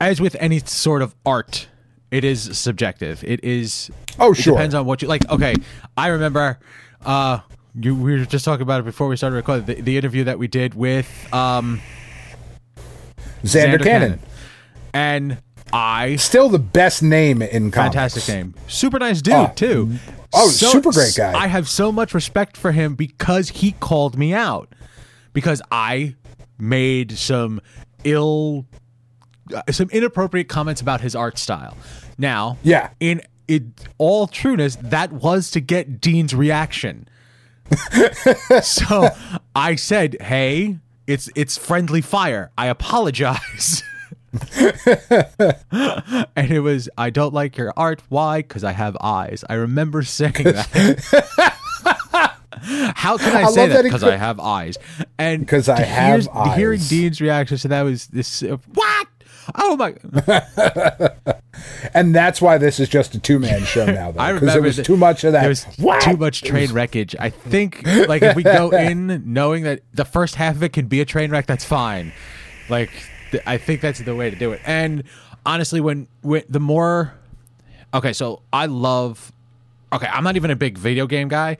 as 0.00 0.20
with 0.20 0.36
any 0.38 0.58
sort 0.58 1.00
of 1.00 1.14
art, 1.24 1.68
it 2.10 2.22
is 2.22 2.56
subjective. 2.58 3.24
It 3.24 3.42
is. 3.42 3.90
Oh, 4.18 4.32
it 4.32 4.36
sure. 4.36 4.52
depends 4.56 4.74
on 4.74 4.84
what 4.84 5.00
you 5.00 5.08
like. 5.08 5.26
Okay, 5.30 5.54
I 5.96 6.08
remember. 6.08 6.58
Uh, 7.02 7.40
you 7.80 7.94
we 7.94 8.12
were 8.18 8.24
just 8.24 8.44
talking 8.44 8.62
about 8.62 8.80
it 8.80 8.84
before 8.84 9.08
we 9.08 9.16
started 9.16 9.36
recording 9.36 9.64
the, 9.66 9.80
the 9.80 9.96
interview 9.98 10.24
that 10.24 10.38
we 10.38 10.46
did 10.46 10.74
with 10.74 11.08
um 11.32 11.80
Xander, 13.42 13.82
Cannon. 13.82 14.20
and 14.92 15.38
I 15.72 16.16
Still 16.16 16.48
the 16.48 16.58
best 16.58 17.02
name 17.02 17.42
in 17.42 17.70
comics. 17.70 17.94
fantastic 17.94 18.28
name, 18.34 18.54
super 18.68 18.98
nice 18.98 19.20
dude 19.20 19.34
Oh. 19.34 19.52
too. 19.54 19.92
Oh, 20.32 20.48
super 20.48 20.90
great 20.90 21.14
guy. 21.16 21.32
I 21.32 21.46
have 21.46 21.68
so 21.68 21.92
much 21.92 22.12
respect 22.14 22.56
for 22.56 22.72
him 22.72 22.94
because 22.94 23.50
he 23.50 23.72
called 23.72 24.16
me 24.18 24.32
out 24.32 24.74
because 25.32 25.62
I 25.70 26.16
made 26.58 27.12
some 27.12 27.60
ill, 28.04 28.66
uh, 29.54 29.62
some 29.70 29.88
inappropriate 29.90 30.48
comments 30.48 30.80
about 30.80 31.00
his 31.02 31.14
art 31.14 31.38
style. 31.38 31.76
Now, 32.18 32.58
Yeah. 32.62 32.90
in 33.00 33.20
in 33.46 33.74
all 33.98 34.26
trueness, 34.26 34.76
that 34.76 35.12
was 35.12 35.50
to 35.50 35.60
get 35.60 36.00
Dean's 36.00 36.34
reaction. 36.34 37.06
so 38.62 39.08
I 39.54 39.74
said, 39.76 40.16
"Hey, 40.20 40.78
it's 41.06 41.30
it's 41.34 41.56
friendly 41.58 42.00
fire. 42.00 42.50
I 42.56 42.66
apologize." 42.66 43.82
and 44.56 46.50
it 46.50 46.60
was, 46.62 46.88
"I 46.98 47.10
don't 47.10 47.34
like 47.34 47.56
your 47.56 47.72
art. 47.76 48.02
Why? 48.08 48.38
Because 48.42 48.64
I 48.64 48.72
have 48.72 48.96
eyes." 49.00 49.44
I 49.48 49.54
remember 49.54 50.02
saying 50.02 50.32
that. 50.32 51.54
How 52.94 53.18
can 53.18 53.36
I, 53.36 53.42
I 53.42 53.50
say 53.50 53.68
that? 53.68 53.82
Because 53.82 54.02
I 54.04 54.16
have 54.16 54.40
eyes. 54.40 54.78
And 55.18 55.40
because 55.40 55.68
I 55.68 55.80
have 55.82 56.22
hear- 56.22 56.54
Hearing. 56.54 56.80
Dean's 56.80 57.20
reaction 57.20 57.58
to 57.58 57.68
that 57.68 57.82
was 57.82 58.06
this. 58.06 58.42
Uh, 58.42 58.56
what? 58.72 59.08
Oh 59.54 59.76
my! 59.76 59.94
And 61.94 62.12
that's 62.14 62.42
why 62.42 62.58
this 62.58 62.80
is 62.80 62.88
just 62.88 63.14
a 63.14 63.20
two 63.20 63.38
man 63.38 63.62
show 63.64 63.86
now, 63.86 64.10
though. 64.10 64.20
I 64.20 64.32
Because 64.32 64.40
remember 64.56 64.66
it 64.66 64.76
was 64.76 64.86
too 64.86 64.96
much 64.96 65.22
of 65.22 65.32
that. 65.32 65.40
There 65.42 65.48
was 65.48 65.64
What? 65.78 66.00
too 66.02 66.16
much 66.16 66.42
train 66.42 66.72
wreckage. 66.72 67.14
I 67.18 67.30
think 67.30 67.86
like 68.08 68.22
if 68.22 68.34
we 68.34 68.42
go 68.42 68.70
in 68.76 69.22
knowing 69.32 69.62
that 69.64 69.80
the 69.92 70.04
first 70.04 70.34
half 70.34 70.56
of 70.56 70.62
it 70.64 70.72
can 70.72 70.86
be 70.86 71.00
a 71.00 71.04
train 71.04 71.30
wreck, 71.30 71.46
that's 71.46 71.64
fine. 71.64 72.12
Like 72.68 72.90
th- 73.30 73.42
I 73.46 73.58
think 73.58 73.80
that's 73.82 74.00
the 74.00 74.14
way 74.16 74.30
to 74.30 74.36
do 74.36 74.50
it. 74.52 74.60
And 74.64 75.04
honestly, 75.46 75.80
when 75.80 76.08
when 76.22 76.42
the 76.48 76.60
more 76.60 77.14
okay, 77.92 78.12
so 78.12 78.42
I 78.52 78.66
love 78.66 79.30
okay, 79.92 80.08
I'm 80.08 80.24
not 80.24 80.34
even 80.36 80.50
a 80.50 80.56
big 80.56 80.76
video 80.76 81.06
game 81.06 81.28
guy, 81.28 81.58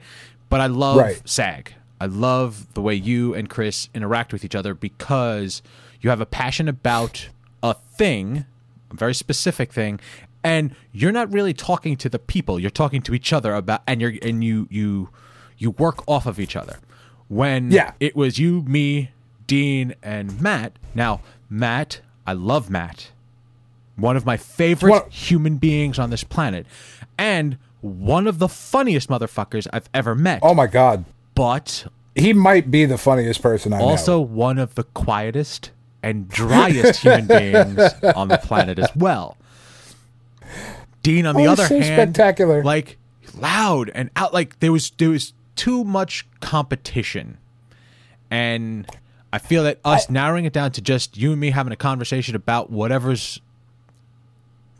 but 0.49 0.59
I 0.59 0.67
love 0.67 0.97
Right. 0.97 1.21
SAG. 1.23 1.73
I 2.01 2.07
love 2.07 2.73
the 2.73 2.81
way 2.81 2.95
you 2.95 3.33
and 3.33 3.49
Chris 3.49 3.87
interact 3.93 4.33
with 4.33 4.43
each 4.43 4.55
other 4.55 4.73
because 4.73 5.61
you 6.01 6.09
have 6.09 6.19
a 6.19 6.25
passion 6.25 6.67
about 6.67 7.29
a 7.69 7.73
thing, 7.97 8.45
a 8.91 8.95
very 8.95 9.13
specific 9.13 9.71
thing, 9.73 9.99
and 10.43 10.75
you're 10.91 11.11
not 11.11 11.31
really 11.33 11.53
talking 11.53 11.95
to 11.97 12.09
the 12.09 12.19
people. 12.19 12.59
You're 12.59 12.69
talking 12.83 13.01
to 13.03 13.13
each 13.13 13.33
other 13.33 13.53
about, 13.55 13.81
and 13.87 13.99
you're 14.01 14.13
and 14.21 14.43
you 14.43 14.67
you 14.69 15.09
you 15.57 15.71
work 15.71 16.03
off 16.07 16.25
of 16.25 16.39
each 16.39 16.55
other. 16.55 16.77
When 17.27 17.71
Yeah. 17.71 17.91
it 17.99 18.15
was 18.15 18.37
you, 18.37 18.61
me, 18.63 19.11
Dean, 19.47 19.95
and 20.03 20.39
Matt. 20.41 20.73
Now, 20.93 21.21
Matt, 21.49 22.01
I 22.27 22.33
love 22.33 22.69
Matt 22.69 23.11
one 23.97 24.17
of 24.17 24.25
my 24.25 24.35
favorite 24.35 24.91
What- 24.91 25.09
human 25.09 25.55
beings 25.55 25.97
on 25.97 26.09
this 26.09 26.25
planet, 26.25 26.65
and 27.17 27.57
one 27.79 28.27
of 28.27 28.39
the 28.39 28.49
funniest 28.49 29.07
motherfuckers 29.07 29.67
I've 29.71 29.87
ever 29.93 30.13
met. 30.15 30.39
Oh 30.43 30.53
my 30.53 30.67
god, 30.67 31.05
But 31.33 31.87
he 32.13 32.33
might 32.33 32.69
be 32.69 32.83
the 32.85 32.97
funniest 32.97 33.41
person 33.41 33.71
I 33.71 33.79
also 33.79 34.17
know. 34.17 34.21
one 34.21 34.57
of 34.59 34.75
the 34.75 34.83
quietest 34.83 35.71
and 36.05 36.29
driest 36.29 37.01
human 37.01 37.25
beings 37.25 37.81
on 38.15 38.27
the 38.27 38.37
planet 38.37 38.77
as 38.79 38.89
well. 38.95 39.37
Dean, 41.01 41.25
on 41.25 41.35
the 41.35 41.47
Oh, 41.47 41.51
other 41.53 41.65
so 41.67 41.79
hand, 41.79 42.15
spectacular. 42.15 42.63
like 42.63 42.97
loud 43.37 43.89
and 43.93 44.09
out. 44.15 44.33
Like 44.33 44.59
there 44.59 44.71
was 44.71 44.91
there 44.97 45.09
was 45.09 45.33
too 45.55 45.83
much 45.83 46.25
competition, 46.41 47.37
and 48.31 48.87
I 49.33 49.37
feel 49.39 49.63
that 49.63 49.79
us 49.83 50.09
narrowing 50.09 50.45
it 50.45 50.53
down 50.53 50.71
to 50.73 50.81
just 50.81 51.17
you 51.17 51.31
and 51.31 51.39
me 51.41 51.49
having 51.49 51.73
a 51.73 51.77
conversation 51.77 52.35
about 52.35 52.69
whatever's 52.69 53.39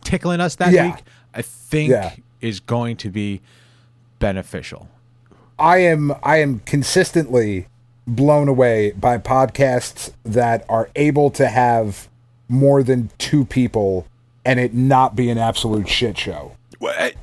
tickling 0.04 0.40
us 0.40 0.56
that 0.56 0.72
Yeah. 0.72 0.88
week, 0.96 1.04
I 1.34 1.42
think 1.42 1.90
Yeah. 1.92 2.14
is 2.42 2.60
going 2.60 2.98
to 2.98 3.10
be 3.10 3.42
beneficial. 4.20 4.88
I 5.58 5.78
am 5.80 6.14
I 6.24 6.38
am 6.38 6.60
consistently 6.60 7.68
blown 8.08 8.48
away 8.48 8.92
by 8.92 9.18
podcasts 9.18 10.12
that 10.24 10.66
are 10.70 10.90
able 10.96 11.30
to 11.32 11.48
have 11.48 12.08
more 12.48 12.84
than 12.84 13.10
two 13.18 13.46
people 13.46 14.06
and 14.46 14.60
it 14.60 14.74
not 14.74 15.16
be 15.16 15.30
an 15.30 15.38
absolute 15.38 15.90
shit 15.90 16.18
show. 16.18 16.52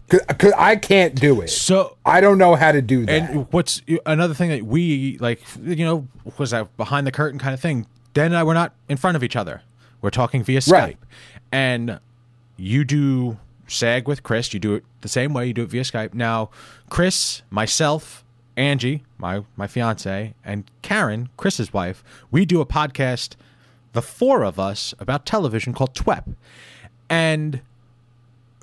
Cause, 0.08 0.52
I 0.56 0.74
can't 0.76 1.14
do 1.14 1.40
it. 1.40 1.48
So 1.48 1.96
I 2.04 2.20
don't 2.20 2.38
know 2.38 2.56
how 2.56 2.72
to 2.72 2.82
do 2.82 3.06
that. 3.06 3.30
And 3.30 3.46
what's 3.52 3.80
another 4.06 4.34
thing 4.34 4.50
that 4.50 4.64
we 4.64 5.18
like, 5.18 5.40
you 5.62 5.84
know, 5.84 6.08
was 6.36 6.50
that 6.50 6.76
behind 6.76 7.06
the 7.06 7.12
curtain 7.12 7.38
kind 7.38 7.54
of 7.54 7.60
thing? 7.60 7.86
Dan 8.12 8.26
and 8.26 8.36
I 8.36 8.42
were 8.42 8.54
not 8.54 8.74
in 8.88 8.96
front 8.96 9.16
of 9.16 9.22
each 9.22 9.36
other. 9.36 9.62
We're 10.00 10.10
talking 10.10 10.42
via 10.42 10.58
Skype, 10.58 10.72
Right. 10.72 10.96
and 11.52 12.00
you 12.56 12.82
do 12.84 13.38
SAG 13.68 14.08
with 14.08 14.24
Chris. 14.24 14.52
You 14.52 14.58
do 14.58 14.74
it 14.74 14.84
the 15.00 15.08
same 15.08 15.32
way. 15.32 15.46
You 15.46 15.54
do 15.54 15.62
it 15.62 15.68
via 15.70 15.82
Skype. 15.82 16.12
Now, 16.12 16.50
Chris, 16.90 17.42
myself, 17.50 18.24
Angie, 18.57 19.03
my 19.18 19.44
my 19.57 19.66
fiance, 19.66 20.34
and 20.44 20.70
Karen, 20.82 21.28
Chris's 21.36 21.72
wife, 21.72 22.05
we 22.30 22.44
do 22.44 22.61
a 22.61 22.66
podcast, 22.66 23.34
the 23.92 24.03
four 24.03 24.42
of 24.44 24.59
us, 24.59 24.94
about 24.98 25.24
television 25.24 25.72
called 25.72 25.94
TWEP, 25.94 26.28
and 27.09 27.61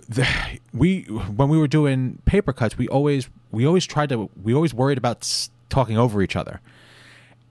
the, 0.08 0.28
we 0.74 1.02
when 1.04 1.50
we 1.50 1.58
were 1.58 1.68
doing 1.68 2.20
paper 2.26 2.54
cuts, 2.54 2.78
we 2.78 2.88
always 2.88 3.30
we 3.52 3.66
always 3.66 3.86
tried 3.86 4.10
to 4.10 4.30
we 4.42 4.54
always 4.54 4.74
worried 4.74 4.98
about 4.98 5.50
talking 5.70 5.98
over 5.98 6.22
each 6.22 6.36
other. 6.36 6.62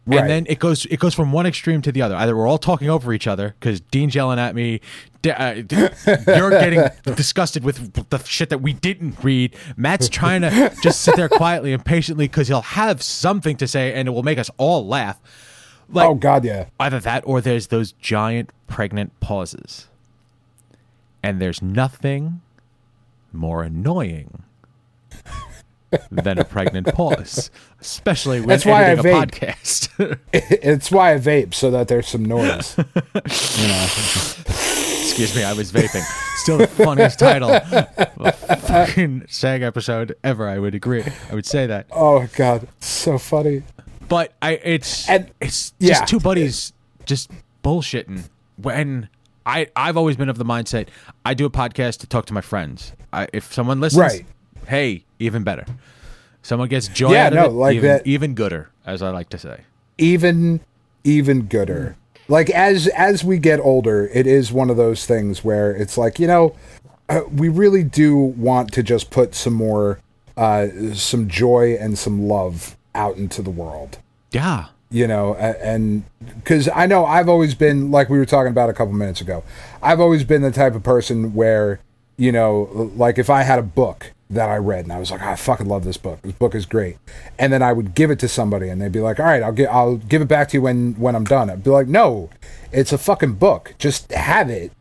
Right. 0.08 0.20
And 0.20 0.30
then 0.30 0.46
it 0.48 0.58
goes 0.58 0.86
it 0.86 0.98
goes 0.98 1.12
from 1.12 1.32
one 1.32 1.44
extreme 1.44 1.82
to 1.82 1.92
the 1.92 2.00
other. 2.00 2.16
Either 2.16 2.34
we're 2.34 2.46
all 2.46 2.56
talking 2.56 2.88
over 2.88 3.12
each 3.12 3.26
other 3.26 3.54
because 3.60 3.80
Dean's 3.80 4.14
yelling 4.14 4.38
at 4.38 4.54
me, 4.54 4.80
uh, 5.26 5.56
you're 5.66 6.50
getting 6.50 6.82
disgusted 7.14 7.62
with 7.62 8.08
the 8.08 8.18
shit 8.24 8.48
that 8.48 8.62
we 8.62 8.72
didn't 8.72 9.22
read. 9.22 9.54
Matt's 9.76 10.08
trying 10.08 10.40
to 10.40 10.74
just 10.82 11.02
sit 11.02 11.14
there 11.14 11.28
quietly 11.28 11.74
and 11.74 11.84
patiently 11.84 12.26
because 12.26 12.48
he'll 12.48 12.62
have 12.62 13.02
something 13.02 13.58
to 13.58 13.68
say 13.68 13.92
and 13.92 14.08
it 14.08 14.12
will 14.12 14.22
make 14.22 14.38
us 14.38 14.50
all 14.56 14.86
laugh. 14.86 15.20
Like 15.90 16.08
oh 16.08 16.14
god, 16.14 16.42
yeah. 16.44 16.68
either 16.80 17.00
that 17.00 17.24
or 17.26 17.42
there's 17.42 17.66
those 17.66 17.92
giant 17.92 18.50
pregnant 18.66 19.18
pauses. 19.20 19.88
And 21.22 21.38
there's 21.38 21.60
nothing 21.60 22.40
more 23.30 23.62
annoying 23.62 24.44
than 26.10 26.38
a 26.38 26.44
pregnant 26.44 26.86
pause, 26.94 27.50
especially 27.80 28.40
when 28.40 28.48
That's 28.48 28.64
why 28.66 28.82
I 28.82 28.90
editing 28.90 29.12
a 29.12 29.14
vape. 29.14 29.30
podcast. 29.30 30.18
It's 30.32 30.90
why 30.90 31.14
I 31.14 31.18
vape 31.18 31.54
so 31.54 31.70
that 31.70 31.88
there's 31.88 32.06
some 32.08 32.24
noise. 32.24 32.76
you 32.78 32.84
know. 33.68 33.86
Excuse 35.00 35.34
me, 35.34 35.42
I 35.44 35.52
was 35.52 35.72
vaping. 35.72 36.02
Still 36.36 36.58
the 36.58 36.66
funniest 36.66 37.18
title 37.18 37.50
of 37.50 38.36
fucking 38.62 39.24
SAG 39.28 39.62
episode 39.62 40.14
ever. 40.22 40.48
I 40.48 40.58
would 40.58 40.74
agree. 40.74 41.02
I 41.30 41.34
would 41.34 41.46
say 41.46 41.66
that. 41.66 41.86
Oh 41.90 42.26
god, 42.36 42.64
it's 42.76 42.86
so 42.86 43.18
funny. 43.18 43.62
But 44.08 44.32
I, 44.40 44.52
it's 44.62 45.08
And- 45.08 45.30
it's 45.40 45.74
yeah. 45.78 45.94
just 45.94 46.08
two 46.08 46.20
buddies 46.20 46.72
just 47.04 47.30
bullshitting. 47.64 48.28
When 48.56 49.08
I, 49.46 49.68
I've 49.76 49.96
always 49.96 50.16
been 50.16 50.28
of 50.28 50.38
the 50.38 50.44
mindset 50.44 50.88
I 51.24 51.34
do 51.34 51.44
a 51.46 51.50
podcast 51.50 51.98
to 52.00 52.06
talk 52.06 52.26
to 52.26 52.32
my 52.34 52.40
friends. 52.40 52.92
I, 53.12 53.28
if 53.32 53.52
someone 53.52 53.80
listens, 53.80 54.00
Right. 54.00 54.26
hey, 54.66 55.04
even 55.18 55.42
better. 55.44 55.64
Someone 56.42 56.68
gets 56.68 56.88
joy 56.88 57.12
Yeah, 57.12 57.26
out 57.26 57.32
of 57.32 57.36
no, 57.38 57.44
it, 57.46 57.52
like 57.52 57.74
even, 57.76 57.88
that- 57.90 58.06
even 58.06 58.34
gooder, 58.34 58.70
as 58.86 59.02
I 59.02 59.10
like 59.10 59.28
to 59.30 59.38
say. 59.38 59.60
even 59.98 60.60
even 61.04 61.42
gooder 61.42 61.96
like 62.28 62.50
as 62.50 62.88
as 62.88 63.22
we 63.24 63.38
get 63.38 63.58
older 63.60 64.10
it 64.12 64.26
is 64.26 64.52
one 64.52 64.68
of 64.68 64.76
those 64.76 65.06
things 65.06 65.42
where 65.44 65.70
it's 65.70 65.96
like 65.96 66.18
you 66.18 66.26
know 66.26 66.54
uh, 67.08 67.20
we 67.32 67.48
really 67.48 67.82
do 67.84 68.16
want 68.16 68.70
to 68.72 68.82
just 68.82 69.10
put 69.10 69.34
some 69.34 69.54
more 69.54 70.00
uh 70.36 70.66
some 70.92 71.28
joy 71.28 71.76
and 71.80 71.96
some 71.98 72.26
love 72.26 72.76
out 72.94 73.16
into 73.16 73.40
the 73.40 73.50
world 73.50 73.98
Yeah, 74.32 74.66
you 74.90 75.06
know 75.06 75.34
and 75.36 76.02
because 76.20 76.68
i 76.74 76.84
know 76.84 77.06
i've 77.06 77.28
always 77.28 77.54
been 77.54 77.90
like 77.92 78.10
we 78.10 78.18
were 78.18 78.26
talking 78.26 78.50
about 78.50 78.68
a 78.68 78.74
couple 78.74 78.92
minutes 78.92 79.20
ago 79.20 79.42
i've 79.82 80.00
always 80.00 80.24
been 80.24 80.42
the 80.42 80.50
type 80.52 80.74
of 80.74 80.82
person 80.82 81.32
where 81.32 81.80
you 82.16 82.32
know 82.32 82.90
like 82.96 83.18
if 83.18 83.30
i 83.30 83.42
had 83.44 83.58
a 83.60 83.62
book 83.62 84.12
that 84.30 84.48
i 84.48 84.56
read 84.56 84.84
and 84.84 84.92
i 84.92 84.98
was 84.98 85.10
like 85.10 85.22
"Oh, 85.22 85.28
i 85.28 85.36
fucking 85.36 85.66
love 85.66 85.84
this 85.84 85.96
book 85.96 86.20
this 86.22 86.32
book 86.32 86.54
is 86.54 86.66
great 86.66 86.96
and 87.38 87.52
then 87.52 87.62
i 87.62 87.72
would 87.72 87.94
give 87.94 88.10
it 88.10 88.18
to 88.20 88.28
somebody 88.28 88.68
and 88.68 88.80
they'd 88.80 88.92
be 88.92 89.00
like 89.00 89.18
all 89.18 89.26
right 89.26 89.42
i'll 89.42 89.52
get 89.52 89.70
i'll 89.70 89.96
give 89.96 90.20
it 90.22 90.28
back 90.28 90.48
to 90.50 90.56
you 90.58 90.62
when 90.62 90.94
when 90.94 91.14
i'm 91.16 91.24
done 91.24 91.48
i'd 91.50 91.64
be 91.64 91.70
like 91.70 91.86
no 91.88 92.28
it's 92.70 92.92
a 92.92 92.98
fucking 92.98 93.32
book 93.34 93.74
just 93.78 94.12
have 94.12 94.50
it 94.50 94.72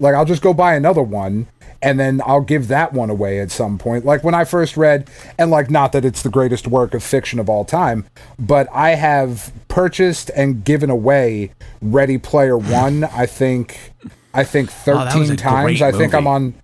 like 0.00 0.14
i'll 0.14 0.24
just 0.24 0.42
go 0.42 0.52
buy 0.52 0.74
another 0.74 1.02
one 1.02 1.46
and 1.82 2.00
then 2.00 2.22
I'll 2.24 2.40
give 2.40 2.68
that 2.68 2.94
one 2.94 3.10
away 3.10 3.38
at 3.38 3.50
some 3.50 3.76
point. 3.76 4.06
Like 4.06 4.24
when 4.24 4.34
I 4.34 4.44
first 4.44 4.78
read, 4.78 5.10
and 5.38 5.50
like 5.50 5.70
not 5.70 5.92
that 5.92 6.06
it's 6.06 6.22
the 6.22 6.30
greatest 6.30 6.66
work 6.66 6.94
of 6.94 7.04
fiction 7.04 7.38
of 7.38 7.50
all 7.50 7.66
time, 7.66 8.06
but 8.38 8.66
I 8.72 8.94
have 8.94 9.52
purchased 9.68 10.30
and 10.34 10.64
given 10.64 10.88
away 10.88 11.52
Ready 11.82 12.16
Player 12.16 12.56
One. 12.56 13.04
I 13.04 13.26
think, 13.26 13.92
I 14.32 14.42
think 14.42 14.70
Oh, 14.70 14.72
thirteen 14.72 15.30
a 15.32 15.36
times. 15.36 15.82
I 15.82 15.92
think 15.92 16.14
I'm 16.14 16.26
on. 16.26 16.54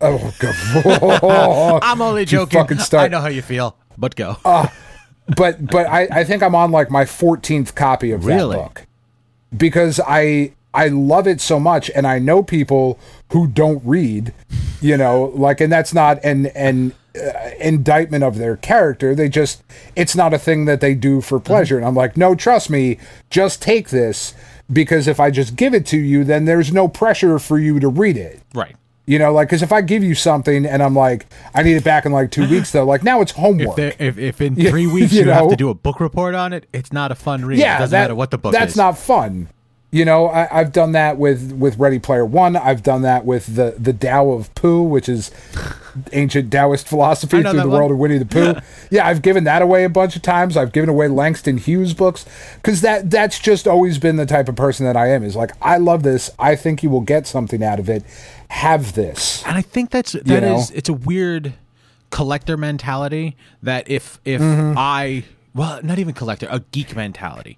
Oh 0.00 0.34
god! 0.38 1.80
I'm 1.82 2.00
only 2.02 2.24
joking. 2.24 2.58
fucking 2.60 2.78
start. 2.78 3.04
I 3.04 3.08
know 3.08 3.20
how 3.20 3.28
you 3.28 3.42
feel, 3.42 3.76
but 3.98 4.16
go. 4.16 4.36
but 5.36 5.66
but 5.66 5.86
I, 5.86 6.08
I 6.10 6.24
think 6.24 6.42
I'm 6.42 6.54
on 6.54 6.70
like 6.70 6.90
my 6.90 7.04
14th 7.04 7.74
copy 7.74 8.10
of 8.12 8.24
Really? 8.24 8.56
that 8.56 8.62
book 8.62 8.86
because 9.56 10.00
I 10.06 10.52
I 10.72 10.88
love 10.88 11.26
it 11.26 11.40
so 11.40 11.58
much, 11.58 11.90
and 11.90 12.06
I 12.06 12.18
know 12.18 12.42
people 12.42 12.98
who 13.32 13.46
don't 13.46 13.82
read, 13.84 14.32
you 14.80 14.96
know, 14.96 15.32
like, 15.34 15.60
and 15.60 15.72
that's 15.72 15.92
not 15.92 16.22
an 16.24 16.46
an 16.46 16.94
uh, 17.16 17.50
indictment 17.60 18.22
of 18.22 18.38
their 18.38 18.56
character. 18.56 19.14
They 19.16 19.28
just, 19.28 19.62
it's 19.96 20.14
not 20.14 20.32
a 20.32 20.38
thing 20.38 20.66
that 20.66 20.80
they 20.80 20.94
do 20.94 21.20
for 21.20 21.40
pleasure. 21.40 21.76
And 21.76 21.84
I'm 21.84 21.96
like, 21.96 22.16
no, 22.16 22.36
trust 22.36 22.70
me, 22.70 22.98
just 23.30 23.60
take 23.60 23.88
this 23.88 24.32
because 24.72 25.08
if 25.08 25.18
I 25.18 25.32
just 25.32 25.56
give 25.56 25.74
it 25.74 25.84
to 25.86 25.98
you, 25.98 26.22
then 26.22 26.44
there's 26.44 26.72
no 26.72 26.86
pressure 26.86 27.40
for 27.40 27.58
you 27.58 27.80
to 27.80 27.88
read 27.88 28.16
it. 28.16 28.40
Right. 28.54 28.76
You 29.10 29.18
know, 29.18 29.32
like, 29.32 29.48
because 29.48 29.62
if 29.64 29.72
I 29.72 29.80
give 29.80 30.04
you 30.04 30.14
something 30.14 30.64
and 30.64 30.80
I'm 30.80 30.94
like, 30.94 31.26
I 31.52 31.64
need 31.64 31.74
it 31.74 31.82
back 31.82 32.06
in 32.06 32.12
like 32.12 32.30
two 32.30 32.48
weeks, 32.54 32.70
though, 32.70 32.84
like 32.84 33.02
now 33.02 33.20
it's 33.20 33.32
If, 33.32 33.38
homework. 33.38 33.74
there, 33.74 33.92
if, 33.98 34.18
if 34.18 34.40
in 34.40 34.54
three 34.70 34.86
weeks 34.86 35.12
you 35.12 35.24
you, 35.24 35.30
have 35.30 35.48
to 35.50 35.56
do 35.56 35.68
a 35.68 35.74
book 35.74 35.98
report 35.98 36.36
on 36.36 36.52
it, 36.52 36.66
it's 36.72 36.92
not 36.92 37.10
a 37.10 37.16
fun 37.16 37.44
read. 37.44 37.58
yeah, 37.58 37.74
it 37.74 37.78
doesn't 37.80 37.90
that- 37.90 38.02
matter 38.04 38.14
what 38.14 38.30
the 38.30 38.38
book 38.38 38.54
is. 38.54 38.58
that's 38.60 38.72
is. 38.72 38.76
not 38.76 38.96
fun. 38.96 39.48
You 39.92 40.04
know, 40.04 40.28
I, 40.28 40.60
I've 40.60 40.70
done 40.70 40.92
that 40.92 41.18
with 41.18 41.50
with 41.54 41.76
Ready 41.76 41.98
Player 41.98 42.24
One. 42.24 42.54
I've 42.54 42.84
done 42.84 43.02
that 43.02 43.24
with 43.24 43.56
the 43.56 43.74
the 43.76 43.92
Tao 43.92 44.30
of 44.30 44.54
Pooh, 44.54 44.84
which 44.84 45.08
is 45.08 45.32
ancient 46.12 46.52
Taoist 46.52 46.86
philosophy 46.86 47.42
through 47.42 47.52
the 47.54 47.58
one. 47.66 47.70
world 47.70 47.90
of 47.90 47.98
Winnie 47.98 48.18
the 48.18 48.24
Pooh. 48.24 48.54
yeah, 48.92 49.04
I've 49.08 49.20
given 49.22 49.42
that 49.44 49.62
away 49.62 49.82
a 49.82 49.88
bunch 49.88 50.14
of 50.14 50.22
times. 50.22 50.56
I've 50.56 50.70
given 50.70 50.88
away 50.88 51.08
Langston 51.08 51.56
Hughes 51.58 51.92
books 51.94 52.24
because 52.62 52.82
that 52.82 53.10
that's 53.10 53.40
just 53.40 53.66
always 53.66 53.98
been 53.98 54.14
the 54.14 54.26
type 54.26 54.48
of 54.48 54.54
person 54.54 54.86
that 54.86 54.96
I 54.96 55.08
am. 55.10 55.24
Is 55.24 55.34
like, 55.34 55.50
I 55.60 55.78
love 55.78 56.04
this. 56.04 56.30
I 56.38 56.54
think 56.54 56.84
you 56.84 56.90
will 56.90 57.00
get 57.00 57.26
something 57.26 57.64
out 57.64 57.80
of 57.80 57.88
it. 57.88 58.04
Have 58.50 58.92
this. 58.94 59.44
and 59.46 59.56
I 59.56 59.62
think 59.62 59.90
that's 59.90 60.12
that 60.12 60.42
is 60.42 60.70
know? 60.70 60.76
it's 60.76 60.88
a 60.88 60.92
weird 60.92 61.54
collector 62.10 62.56
mentality 62.56 63.36
that 63.62 63.88
if 63.88 64.20
if 64.24 64.40
Mm-hmm. 64.40 64.74
I 64.76 65.24
well 65.54 65.80
not 65.82 65.98
even 65.98 66.12
collector 66.14 66.46
a 66.50 66.60
geek 66.72 66.94
mentality. 66.96 67.56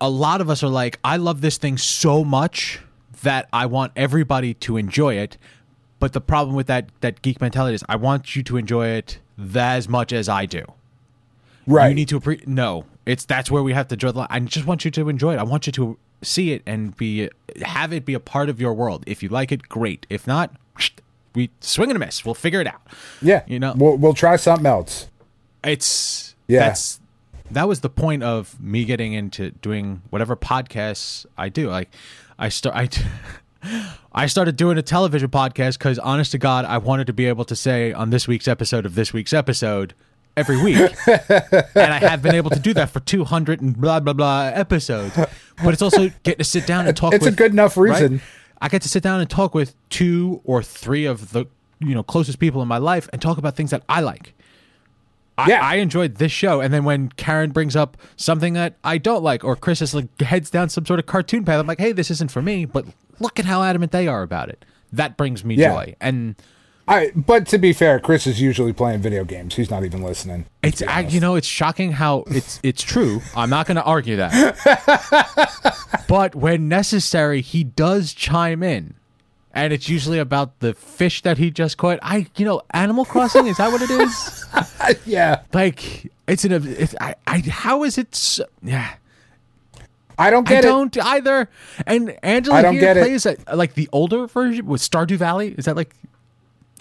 A 0.00 0.10
lot 0.10 0.40
of 0.40 0.50
us 0.50 0.62
are 0.62 0.68
like 0.68 0.98
I 1.02 1.16
love 1.16 1.40
this 1.40 1.56
thing 1.56 1.78
so 1.78 2.22
much 2.24 2.80
that 3.22 3.48
I 3.52 3.66
want 3.66 3.92
everybody 3.96 4.54
to 4.54 4.76
enjoy 4.76 5.14
it. 5.14 5.38
But 5.98 6.12
the 6.12 6.20
problem 6.20 6.54
with 6.54 6.66
that 6.66 6.90
that 7.00 7.22
geek 7.22 7.40
mentality 7.40 7.74
is 7.74 7.84
I 7.88 7.96
want 7.96 8.36
you 8.36 8.42
to 8.44 8.56
enjoy 8.58 8.88
it 8.88 9.18
that 9.38 9.76
as 9.76 9.88
much 9.88 10.12
as 10.12 10.28
I 10.28 10.44
do. 10.46 10.64
Right. 11.66 11.88
You 11.88 11.94
need 11.94 12.08
to 12.08 12.20
appre- 12.20 12.46
no. 12.46 12.84
It's 13.06 13.24
that's 13.24 13.50
where 13.50 13.62
we 13.62 13.72
have 13.72 13.88
to 13.88 13.96
draw 13.96 14.12
the 14.12 14.18
line. 14.18 14.28
I 14.30 14.38
just 14.40 14.66
want 14.66 14.84
you 14.84 14.90
to 14.92 15.08
enjoy 15.08 15.34
it. 15.34 15.38
I 15.38 15.44
want 15.44 15.66
you 15.66 15.72
to 15.72 15.96
see 16.22 16.52
it 16.52 16.62
and 16.66 16.96
be 16.96 17.28
have 17.62 17.92
it 17.92 18.04
be 18.04 18.14
a 18.14 18.20
part 18.20 18.48
of 18.48 18.60
your 18.60 18.74
world. 18.74 19.04
If 19.06 19.22
you 19.22 19.28
like 19.28 19.52
it, 19.52 19.68
great. 19.68 20.06
If 20.10 20.26
not, 20.26 20.54
we 21.34 21.50
swing 21.60 21.90
and 21.90 21.96
a 21.96 22.04
miss. 22.04 22.24
We'll 22.24 22.34
figure 22.34 22.60
it 22.60 22.66
out. 22.66 22.82
yeah. 23.22 23.42
You 23.46 23.58
know, 23.58 23.74
we'll 23.76 23.96
we'll 23.96 24.14
try 24.14 24.36
something 24.36 24.66
else. 24.66 25.08
it's 25.64 26.34
Yeah. 26.48 26.60
that's 26.60 27.00
that 27.50 27.68
was 27.68 27.80
the 27.80 27.90
point 27.90 28.22
of 28.22 28.60
me 28.60 28.84
getting 28.84 29.12
into 29.12 29.50
doing 29.50 30.02
whatever 30.10 30.36
podcasts 30.36 31.26
I 31.36 31.48
do. 31.48 31.68
Like 31.70 31.90
I 32.38 32.48
start 32.48 32.76
I 32.76 32.88
I 34.12 34.26
started 34.26 34.56
doing 34.56 34.78
a 34.78 34.82
television 34.82 35.28
podcast 35.28 35.78
because 35.78 35.98
honest 35.98 36.32
to 36.32 36.38
God, 36.38 36.64
I 36.64 36.78
wanted 36.78 37.06
to 37.08 37.12
be 37.12 37.26
able 37.26 37.44
to 37.44 37.56
say 37.56 37.92
on 37.92 38.10
this 38.10 38.26
week's 38.26 38.48
episode 38.48 38.86
of 38.86 38.94
this 38.94 39.12
week's 39.12 39.32
episode 39.32 39.94
every 40.36 40.62
week. 40.62 40.76
and 41.06 41.92
I 41.92 41.98
have 41.98 42.22
been 42.22 42.34
able 42.34 42.50
to 42.50 42.58
do 42.58 42.74
that 42.74 42.90
for 42.90 43.00
200 43.00 43.60
and 43.60 43.76
blah, 43.76 44.00
blah, 44.00 44.12
blah 44.12 44.44
episodes. 44.54 45.14
But 45.16 45.72
it's 45.72 45.82
also 45.82 46.10
getting 46.22 46.38
to 46.38 46.44
sit 46.44 46.66
down 46.66 46.86
and 46.86 46.96
talk 46.96 47.14
It's 47.14 47.26
a 47.26 47.32
good 47.32 47.52
enough 47.52 47.76
right? 47.76 47.90
reason. 47.92 48.20
I 48.60 48.68
get 48.68 48.82
to 48.82 48.88
sit 48.88 49.02
down 49.02 49.20
and 49.20 49.28
talk 49.28 49.54
with 49.54 49.74
two 49.90 50.40
or 50.44 50.62
three 50.62 51.04
of 51.04 51.32
the 51.32 51.46
you 51.78 51.94
know 51.94 52.02
closest 52.02 52.38
people 52.38 52.62
in 52.62 52.68
my 52.68 52.78
life 52.78 53.06
and 53.12 53.20
talk 53.20 53.36
about 53.38 53.54
things 53.56 53.70
that 53.70 53.82
I 53.88 54.00
like. 54.00 54.32
I, 55.38 55.48
Yeah. 55.50 55.60
I 55.62 55.74
enjoyed 55.76 56.14
this 56.14 56.32
show, 56.32 56.62
and 56.62 56.72
then 56.72 56.84
when 56.84 57.10
Karen 57.10 57.50
brings 57.50 57.76
up 57.76 57.98
something 58.16 58.54
that 58.54 58.76
I 58.82 58.96
don't 58.96 59.22
like, 59.22 59.44
or 59.44 59.54
Chris 59.56 59.82
is 59.82 59.94
like 59.94 60.20
heads 60.22 60.48
down 60.48 60.70
some 60.70 60.86
sort 60.86 60.98
of 60.98 61.04
cartoon 61.04 61.44
path, 61.44 61.60
I'm 61.60 61.66
like, 61.66 61.78
hey, 61.78 61.92
this 61.92 62.10
isn't 62.10 62.30
for 62.30 62.40
me. 62.40 62.64
But 62.64 62.86
look 63.20 63.38
at 63.38 63.44
how 63.44 63.62
adamant 63.62 63.92
they 63.92 64.08
are 64.08 64.22
about 64.22 64.48
it. 64.48 64.64
That 64.92 65.18
brings 65.18 65.44
me 65.44 65.56
Yeah. 65.56 65.72
joy, 65.74 65.94
and 66.00 66.36
I 66.88 67.10
but 67.14 67.46
to 67.48 67.58
be 67.58 67.72
fair, 67.72 67.98
Chris 67.98 68.26
is 68.26 68.40
usually 68.40 68.72
playing 68.72 69.00
video 69.00 69.24
games. 69.24 69.56
He's 69.56 69.70
not 69.70 69.84
even 69.84 70.02
listening. 70.02 70.46
it's 70.62 70.82
I, 70.82 71.00
you 71.00 71.20
know 71.20 71.34
it's 71.34 71.46
shocking 71.46 71.92
how 71.92 72.24
it's 72.28 72.60
it's 72.62 72.82
true. 72.82 73.22
I'm 73.34 73.50
not 73.50 73.66
going 73.66 73.76
to 73.76 73.82
argue 73.82 74.16
that, 74.16 76.04
but 76.08 76.34
when 76.34 76.68
necessary, 76.68 77.40
he 77.40 77.64
does 77.64 78.12
chime 78.12 78.62
in. 78.62 78.94
And 79.52 79.72
it's 79.72 79.88
usually 79.88 80.18
about 80.18 80.60
the 80.60 80.74
fish 80.74 81.22
that 81.22 81.38
he 81.38 81.50
just 81.50 81.78
caught. 81.78 81.98
I, 82.02 82.26
you 82.36 82.44
know, 82.44 82.60
Animal 82.72 83.06
Crossing 83.06 83.46
is 83.46 83.56
that 83.56 83.72
what 83.72 83.80
it 83.80 83.90
is? 83.90 84.44
yeah. 85.06 85.40
like 85.54 86.12
it's 86.28 86.44
an 86.44 86.52
it's, 86.52 86.94
I, 87.00 87.14
I 87.26 87.38
how 87.38 87.82
is 87.82 87.98
it 87.98 88.14
so, 88.14 88.44
yeah 88.62 88.94
I 90.18 90.30
don't 90.30 90.46
I 90.48 90.50
get 90.50 90.64
it. 90.64 90.68
I 90.68 90.70
don't 90.70 90.98
either 90.98 91.48
and 91.86 92.18
Angela 92.22 92.70
here 92.70 92.94
plays 92.94 93.26
a, 93.26 93.36
like 93.54 93.74
the 93.74 93.88
older 93.92 94.26
version 94.26 94.66
with 94.66 94.82
Stardew 94.82 95.16
Valley 95.16 95.54
is 95.56 95.64
that 95.64 95.76
like 95.76 95.94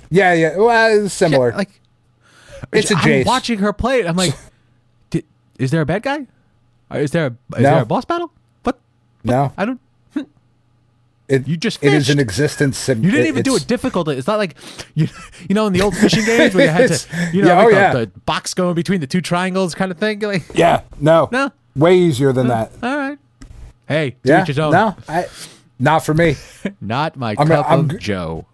Yeah, 0.09 0.33
yeah. 0.33 0.57
Well, 0.57 1.05
it's 1.05 1.13
similar. 1.13 1.51
like 1.53 1.81
it's 2.71 2.91
a 2.91 2.95
I'm 2.95 3.25
watching 3.25 3.59
her 3.59 3.71
play 3.73 3.99
it 3.99 4.07
I'm 4.07 4.15
like 4.15 4.33
"Di- 5.11 5.23
is 5.59 5.71
there 5.71 5.81
a 5.81 5.85
bad 5.85 6.01
guy 6.03 6.25
Uh, 6.91 6.97
is 6.97 7.11
there 7.11 7.27
a, 7.27 7.29
is 7.57 7.63
No. 7.63 7.71
there 7.73 7.81
a 7.81 7.85
boss 7.85 8.05
battle 8.05 8.31
what 8.63 8.79
no, 9.23 9.51
I 9.57 9.65
don't 9.65 9.79
it, 11.27 11.47
You 11.47 11.57
just 11.57 11.83
it 11.83 11.91
is 11.93 12.09
an 12.11 12.19
existence. 12.19 12.77
Sim- 12.77 13.03
you 13.03 13.09
didn't 13.09 13.27
even 13.27 13.41
do 13.43 13.55
it 13.55 13.65
difficult 13.67 14.07
it's 14.09 14.27
not 14.27 14.37
like 14.37 14.55
you 14.95 15.07
you 15.49 15.55
know 15.55 15.65
in 15.67 15.73
the 15.73 15.81
old 15.81 15.95
fishing 15.97 16.23
games 16.25 16.53
where 16.55 16.65
you 16.65 16.71
had 16.71 16.89
to 16.91 17.29
you 17.33 17.41
know 17.41 17.47
yeah, 17.49 17.57
like 17.57 17.65
oh, 17.67 17.69
the, 17.69 17.75
yeah. 17.75 17.91
the 17.93 18.07
box 18.25 18.53
going 18.53 18.75
between 18.75 18.99
the 19.01 19.07
two 19.07 19.21
triangles 19.21 19.73
kind 19.75 19.91
of 19.91 19.97
thing 19.97 20.19
like 20.19 20.43
Yeah, 20.53 20.81
no, 20.99 21.29
No. 21.31 21.51
way 21.75 21.97
easier 21.97 22.31
than 22.31 22.47
that. 22.47 22.71
all 22.83 22.95
right 22.97 23.17
hey 23.87 24.15
Yeah, 24.23 24.41
each 24.41 24.47
his 24.47 24.59
own 24.59 24.71
no, 24.71 24.95
I, 25.09 25.25
not 25.79 26.05
for 26.05 26.13
me. 26.13 26.35
not 26.79 27.15
my 27.17 27.35
I'm- 27.37 27.47
cup 27.47 27.65
I'm 27.69 27.89
of 27.89 27.99
Joe 27.99 28.45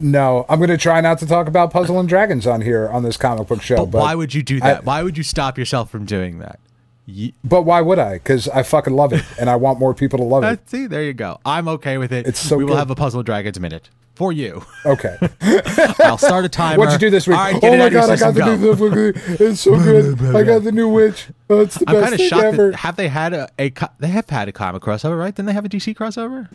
No, 0.00 0.44
I'm 0.48 0.58
going 0.58 0.70
to 0.70 0.76
try 0.76 1.00
not 1.00 1.18
to 1.20 1.26
talk 1.26 1.46
about 1.46 1.70
Puzzle 1.72 1.98
and 2.00 2.08
Dragons 2.08 2.46
on 2.46 2.60
here 2.60 2.88
on 2.88 3.02
this 3.04 3.16
comic 3.16 3.48
book 3.48 3.62
show. 3.62 3.76
But, 3.76 3.90
But, 3.92 3.98
why 4.02 4.14
would 4.14 4.34
you 4.34 4.42
do 4.42 4.60
that? 4.60 4.78
I- 4.78 4.80
why 4.80 5.02
would 5.02 5.16
you 5.16 5.22
stop 5.24 5.56
yourself 5.58 5.90
from 5.90 6.04
doing 6.04 6.38
that? 6.40 6.58
Ye- 7.06 7.34
but 7.44 7.62
why 7.62 7.80
would 7.82 7.98
I? 7.98 8.14
Because 8.14 8.48
I 8.48 8.62
fucking 8.62 8.94
love 8.94 9.12
it, 9.12 9.22
and 9.38 9.50
I 9.50 9.56
want 9.56 9.78
more 9.78 9.92
people 9.94 10.18
to 10.18 10.24
love 10.24 10.42
Uh, 10.42 10.48
it. 10.48 10.68
see, 10.70 10.86
there 10.86 11.02
you 11.02 11.12
go. 11.12 11.38
I'm 11.44 11.68
okay 11.68 11.98
with 11.98 12.12
it. 12.12 12.26
It's 12.26 12.40
so 12.40 12.56
we 12.56 12.64
will 12.64 12.72
good. 12.72 12.78
have 12.78 12.90
a 12.90 12.94
Puzzle 12.94 13.20
and 13.20 13.26
Dragons 13.26 13.60
minute 13.60 13.90
for 14.14 14.32
you. 14.32 14.64
Okay. 14.86 15.16
I'll 16.00 16.18
start 16.18 16.44
a 16.44 16.48
timer. 16.48 16.78
What'd 16.78 16.92
you 16.94 16.98
do 16.98 17.10
this 17.10 17.26
week? 17.26 17.36
Right, 17.36 17.54
oh 17.62 17.70
my 17.70 17.78
out 17.82 17.86
of 17.86 17.92
your 17.92 18.00
god, 18.02 18.10
I 18.10 18.16
got 18.16 18.34
the 18.34 18.40
go. 18.40 18.56
new 18.56 18.74
book. 18.76 19.16
It's 19.40 19.60
so 19.60 19.76
good. 19.76 20.18
I 20.36 20.42
got 20.44 20.62
the 20.64 20.72
new 20.72 20.88
witch. 20.88 21.28
Oh, 21.50 21.60
it's 21.60 21.76
the 21.76 21.84
I'm 21.88 21.94
best 21.96 22.02
kind 22.04 22.14
of 22.14 22.18
thing 22.20 22.28
shocked. 22.28 22.44
ever. 22.44 22.70
That, 22.72 22.76
have 22.80 22.96
they 22.96 23.08
had 23.08 23.32
a, 23.34 23.48
a 23.58 23.72
they 23.98 24.08
have 24.08 24.28
had 24.30 24.48
a 24.48 24.52
comic 24.52 24.82
crossover, 24.82 25.18
right? 25.18 25.34
Didn't 25.34 25.46
they 25.46 25.52
have 25.52 25.64
a 25.64 25.68
DC 25.68 25.94
crossover? 25.94 26.48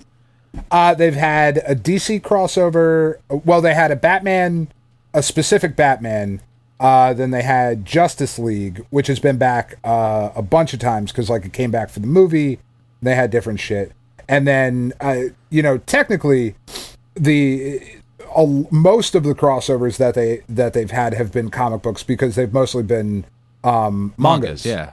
Uh, 0.72 0.94
they've 0.94 1.16
had 1.16 1.58
a 1.68 1.76
DC 1.76 2.22
crossover. 2.22 3.18
Well, 3.30 3.62
they 3.62 3.74
had 3.74 3.92
a 3.92 3.96
Batman, 3.96 4.68
a 5.14 5.22
specific 5.22 5.76
Batman. 5.76 6.42
Uh, 6.80 7.14
then 7.14 7.32
they 7.32 7.42
had 7.42 7.86
Justice 7.86 8.40
League, 8.40 8.86
which 8.90 9.08
has 9.08 9.20
been 9.20 9.38
back 9.38 9.78
uh, 9.84 10.30
a 10.36 10.42
bunch 10.42 10.74
of 10.74 10.80
times 10.80 11.12
because 11.12 11.30
like 11.30 11.46
it 11.46 11.54
came 11.54 11.72
back 11.72 11.90
for 11.90 12.00
the 12.00 12.08
movie. 12.08 12.60
They 13.02 13.16
had 13.16 13.32
different 13.32 13.60
shit, 13.60 13.92
and 14.28 14.48
then 14.48 14.94
uh, 15.02 15.24
you 15.50 15.62
know 15.62 15.80
technically 15.80 16.56
the 17.16 17.82
uh, 18.36 18.46
most 18.72 19.14
of 19.16 19.24
the 19.24 19.34
crossovers 19.34 19.98
that 19.98 20.16
they 20.16 20.42
that 20.48 20.74
they've 20.74 20.92
had 20.92 21.14
have 21.14 21.32
been 21.34 21.50
comic 21.50 21.82
books 21.82 22.04
because 22.04 22.36
they've 22.36 22.54
mostly 22.54 22.84
been 22.84 23.26
um, 23.64 24.14
mangas. 24.18 24.66
yeah. 24.66 24.92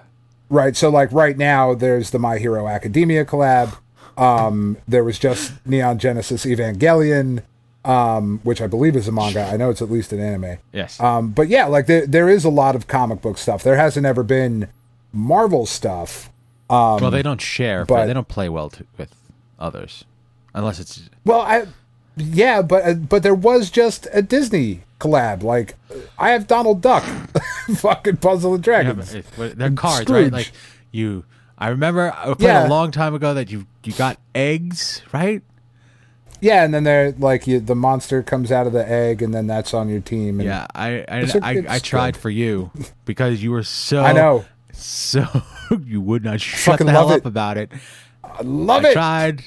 Right. 0.49 0.77
So 0.77 0.89
like 0.91 1.13
right 1.13 1.37
now 1.37 1.75
there's 1.75 2.11
the 2.11 2.19
My 2.19 2.39
Hero 2.39 2.67
Academia 2.69 3.25
collab. 3.25 3.79
Um 4.17 4.77
there 4.89 5.05
was 5.05 5.19
just 5.19 5.53
Neon 5.67 5.99
Genesis 5.99 6.45
Evangelion 6.47 7.43
um 7.85 8.41
which 8.43 8.61
I 8.61 8.67
believe 8.67 8.97
is 8.97 9.07
a 9.09 9.13
manga. 9.13 9.45
I 9.45 9.57
know 9.57 9.71
it's 9.71 9.83
at 9.83 9.91
least 9.91 10.13
an 10.13 10.21
anime. 10.21 10.59
Yes. 10.73 10.99
Um 11.01 11.31
but 11.31 11.49
yeah, 11.49 11.67
like 11.67 11.87
there 11.87 12.07
there 12.07 12.29
is 12.29 12.45
a 12.45 12.49
lot 12.51 12.75
of 12.75 12.87
comic 12.87 13.21
book 13.23 13.39
stuff. 13.39 13.63
There 13.63 13.77
hasn't 13.77 14.07
ever 14.07 14.23
been 14.23 14.69
Marvel 15.13 15.67
stuff. 15.67 16.31
well, 16.69 17.11
they 17.11 17.23
don't 17.23 17.41
share. 17.41 17.85
but- 17.85 18.07
they 18.07 18.13
don't 18.13 18.29
play 18.29 18.49
well 18.49 18.71
to, 18.71 18.85
with 18.99 19.15
others, 19.59 20.05
unless 20.55 20.79
it's 20.81 21.09
Well, 21.25 21.41
I 21.41 21.67
yeah, 22.17 22.63
but 22.63 22.85
uh, 22.85 22.95
but 22.95 23.23
there 23.23 23.35
was 23.35 23.71
just 23.71 24.09
a 24.13 24.23
Disney 24.23 24.81
collab. 24.99 25.43
Like 25.43 25.77
I 26.19 26.31
have 26.31 26.47
Donald 26.47 26.81
Duck, 26.83 27.05
fucking 27.77 28.17
Puzzle 28.19 28.55
and 28.55 28.67
yeah, 28.67 28.83
Dragons. 28.83 29.15
it- 29.15 29.27
but 29.37 29.57
they're 29.59 29.71
cards, 29.71 30.03
Scrooge. 30.03 30.25
right? 30.25 30.33
Like 30.33 30.53
you. 30.93 31.25
I 31.59 31.69
remember 31.69 32.13
uh, 32.17 32.35
played 32.35 32.41
Yeah. 32.49 32.67
a 32.67 32.69
long 32.69 32.91
time 32.91 33.15
ago 33.15 33.35
that 33.35 33.51
you 33.51 33.67
you 33.85 33.93
got 33.93 34.19
eggs, 34.35 35.03
right? 35.13 35.43
Yeah, 36.41 36.65
and 36.65 36.75
then 36.75 36.85
they're 36.85 37.13
like 37.13 37.47
you, 37.47 37.61
the 37.61 37.75
monster 37.75 38.23
comes 38.23 38.53
out 38.53 38.67
of 38.67 38.73
the 38.75 38.87
egg, 38.89 39.23
and 39.23 39.33
then 39.33 39.47
that's 39.47 39.73
on 39.73 39.89
your 39.89 40.01
team. 40.01 40.39
And 40.41 40.47
Yeah, 40.49 40.67
I 40.75 41.05
I, 41.09 41.19
It's 41.21 41.37
I, 41.37 41.53
it's 41.53 41.69
I 41.69 41.79
tried 41.79 42.15
good. 42.15 42.21
for 42.21 42.31
you 42.31 42.71
because 43.07 43.43
you 43.43 43.51
were 43.53 43.63
so 43.63 44.03
I 44.03 44.13
know. 44.13 44.45
so 44.73 45.25
you 45.85 46.01
would 46.03 46.25
not 46.25 46.41
shut 46.41 46.79
the 46.79 46.91
hell 46.91 47.11
up 47.11 47.19
it. 47.21 47.27
about 47.27 47.57
it. 47.57 47.73
I 48.23 48.43
love 48.43 48.85
I 48.85 48.91
it. 48.91 48.93
tried, 48.93 49.45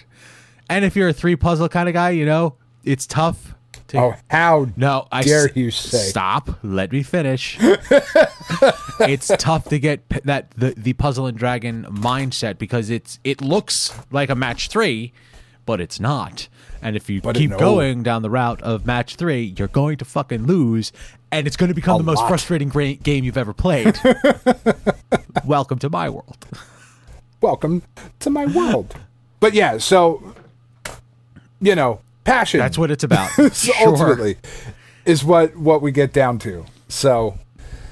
and 0.70 0.84
if 0.84 0.96
you're 0.96 1.10
a 1.10 1.14
three 1.14 1.36
puzzle 1.36 1.70
kind 1.70 1.88
of 1.88 1.94
guy, 1.94 2.10
you 2.10 2.26
know 2.26 2.56
it's 2.84 3.06
tough. 3.06 3.49
To 3.90 3.98
Oh, 4.00 4.16
how 4.30 4.68
no, 4.76 5.08
I 5.12 5.22
dare 5.24 5.46
s- 5.50 5.56
you 5.56 5.72
say? 5.72 5.98
Stop. 6.10 6.60
Let 6.64 6.92
me 6.92 7.04
finish. 7.04 7.58
it's 9.00 9.28
tough 9.38 9.66
to 9.70 9.80
get 9.80 10.08
p- 10.10 10.20
that 10.26 10.52
the 10.52 10.74
the 10.78 10.94
puzzle 10.94 11.26
and 11.28 11.38
dragon 11.38 11.86
mindset 11.90 12.58
because 12.58 12.90
it's 12.90 13.20
it 13.24 13.42
looks 13.42 13.94
like 14.12 14.30
a 14.30 14.36
match 14.36 14.68
three, 14.70 15.14
but 15.66 15.80
it's 15.82 16.00
not. 16.00 16.48
And 16.82 16.96
if 16.96 17.10
you 17.10 17.20
But 17.22 17.36
keep 17.36 17.50
no. 17.50 17.58
going 17.60 18.04
down 18.04 18.22
the 18.22 18.30
route 18.30 18.62
of 18.62 18.86
match 18.86 19.16
three, 19.16 19.54
you're 19.58 19.68
going 19.68 19.98
to 19.98 20.06
fucking 20.06 20.46
lose, 20.46 20.94
and 21.32 21.46
it's 21.46 21.58
going 21.58 21.68
to 21.68 21.76
become 21.76 21.96
A 21.96 21.98
the 22.00 22.04
most 22.06 22.20
lot. 22.20 22.30
frustrating 22.30 22.70
gra- 22.70 22.94
game 22.94 23.24
you've 23.26 23.38
ever 23.38 23.54
played. 23.54 24.00
Welcome 25.46 25.78
to 25.80 25.90
my 25.90 26.10
world. 26.10 26.46
Welcome 27.42 27.84
to 28.20 28.30
my 28.30 28.46
world. 28.46 28.96
But 29.40 29.54
yeah, 29.54 29.78
so 29.78 30.36
you 31.62 31.76
know, 31.76 32.00
passion. 32.30 32.60
That's 32.60 32.78
what 32.78 32.92
it's 32.92 33.04
about. 33.04 33.30
so 33.38 33.50
Sure. 33.50 33.88
ultimately 33.88 34.38
is 35.06 35.24
what 35.24 35.56
what 35.56 35.82
we 35.82 35.92
get 35.92 36.14
down 36.14 36.40
to. 36.40 36.66
So 36.88 37.38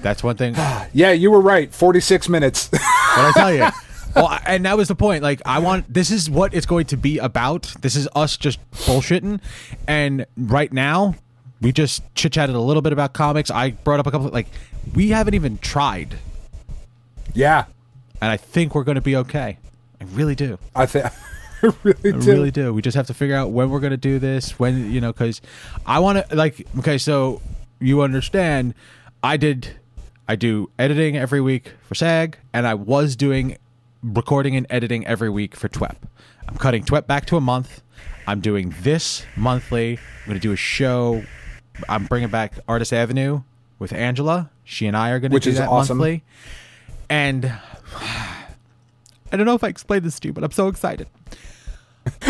That's 0.01 0.23
one 0.23 0.37
thing. 0.37 0.55
yeah, 0.93 1.11
you 1.11 1.31
were 1.31 1.41
right. 1.41 1.73
Forty 1.73 1.99
six 1.99 2.29
minutes. 2.29 2.69
What 3.17 3.35
I 3.35 3.39
tell 3.39 3.53
you. 3.53 3.67
Well, 4.15 4.39
and 4.45 4.65
that 4.65 4.77
was 4.77 4.87
the 4.89 4.95
point. 4.95 5.23
Like, 5.23 5.41
I 5.43 5.57
want 5.57 5.91
this 5.91 6.11
is 6.11 6.29
what 6.29 6.53
it's 6.53 6.67
going 6.67 6.85
to 6.87 6.97
be 6.97 7.17
about. 7.17 7.73
This 7.81 7.95
is 7.95 8.07
us 8.15 8.37
just 8.37 8.59
bullshitting. 8.71 9.39
And 9.87 10.27
right 10.37 10.71
now, 10.71 11.15
we 11.61 11.71
just 11.71 12.03
chit 12.13 12.33
chatted 12.33 12.55
a 12.55 12.59
little 12.59 12.83
bit 12.83 12.93
about 12.93 13.13
comics. 13.13 13.49
I 13.49 13.71
brought 13.71 13.99
up 13.99 14.05
a 14.05 14.11
couple. 14.11 14.29
Like, 14.29 14.47
we 14.93 15.09
haven't 15.09 15.33
even 15.33 15.57
tried, 15.57 16.15
yeah, 17.33 17.65
and 18.21 18.29
I 18.31 18.37
think 18.37 18.75
we're 18.75 18.83
going 18.83 18.95
to 18.95 19.01
be 19.01 19.15
okay. 19.15 19.57
I 19.99 20.03
really 20.13 20.35
do. 20.35 20.59
I 20.75 20.85
think 20.85 21.05
I 21.63 21.73
really 21.83 22.13
I 22.13 22.17
do. 22.19 22.31
really 22.31 22.51
do. 22.51 22.73
We 22.73 22.81
just 22.81 22.95
have 22.95 23.07
to 23.07 23.13
figure 23.13 23.35
out 23.35 23.51
when 23.51 23.69
we're 23.69 23.79
going 23.79 23.91
to 23.91 23.97
do 23.97 24.19
this. 24.19 24.59
When 24.59 24.91
you 24.91 25.01
know, 25.01 25.11
because 25.13 25.41
I 25.85 25.99
want 25.99 26.27
to 26.29 26.35
like. 26.35 26.65
Okay, 26.79 26.97
so 26.97 27.41
you 27.79 28.01
understand? 28.01 28.73
I 29.23 29.37
did. 29.37 29.75
I 30.27 30.35
do 30.35 30.69
editing 30.77 31.15
every 31.17 31.41
week 31.41 31.73
for 31.87 31.95
SAG, 31.95 32.37
and 32.53 32.67
I 32.67 32.73
was 32.73 33.15
doing 33.15 33.57
recording 34.03 34.55
and 34.55 34.67
editing 34.69 35.05
every 35.07 35.29
week 35.29 35.55
for 35.55 35.67
TWEP. 35.67 35.97
I'm 36.47 36.55
cutting 36.57 36.83
TWEP 36.83 37.07
back 37.07 37.25
to 37.27 37.37
a 37.37 37.41
month. 37.41 37.81
I'm 38.27 38.41
doing 38.41 38.73
this 38.81 39.25
monthly. 39.35 39.93
I'm 39.97 40.25
going 40.27 40.35
to 40.35 40.41
do 40.41 40.51
a 40.51 40.57
show. 40.57 41.23
I'm 41.87 42.05
bringing 42.05 42.29
back 42.29 42.59
Artist 42.67 42.91
Avenue 42.91 43.41
with 43.79 43.93
Angela. 43.93 44.49
She 44.63 44.85
and 44.85 44.97
I 44.97 45.11
are 45.11 45.19
going 45.19 45.31
to 45.31 45.35
Which 45.35 45.45
do 45.45 45.51
is 45.51 45.57
that 45.57 45.69
awesome. 45.69 45.97
monthly. 45.97 46.23
And 47.09 47.53
I 49.31 49.37
don't 49.37 49.45
know 49.45 49.55
if 49.55 49.63
I 49.63 49.67
explained 49.67 50.05
this 50.05 50.19
to 50.21 50.27
you, 50.29 50.33
but 50.33 50.43
I'm 50.43 50.51
so 50.51 50.67
excited. 50.67 51.07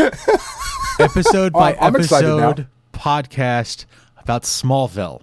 episode 0.99 1.51
oh, 1.55 1.59
by 1.59 1.73
Oh, 1.75 1.77
I'm 1.81 1.95
episode 1.95 2.67
podcast 2.93 3.85
about 4.17 4.43
Smallville. 4.43 5.21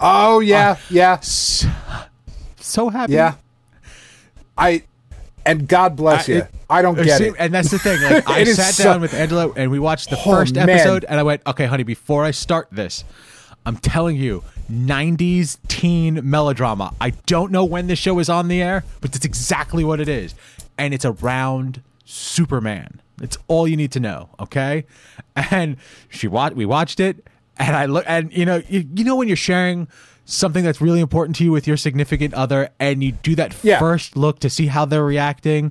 Oh 0.00 0.40
yeah, 0.40 0.76
ah, 0.78 0.82
yeah, 0.90 1.20
So, 1.20 1.68
so 2.56 2.88
happy. 2.90 3.14
yeah. 3.14 3.34
I 4.56 4.84
and 5.44 5.66
God 5.68 5.96
bless 5.96 6.28
I- 6.28 6.32
you. 6.32 6.38
it- 6.40 6.50
I 6.68 6.82
don't 6.82 6.98
uh, 6.98 7.04
get 7.04 7.18
See, 7.18 7.26
it. 7.26 7.34
And 7.38 7.54
that's 7.54 7.70
the 7.70 7.78
thing. 7.78 8.02
Like, 8.02 8.28
I 8.28 8.42
sat 8.42 8.74
so- 8.74 8.82
down 8.84 9.00
with 9.00 9.14
Angela 9.14 9.52
and 9.52 9.70
we 9.70 9.78
watched 9.78 10.10
the 10.10 10.16
Oh, 10.18 10.24
first 10.32 10.56
man. 10.56 10.68
episode, 10.68 11.04
and 11.08 11.20
I 11.20 11.22
went, 11.22 11.42
"Okay, 11.46 11.64
honey, 11.66 11.84
before 11.84 12.24
I 12.24 12.32
start 12.32 12.66
this, 12.72 13.04
I'm 13.64 13.76
telling 13.76 14.16
you, 14.16 14.42
'90s 14.70 15.58
teen 15.68 16.20
melodrama. 16.28 16.92
I 17.00 17.10
don't 17.26 17.52
know 17.52 17.64
when 17.64 17.86
this 17.86 17.98
show 17.98 18.18
is 18.18 18.28
on 18.28 18.48
the 18.48 18.60
air, 18.62 18.84
but 19.00 19.12
that's 19.12 19.24
exactly 19.24 19.84
what 19.84 20.00
it 20.00 20.08
is, 20.08 20.34
and 20.78 20.92
it's 20.94 21.04
around 21.04 21.82
Superman. 22.04 23.00
It's 23.22 23.38
all 23.48 23.66
you 23.68 23.76
need 23.76 23.92
to 23.92 24.00
know. 24.00 24.28
Okay." 24.40 24.84
And 25.50 25.76
she 26.08 26.28
watched. 26.28 26.56
We 26.56 26.64
watched 26.66 26.98
it, 27.00 27.26
and 27.58 27.76
I 27.76 27.86
look, 27.86 28.04
and 28.08 28.32
you 28.32 28.44
know, 28.46 28.62
you, 28.68 28.86
you 28.94 29.04
know 29.04 29.16
when 29.16 29.28
you're 29.28 29.36
sharing. 29.36 29.88
Something 30.28 30.64
that's 30.64 30.80
really 30.80 30.98
important 30.98 31.36
to 31.36 31.44
you 31.44 31.52
with 31.52 31.68
your 31.68 31.76
significant 31.76 32.34
other, 32.34 32.70
and 32.80 33.00
you 33.00 33.12
do 33.12 33.36
that 33.36 33.54
Yeah. 33.62 33.78
first 33.78 34.16
look 34.16 34.40
to 34.40 34.50
see 34.50 34.66
how 34.66 34.84
they're 34.84 35.04
reacting, 35.04 35.70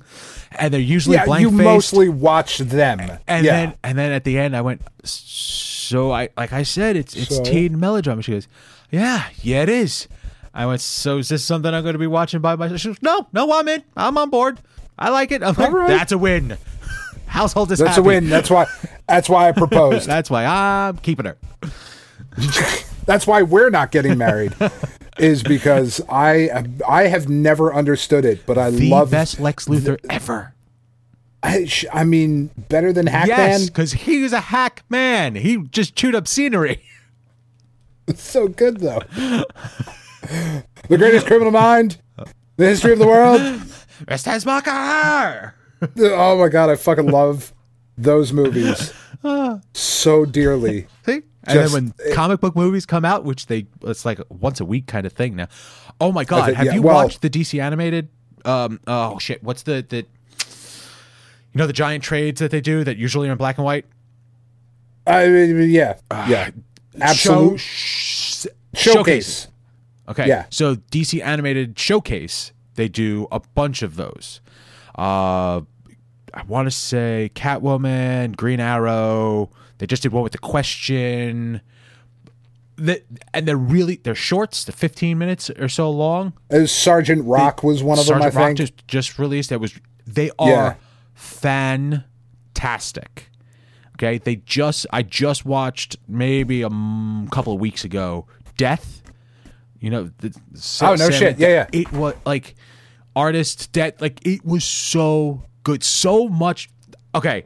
and 0.52 0.72
they're 0.72 0.80
usually 0.80 1.16
yeah, 1.16 1.26
blank 1.26 1.42
you 1.42 1.50
mostly 1.50 2.08
watch 2.08 2.56
them. 2.56 2.98
and 3.28 3.44
yeah. 3.44 3.52
then 3.52 3.74
and 3.84 3.98
then 3.98 4.12
at 4.12 4.24
the 4.24 4.38
end, 4.38 4.56
I 4.56 4.62
went. 4.62 4.80
So 5.04 6.10
I 6.10 6.30
like 6.38 6.54
I 6.54 6.62
said, 6.62 6.96
it's 6.96 7.14
it's 7.14 7.36
So? 7.36 7.44
teen 7.44 7.78
melodrama. 7.78 8.22
She 8.22 8.32
goes, 8.32 8.48
yeah, 8.90 9.24
yeah, 9.42 9.62
it 9.62 9.68
is. 9.68 10.08
I 10.54 10.66
went. 10.66 10.80
So 10.80 11.18
is 11.18 11.28
this 11.28 11.44
something 11.44 11.72
I'm 11.72 11.82
going 11.82 11.92
to 11.94 11.98
be 11.98 12.06
watching 12.06 12.40
by 12.40 12.56
myself? 12.56 12.80
She 12.80 12.88
goes, 12.88 13.02
no, 13.02 13.26
no, 13.32 13.52
I'm 13.52 13.68
in. 13.68 13.82
I'm 13.96 14.16
on 14.18 14.30
board. 14.30 14.58
I 14.98 15.10
like 15.10 15.30
it. 15.32 15.42
I'm 15.42 15.54
like, 15.54 15.72
right. 15.72 15.88
that's 15.88 16.12
a 16.12 16.18
win. 16.18 16.56
Household 17.26 17.70
is 17.72 17.80
That's 17.80 17.90
happy. 17.96 18.00
a 18.00 18.04
win. 18.04 18.28
That's 18.30 18.48
why. 18.48 18.66
That's 19.08 19.28
why 19.28 19.48
I 19.48 19.52
proposed. 19.64 20.06
That's 20.08 20.30
why 20.30 20.44
I'm 20.46 20.96
keeping 20.98 21.26
her. 21.26 21.36
that's 23.04 23.26
why 23.26 23.42
we're 23.42 23.70
not 23.70 23.90
getting 23.92 24.16
married. 24.16 24.54
is 25.18 25.42
because 25.42 26.00
I 26.08 26.64
I 26.88 27.04
have 27.08 27.28
never 27.28 27.74
understood 27.74 28.24
it, 28.24 28.46
but 28.46 28.56
I 28.58 28.70
The 28.70 28.88
love. 28.88 29.10
best 29.10 29.40
Lex 29.40 29.66
Luthor 29.66 29.98
ever. 30.08 30.54
I, 31.42 31.66
sh- 31.66 31.84
I 31.92 32.04
mean, 32.04 32.50
better 32.68 32.92
than 32.92 33.06
Hackman. 33.06 33.36
Yes, 33.36 33.66
because 33.66 33.92
he 33.92 34.22
was 34.22 34.32
a 34.32 34.40
hack 34.40 34.82
man. 34.88 35.34
He 35.36 35.58
just 35.58 35.94
chewed 35.94 36.14
up 36.14 36.26
scenery. 36.26 36.82
It's 38.06 38.22
so 38.30 38.48
good 38.48 38.78
though. 38.80 39.00
the 40.88 40.96
greatest 40.96 41.26
criminal 41.26 41.52
mind, 41.52 41.98
the 42.56 42.66
history 42.66 42.92
of 42.92 42.98
the 42.98 43.06
world. 43.06 43.40
Mr. 44.06 44.40
Smoker. 44.40 45.54
Oh 46.00 46.38
my 46.38 46.48
god, 46.48 46.70
I 46.70 46.76
fucking 46.76 47.06
love 47.08 47.52
those 47.98 48.32
movies 48.32 48.92
so 49.72 50.24
dearly. 50.24 50.86
See? 51.04 51.22
And 51.44 51.54
Just- 51.60 51.74
then 51.74 51.92
when 51.96 52.14
comic 52.14 52.40
book 52.40 52.56
movies 52.56 52.86
come 52.86 53.04
out, 53.04 53.24
which 53.24 53.46
they 53.46 53.66
it's 53.82 54.04
like 54.04 54.20
once 54.28 54.60
a 54.60 54.64
week 54.64 54.86
kind 54.86 55.06
of 55.06 55.12
thing 55.12 55.36
now. 55.36 55.48
Oh 56.00 56.12
my 56.12 56.24
god, 56.24 56.46
think- 56.46 56.56
have 56.58 56.66
yeah, 56.66 56.74
you 56.74 56.82
well- 56.82 56.96
watched 56.96 57.22
the 57.22 57.30
DC 57.30 57.60
animated 57.62 58.08
um 58.44 58.80
oh 58.86 59.18
shit, 59.18 59.42
what's 59.42 59.62
the 59.62 59.84
the 59.88 59.96
you 59.98 61.58
know 61.58 61.66
the 61.66 61.72
giant 61.72 62.04
trades 62.04 62.40
that 62.40 62.50
they 62.50 62.60
do 62.60 62.84
that 62.84 62.96
usually 62.96 63.28
are 63.28 63.32
in 63.32 63.38
black 63.38 63.58
and 63.58 63.64
white? 63.64 63.86
I 65.06 65.28
mean, 65.28 65.70
yeah, 65.70 65.94
yeah, 66.28 66.50
absolute 67.02 67.58
Show, 67.60 68.46
sh- 68.46 68.46
showcase. 68.74 69.48
Okay. 70.08 70.26
Yeah. 70.28 70.46
So 70.50 70.76
DC 70.76 71.22
animated 71.22 71.78
showcase, 71.78 72.52
they 72.76 72.88
do 72.88 73.26
a 73.32 73.40
bunch 73.40 73.82
of 73.82 73.96
those. 73.96 74.40
Uh 74.96 75.62
I 76.34 76.42
want 76.46 76.66
to 76.66 76.70
say 76.70 77.30
Catwoman, 77.34 78.36
Green 78.36 78.60
Arrow. 78.60 79.50
They 79.78 79.86
just 79.86 80.02
did 80.02 80.12
one 80.12 80.22
with 80.22 80.32
the 80.32 80.38
question. 80.38 81.60
That 82.76 83.04
and 83.32 83.48
they're 83.48 83.56
really 83.56 83.96
they're 84.02 84.14
shorts. 84.14 84.64
They're 84.64 84.74
15 84.74 85.16
minutes 85.16 85.48
or 85.50 85.68
so 85.68 85.90
long. 85.90 86.34
Uh, 86.50 86.66
Sergeant 86.66 87.24
Rock 87.24 87.62
was 87.62 87.82
one 87.82 87.98
of 87.98 88.04
Sergeant 88.04 88.32
them. 88.34 88.38
I 88.42 88.46
Rock 88.48 88.48
think. 88.56 88.58
just 88.58 88.86
just 88.86 89.18
released. 89.18 89.48
That 89.50 89.60
was 89.60 89.74
they 90.06 90.30
are 90.38 90.48
Yeah. 90.50 90.74
fantastic. 92.54 93.30
Okay, 93.96 94.18
they 94.18 94.36
just 94.36 94.86
I 94.92 95.02
just 95.02 95.44
watched 95.46 95.96
maybe 96.06 96.62
a 96.62 96.66
m- 96.66 97.28
couple 97.28 97.52
of 97.54 97.60
weeks 97.60 97.82
ago. 97.84 98.26
Death, 98.56 99.02
you 99.80 99.90
know. 99.90 100.10
The, 100.18 100.34
Oh, 100.82 100.94
no 100.94 101.10
shit. 101.10 101.38
Yeah, 101.38 101.48
yeah. 101.48 101.66
It 101.72 101.92
was 101.92 102.14
like 102.24 102.54
artist 103.14 103.72
death. 103.72 104.00
Like 104.00 104.24
it 104.26 104.44
was 104.44 104.64
so 104.64 105.42
good, 105.62 105.82
so 105.82 106.28
much. 106.28 106.68
Okay, 107.14 107.44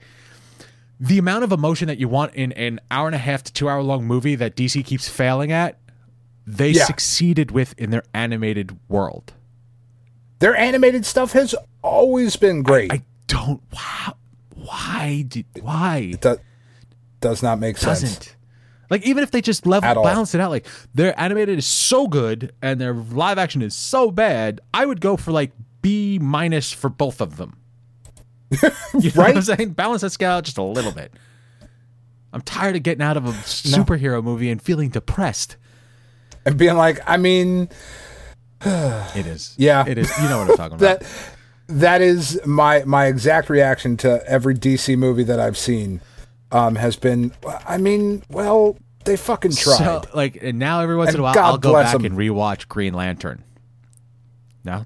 the 0.98 1.18
amount 1.18 1.44
of 1.44 1.52
emotion 1.52 1.86
that 1.88 1.98
you 1.98 2.08
want 2.08 2.34
in 2.34 2.50
an 2.52 2.80
hour 2.90 3.06
and 3.06 3.14
a 3.14 3.18
half 3.18 3.42
to 3.44 3.52
two 3.52 3.68
hour 3.68 3.82
long 3.82 4.04
movie 4.04 4.34
that 4.34 4.56
DC 4.56 4.84
keeps 4.84 5.08
failing 5.08 5.52
at, 5.52 5.78
they 6.46 6.70
Yeah. 6.70 6.84
succeeded 6.84 7.52
with 7.52 7.74
in 7.78 7.90
their 7.90 8.02
animated 8.12 8.76
world. 8.88 9.32
Their 10.40 10.56
animated 10.56 11.06
stuff 11.06 11.32
has 11.32 11.54
always 11.82 12.34
been 12.36 12.62
great. 12.62 12.92
I 12.92 13.02
don't. 13.28 13.62
Wow. 13.72 14.16
Why? 14.64 15.24
Why 15.60 16.14
Do- 16.20 16.38
does 17.20 17.42
not 17.42 17.58
make 17.58 17.76
sense. 17.78 18.00
doesn't? 18.02 18.36
Like 18.90 19.06
even 19.06 19.22
if 19.22 19.30
they 19.30 19.40
just 19.40 19.66
level 19.66 20.02
balance 20.02 20.34
it 20.34 20.40
out, 20.40 20.50
like 20.50 20.66
their 20.94 21.18
animated 21.18 21.58
is 21.58 21.66
so 21.66 22.08
good 22.08 22.52
and 22.60 22.80
their 22.80 22.92
live 22.92 23.38
action 23.38 23.62
is 23.62 23.74
so 23.74 24.10
bad, 24.10 24.60
I 24.74 24.84
would 24.84 25.00
go 25.00 25.16
for 25.16 25.30
like 25.30 25.52
B 25.80 26.18
minus 26.20 26.72
for 26.72 26.88
both 26.90 27.20
of 27.20 27.36
them. 27.36 27.56
you 28.50 28.58
know 28.62 28.70
what 28.92 29.18
I'm 29.18 29.34
Right? 29.36 29.44
saying? 29.44 29.70
Balance 29.74 30.00
that 30.02 30.10
scale 30.10 30.32
out 30.32 30.44
just 30.44 30.58
a 30.58 30.62
little 30.62 30.90
bit. 30.92 31.12
I'm 32.32 32.40
tired 32.42 32.74
of 32.76 32.82
getting 32.82 33.02
out 33.02 33.16
of 33.16 33.26
a 33.26 33.30
superhero 33.32 34.22
movie 34.22 34.50
and 34.50 34.60
feeling 34.60 34.88
depressed. 34.88 35.56
And 36.44 36.56
being 36.56 36.76
like, 36.76 36.98
I 37.06 37.16
mean, 37.16 37.68
It 38.64 39.26
is. 39.26 39.54
Yeah. 39.56 39.84
It 39.86 39.98
is. 39.98 40.10
You 40.20 40.28
know 40.28 40.38
what 40.38 40.50
I'm 40.50 40.56
talking 40.56 40.76
about. 40.78 41.00
that 41.00 41.08
that 41.70 42.00
is 42.00 42.40
my 42.44 42.84
my 42.84 43.06
exact 43.06 43.48
reaction 43.50 43.96
to 43.98 44.26
every 44.26 44.54
DC 44.54 44.96
movie 44.96 45.24
that 45.24 45.40
I've 45.40 45.58
seen. 45.58 46.00
Um, 46.52 46.74
has 46.74 46.96
been, 46.96 47.32
I 47.64 47.78
mean, 47.78 48.24
well, 48.28 48.76
they 49.04 49.16
fucking 49.16 49.52
tried. 49.52 49.76
So, 49.78 50.02
like, 50.14 50.36
and 50.42 50.58
now 50.58 50.80
every 50.80 50.96
once 50.96 51.10
And 51.10 51.14
in 51.14 51.20
a 51.20 51.22
while, 51.22 51.34
God 51.34 51.44
I'll 51.44 51.58
go 51.58 51.72
back 51.74 51.86
back 51.86 51.94
'em. 51.94 52.04
and 52.04 52.18
rewatch 52.18 52.66
Green 52.66 52.92
Lantern. 52.92 53.44
No, 54.64 54.84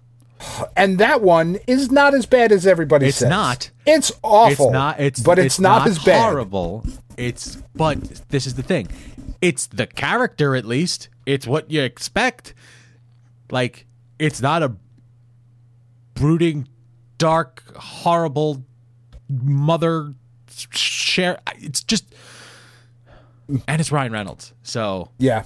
and 0.76 0.98
that 0.98 1.22
one 1.22 1.58
is 1.66 1.90
not 1.90 2.14
as 2.14 2.26
bad 2.26 2.52
as 2.52 2.66
everybody 2.66 3.06
said. 3.06 3.08
It's 3.08 3.18
says. 3.18 3.30
not. 3.30 3.70
It's 3.86 4.12
awful. 4.22 4.66
it's 4.66 4.72
not. 4.72 5.00
It's 5.00 5.20
but 5.20 5.38
it's, 5.38 5.58
not, 5.58 5.86
as 5.86 5.98
bad. 5.98 6.20
horrible. 6.20 6.84
It's 7.16 7.56
but 7.74 8.00
this 8.28 8.46
is 8.46 8.54
the 8.54 8.62
thing. 8.62 8.88
It's 9.40 9.66
the 9.66 9.86
character 9.86 10.54
at 10.54 10.64
least. 10.64 11.08
It's 11.26 11.46
what 11.46 11.70
you 11.70 11.82
expect. 11.82 12.54
Like 13.50 13.86
it's 14.18 14.40
not 14.40 14.62
a 14.62 14.74
brooding, 16.14 16.68
dark, 17.18 17.62
horrible 17.76 18.64
mother 19.28 20.14
share. 20.70 21.38
It's 21.58 21.82
just, 21.82 22.04
and 23.68 23.80
it's 23.80 23.92
Ryan 23.92 24.12
Reynolds, 24.12 24.52
so 24.62 25.10
Yeah. 25.18 25.44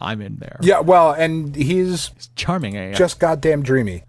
I'm 0.00 0.20
in 0.22 0.36
there. 0.36 0.58
Yeah, 0.62 0.80
well, 0.80 1.12
and 1.12 1.54
he's 1.54 2.10
It's 2.16 2.30
charming. 2.34 2.78
I 2.78 2.92
just 2.94 3.18
goddamn 3.20 3.62
dreamy. 3.62 4.04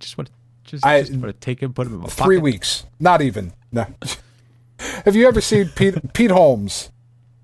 just 0.00 0.18
want 0.18 0.26
to 0.28 0.32
just, 0.64 0.84
I- 0.84 1.00
just 1.00 1.12
want 1.12 1.26
to 1.26 1.32
take 1.34 1.60
him, 1.62 1.72
put 1.72 1.86
him 1.86 1.94
in 1.94 2.00
my 2.00 2.08
Three 2.08 2.36
pocket. 2.38 2.42
weeks. 2.42 2.84
Not 2.98 3.22
even. 3.22 3.52
No. 3.72 3.86
Have 5.04 5.14
you 5.16 5.26
ever 5.28 5.40
seen 5.40 5.68
Pete 5.74 6.12
Pete 6.14 6.30
Holmes? 6.30 6.90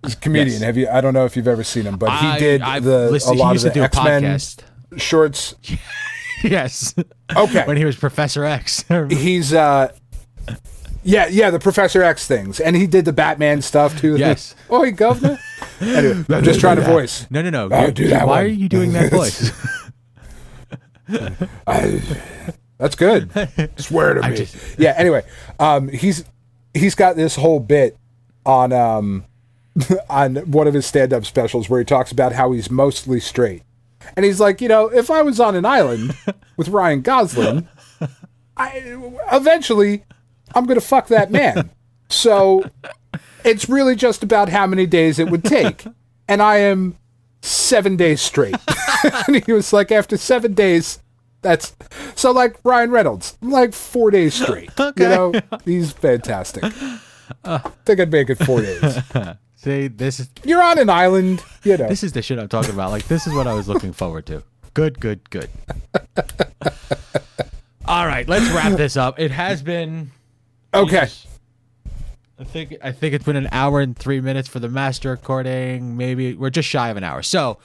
He's 0.04 0.14
a 0.14 0.16
comedian. 0.16 0.52
Yes. 0.52 0.62
Have 0.62 0.76
you 0.76 0.88
I 0.88 1.00
don't 1.00 1.14
know 1.14 1.24
if 1.24 1.36
you've 1.36 1.48
ever 1.48 1.64
seen 1.64 1.84
him, 1.84 1.96
but 1.96 2.10
he 2.18 2.26
I- 2.26 2.38
did 2.38 2.62
I've 2.62 2.84
the 2.84 3.10
listened- 3.10 3.38
a 3.38 3.42
lot 3.42 3.56
of 3.56 3.62
the 3.62 3.70
do 3.70 3.80
a 3.82 3.84
X-Men 3.84 4.22
podcast. 4.22 4.60
yes. 6.50 6.94
Okay. 7.36 7.64
when 7.66 7.76
he 7.76 7.84
was 7.84 7.96
Professor 7.96 8.44
X. 8.44 8.84
He's 9.10 9.52
uh 9.52 9.92
yeah, 11.06 11.26
yeah, 11.28 11.50
the 11.50 11.58
Professor 11.58 12.02
X 12.02 12.26
things. 12.26 12.60
And 12.60 12.74
he 12.76 12.86
did 12.86 13.04
the 13.04 13.12
Batman 13.12 13.60
stuff 13.62 13.98
too. 14.00 14.16
Yes. 14.16 14.54
Oi, 14.70 14.90
governor. 14.92 15.38
Anyway, 15.80 16.24
I'm 16.30 16.44
just 16.44 16.60
trying 16.60 16.76
to 16.76 16.82
voice. 16.82 17.26
no, 17.30 17.42
no, 17.42 17.50
no. 17.50 17.68
Oh, 17.70 17.90
do 17.90 18.08
that 18.08 18.26
Why 18.26 18.36
one. 18.36 18.44
are 18.44 18.46
you 18.46 18.68
doing 18.68 18.92
that 18.94 19.10
voice? 19.10 19.52
That's 22.78 22.96
good. 22.96 23.30
Swear 23.76 24.14
to 24.14 24.28
me. 24.28 24.36
just- 24.36 24.78
yeah. 24.78 24.94
Anyway, 24.96 25.24
um, 25.58 25.88
he's 25.88 26.24
he's 26.72 26.94
got 26.94 27.16
this 27.16 27.36
whole 27.36 27.60
bit 27.60 27.96
on 28.46 28.72
um 28.72 29.24
on 30.08 30.36
one 30.50 30.66
of 30.66 30.74
his 30.74 30.86
stand-up 30.86 31.24
specials 31.24 31.68
where 31.68 31.80
he 31.80 31.84
talks 31.84 32.12
about 32.12 32.32
how 32.32 32.52
he's 32.52 32.70
mostly 32.70 33.20
straight, 33.20 33.62
and 34.16 34.24
he's 34.24 34.40
like, 34.40 34.60
you 34.60 34.68
know, 34.68 34.88
if 34.88 35.10
I 35.10 35.22
was 35.22 35.40
on 35.40 35.54
an 35.54 35.64
island 35.64 36.16
with 36.56 36.68
Ryan 36.68 37.02
Gosling, 37.02 37.68
I 38.56 38.78
eventually 39.32 40.04
I'm 40.54 40.66
gonna 40.66 40.80
fuck 40.80 41.08
that 41.08 41.30
man. 41.30 41.70
So 42.08 42.64
it's 43.44 43.68
really 43.68 43.96
just 43.96 44.22
about 44.22 44.48
how 44.48 44.66
many 44.66 44.86
days 44.86 45.18
it 45.18 45.30
would 45.30 45.44
take, 45.44 45.86
and 46.28 46.42
I 46.42 46.58
am 46.58 46.96
seven 47.42 47.96
days 47.96 48.20
straight. 48.20 48.56
and 49.26 49.44
he 49.44 49.52
was 49.52 49.72
like, 49.72 49.92
after 49.92 50.16
seven 50.16 50.54
days, 50.54 51.00
that's 51.42 51.76
so 52.14 52.30
like 52.30 52.58
Ryan 52.64 52.90
Reynolds, 52.90 53.36
like 53.42 53.72
four 53.74 54.10
days 54.10 54.34
straight. 54.34 54.70
You 54.78 55.08
know, 55.08 55.32
he's 55.64 55.92
fantastic. 55.92 56.64
i 57.44 57.58
think 57.84 58.00
I'd 58.00 58.12
make 58.12 58.30
it 58.30 58.36
four 58.36 58.60
days. 58.60 58.98
See, 59.64 59.88
this 59.88 60.20
is 60.20 60.28
You're 60.44 60.62
on 60.62 60.78
an 60.78 60.90
island, 60.90 61.42
you 61.62 61.78
know. 61.78 61.88
this 61.88 62.04
is 62.04 62.12
the 62.12 62.20
shit 62.20 62.38
I'm 62.38 62.48
talking 62.48 62.72
about. 62.74 62.90
Like 62.90 63.06
this 63.08 63.26
is 63.26 63.32
what 63.32 63.46
I 63.46 63.54
was 63.54 63.66
looking 63.66 63.94
forward 63.94 64.26
to. 64.26 64.42
Good, 64.74 65.00
good, 65.00 65.30
good. 65.30 65.48
All 67.86 68.06
right, 68.06 68.28
let's 68.28 68.50
wrap 68.50 68.76
this 68.76 68.96
up. 68.96 69.18
It 69.18 69.30
has 69.30 69.62
been 69.62 70.10
okay. 70.74 71.08
I 72.38 72.44
think 72.44 72.74
I 72.82 72.92
think 72.92 73.14
it's 73.14 73.24
been 73.24 73.36
an 73.36 73.48
hour 73.52 73.80
and 73.80 73.96
three 73.96 74.20
minutes 74.20 74.48
for 74.48 74.58
the 74.58 74.68
master 74.68 75.10
recording. 75.10 75.96
Maybe 75.96 76.34
we're 76.34 76.50
just 76.50 76.68
shy 76.68 76.88
of 76.90 76.96
an 76.98 77.04
hour. 77.04 77.22
So 77.22 77.58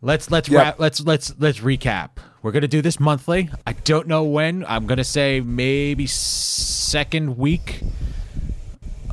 let's 0.00 0.30
let's 0.30 0.48
Yep. 0.48 0.58
wrap 0.58 0.80
let's 0.80 1.00
let's 1.02 1.32
let's 1.38 1.60
recap. 1.60 2.10
We're 2.42 2.52
gonna 2.52 2.66
do 2.66 2.82
this 2.82 2.98
monthly. 2.98 3.48
I 3.64 3.74
don't 3.74 4.08
know 4.08 4.24
when. 4.24 4.64
I'm 4.66 4.86
gonna 4.86 5.04
say 5.04 5.40
maybe 5.40 6.06
second 6.08 7.36
week 7.36 7.80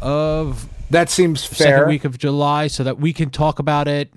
of 0.01 0.67
That 0.89 1.09
seems 1.09 1.45
fair. 1.45 1.57
second 1.77 1.87
week 1.89 2.05
of 2.05 2.17
July, 2.17 2.67
so 2.67 2.83
that 2.83 2.99
we 2.99 3.13
can 3.13 3.29
talk 3.29 3.59
about 3.59 3.87
it. 3.87 4.11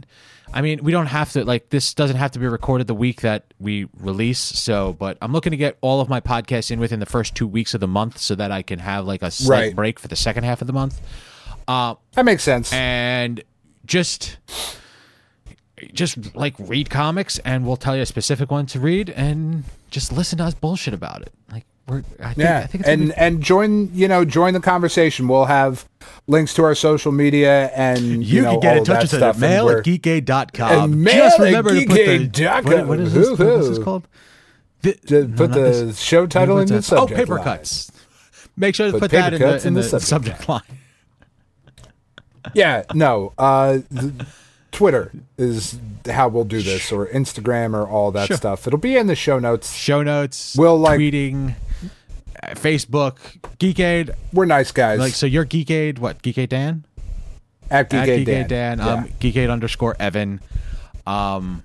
I 0.55 0.61
mean, 0.61 0.83
we 0.85 0.93
don't 0.93 1.07
have 1.07 1.33
to 1.33 1.45
like 1.45 1.71
this 1.71 1.95
doesn't 1.95 2.17
have 2.17 2.31
to 2.33 2.39
be 2.39 2.47
recorded 2.47 2.87
the 2.87 2.95
week 2.95 3.23
that 3.23 3.45
we 3.59 3.89
release. 3.99 4.39
So, 4.39 4.93
but 4.93 5.17
I'm 5.23 5.33
looking 5.33 5.51
to 5.53 5.57
get 5.57 5.79
all 5.81 6.01
of 6.01 6.09
my 6.11 6.21
podcasts 6.21 6.71
in 6.71 6.79
within 6.81 7.01
the 7.01 7.07
first 7.07 7.35
two 7.35 7.47
weeks 7.47 7.73
of 7.75 7.81
the 7.81 7.89
month, 7.89 8.19
so 8.19 8.35
that 8.35 8.51
I 8.51 8.63
can 8.63 8.79
have 8.79 9.07
like 9.07 9.23
a 9.23 9.31
slight 9.31 9.59
Right. 9.59 9.75
break 9.77 9.99
for 9.99 10.09
the 10.09 10.17
second 10.17 10.45
half 10.45 10.61
of 10.61 10.67
the 10.67 10.73
month. 10.75 11.01
Uh, 11.67 11.95
that 12.13 12.25
makes 12.25 12.43
sense. 12.43 12.73
and 12.73 13.43
just 13.87 14.37
just 15.95 16.35
like 16.37 16.55
read 16.59 16.89
comics 16.91 17.39
and 17.41 17.67
we'll 17.67 17.77
tell 17.77 17.97
you 17.97 18.03
a 18.03 18.07
specific 18.07 18.51
one 18.51 18.67
to 18.67 18.79
read 18.79 19.11
and 19.11 19.65
just 19.91 20.13
listen 20.13 20.39
to 20.39 20.45
us 20.45 20.55
bullshit 20.55 20.95
about 20.95 21.23
it 21.23 21.33
like 21.51 21.65
we're 21.93 22.03
i 22.21 22.27
think, 22.35 22.39
yeah, 22.39 22.59
I 22.59 22.67
think 22.67 22.81
it's 22.81 22.89
and 22.89 23.09
be- 23.09 23.15
and 23.17 23.43
join 23.43 23.95
you 23.95 24.09
know 24.09 24.25
join 24.25 24.55
the 24.55 24.61
conversation. 24.61 25.29
We'll 25.29 25.45
have 25.47 25.87
links 26.27 26.55
to 26.55 26.65
our 26.65 26.75
social 26.75 27.13
media 27.13 27.69
and 27.75 28.25
you, 28.25 28.37
you, 28.37 28.43
know, 28.43 28.51
can 28.53 28.61
get 28.61 28.73
all 28.73 28.79
in 28.79 28.85
touch 28.85 29.13
with 29.13 29.23
us 29.23 29.37
at 29.37 29.41
mail 29.41 29.69
at 29.69 29.75
we're- 29.87 29.99
geekade.com. 29.99 30.93
And 30.95 31.05
just 31.05 31.15
mail 31.15 31.25
at 31.27 31.39
remember 31.41 31.75
to 31.75 31.87
put 31.87 31.95
the 31.95 32.29
geekade.com. 32.29 32.65
what, 32.65 32.87
what 32.89 33.01
is 33.01 33.15
this 33.15 33.29
what's 33.29 33.39
this 33.41 33.69
Woo-hoo. 33.71 33.85
called 33.85 34.09
the, 34.83 34.93
to 34.95 35.29
put 35.29 35.51
not 35.51 35.55
the 35.55 35.61
this. 35.61 36.01
show 36.01 36.27
title 36.27 36.59
in 36.59 36.67
the 36.69 36.75
What's 36.75 36.91
that? 36.91 36.97
subject. 36.97 37.19
oh 37.19 37.23
paper 37.23 37.35
line. 37.37 37.45
cuts 37.45 37.93
make 38.57 38.75
sure 38.75 38.87
to 38.87 38.93
Put 38.93 39.01
put, 39.03 39.11
paper 39.13 39.23
that 39.23 39.33
in 39.35 39.39
cuts 39.39 39.63
the, 39.63 39.69
in 39.69 39.77
in 39.77 39.83
the, 39.83 39.89
the 39.89 40.01
subject 40.01 40.49
line 40.49 40.63
Yeah, 42.55 42.83
no. 42.93 43.33
Uh, 43.39 43.79
th- 43.97 44.13
Twitter 44.73 45.13
is 45.39 45.79
how 46.11 46.29
we'll 46.29 46.45
do 46.45 46.61
this, 46.61 46.91
or 46.91 47.07
Instagram, 47.07 47.73
or 47.75 47.87
all 47.89 48.11
that 48.13 48.27
Sure. 48.29 48.37
stuff. 48.37 48.67
It'll 48.67 48.79
be 48.81 48.97
in 48.97 49.07
the 49.07 49.15
show 49.15 49.39
notes. 49.39 49.73
show 49.73 50.03
notes 50.03 50.57
We'll, 50.57 50.79
like- 50.79 50.99
tweeting 50.99 51.55
facebook 52.51 53.17
geekade 53.59 54.15
We're 54.33 54.45
nice 54.47 54.73
guys. 54.73 54.99
like 54.99 55.15
so 55.15 55.27
you're 55.27 55.47
geekade 55.47 55.99
what 55.99 56.23
geekade 56.23 56.49
dan 56.49 56.85
at 57.71 57.89
Geek 57.89 58.01
at 58.01 58.09
Aid 58.09 58.27
Geekade 58.27 58.49
Dan. 58.49 58.79
Dan, 58.79 58.81
um, 58.81 59.09
Geekade 59.19 59.51
underscore 59.51 59.97
Evan. 59.99 60.41
Um, 61.07 61.63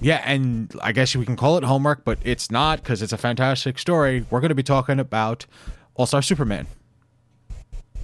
yeah, 0.00 0.22
and 0.24 0.70
I 0.82 0.92
guess 0.92 1.16
we 1.16 1.24
can 1.24 1.34
call 1.34 1.56
it 1.56 1.64
homework, 1.64 2.04
but 2.04 2.18
it's 2.22 2.50
not 2.50 2.82
because 2.82 3.00
it's 3.00 3.12
a 3.12 3.16
fantastic 3.16 3.78
story. 3.78 4.26
We're 4.30 4.40
going 4.40 4.50
to 4.50 4.54
be 4.54 4.62
talking 4.62 5.00
about 5.00 5.46
All 5.94 6.04
Star 6.04 6.20
Superman. 6.20 6.66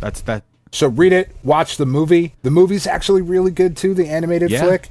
That's 0.01 0.23
that. 0.23 0.45
So 0.73 0.89
read 0.89 1.13
it, 1.13 1.37
watch 1.45 1.77
the 1.77 1.87
movie. 1.87 2.35
The 2.43 2.51
movie's 2.51 2.87
actually 2.87 3.23
really 3.23 3.51
good 3.51 3.77
too. 3.77 3.93
The 3.95 4.09
animated 4.09 4.51
Yeah. 4.51 4.63
flick. 4.65 4.89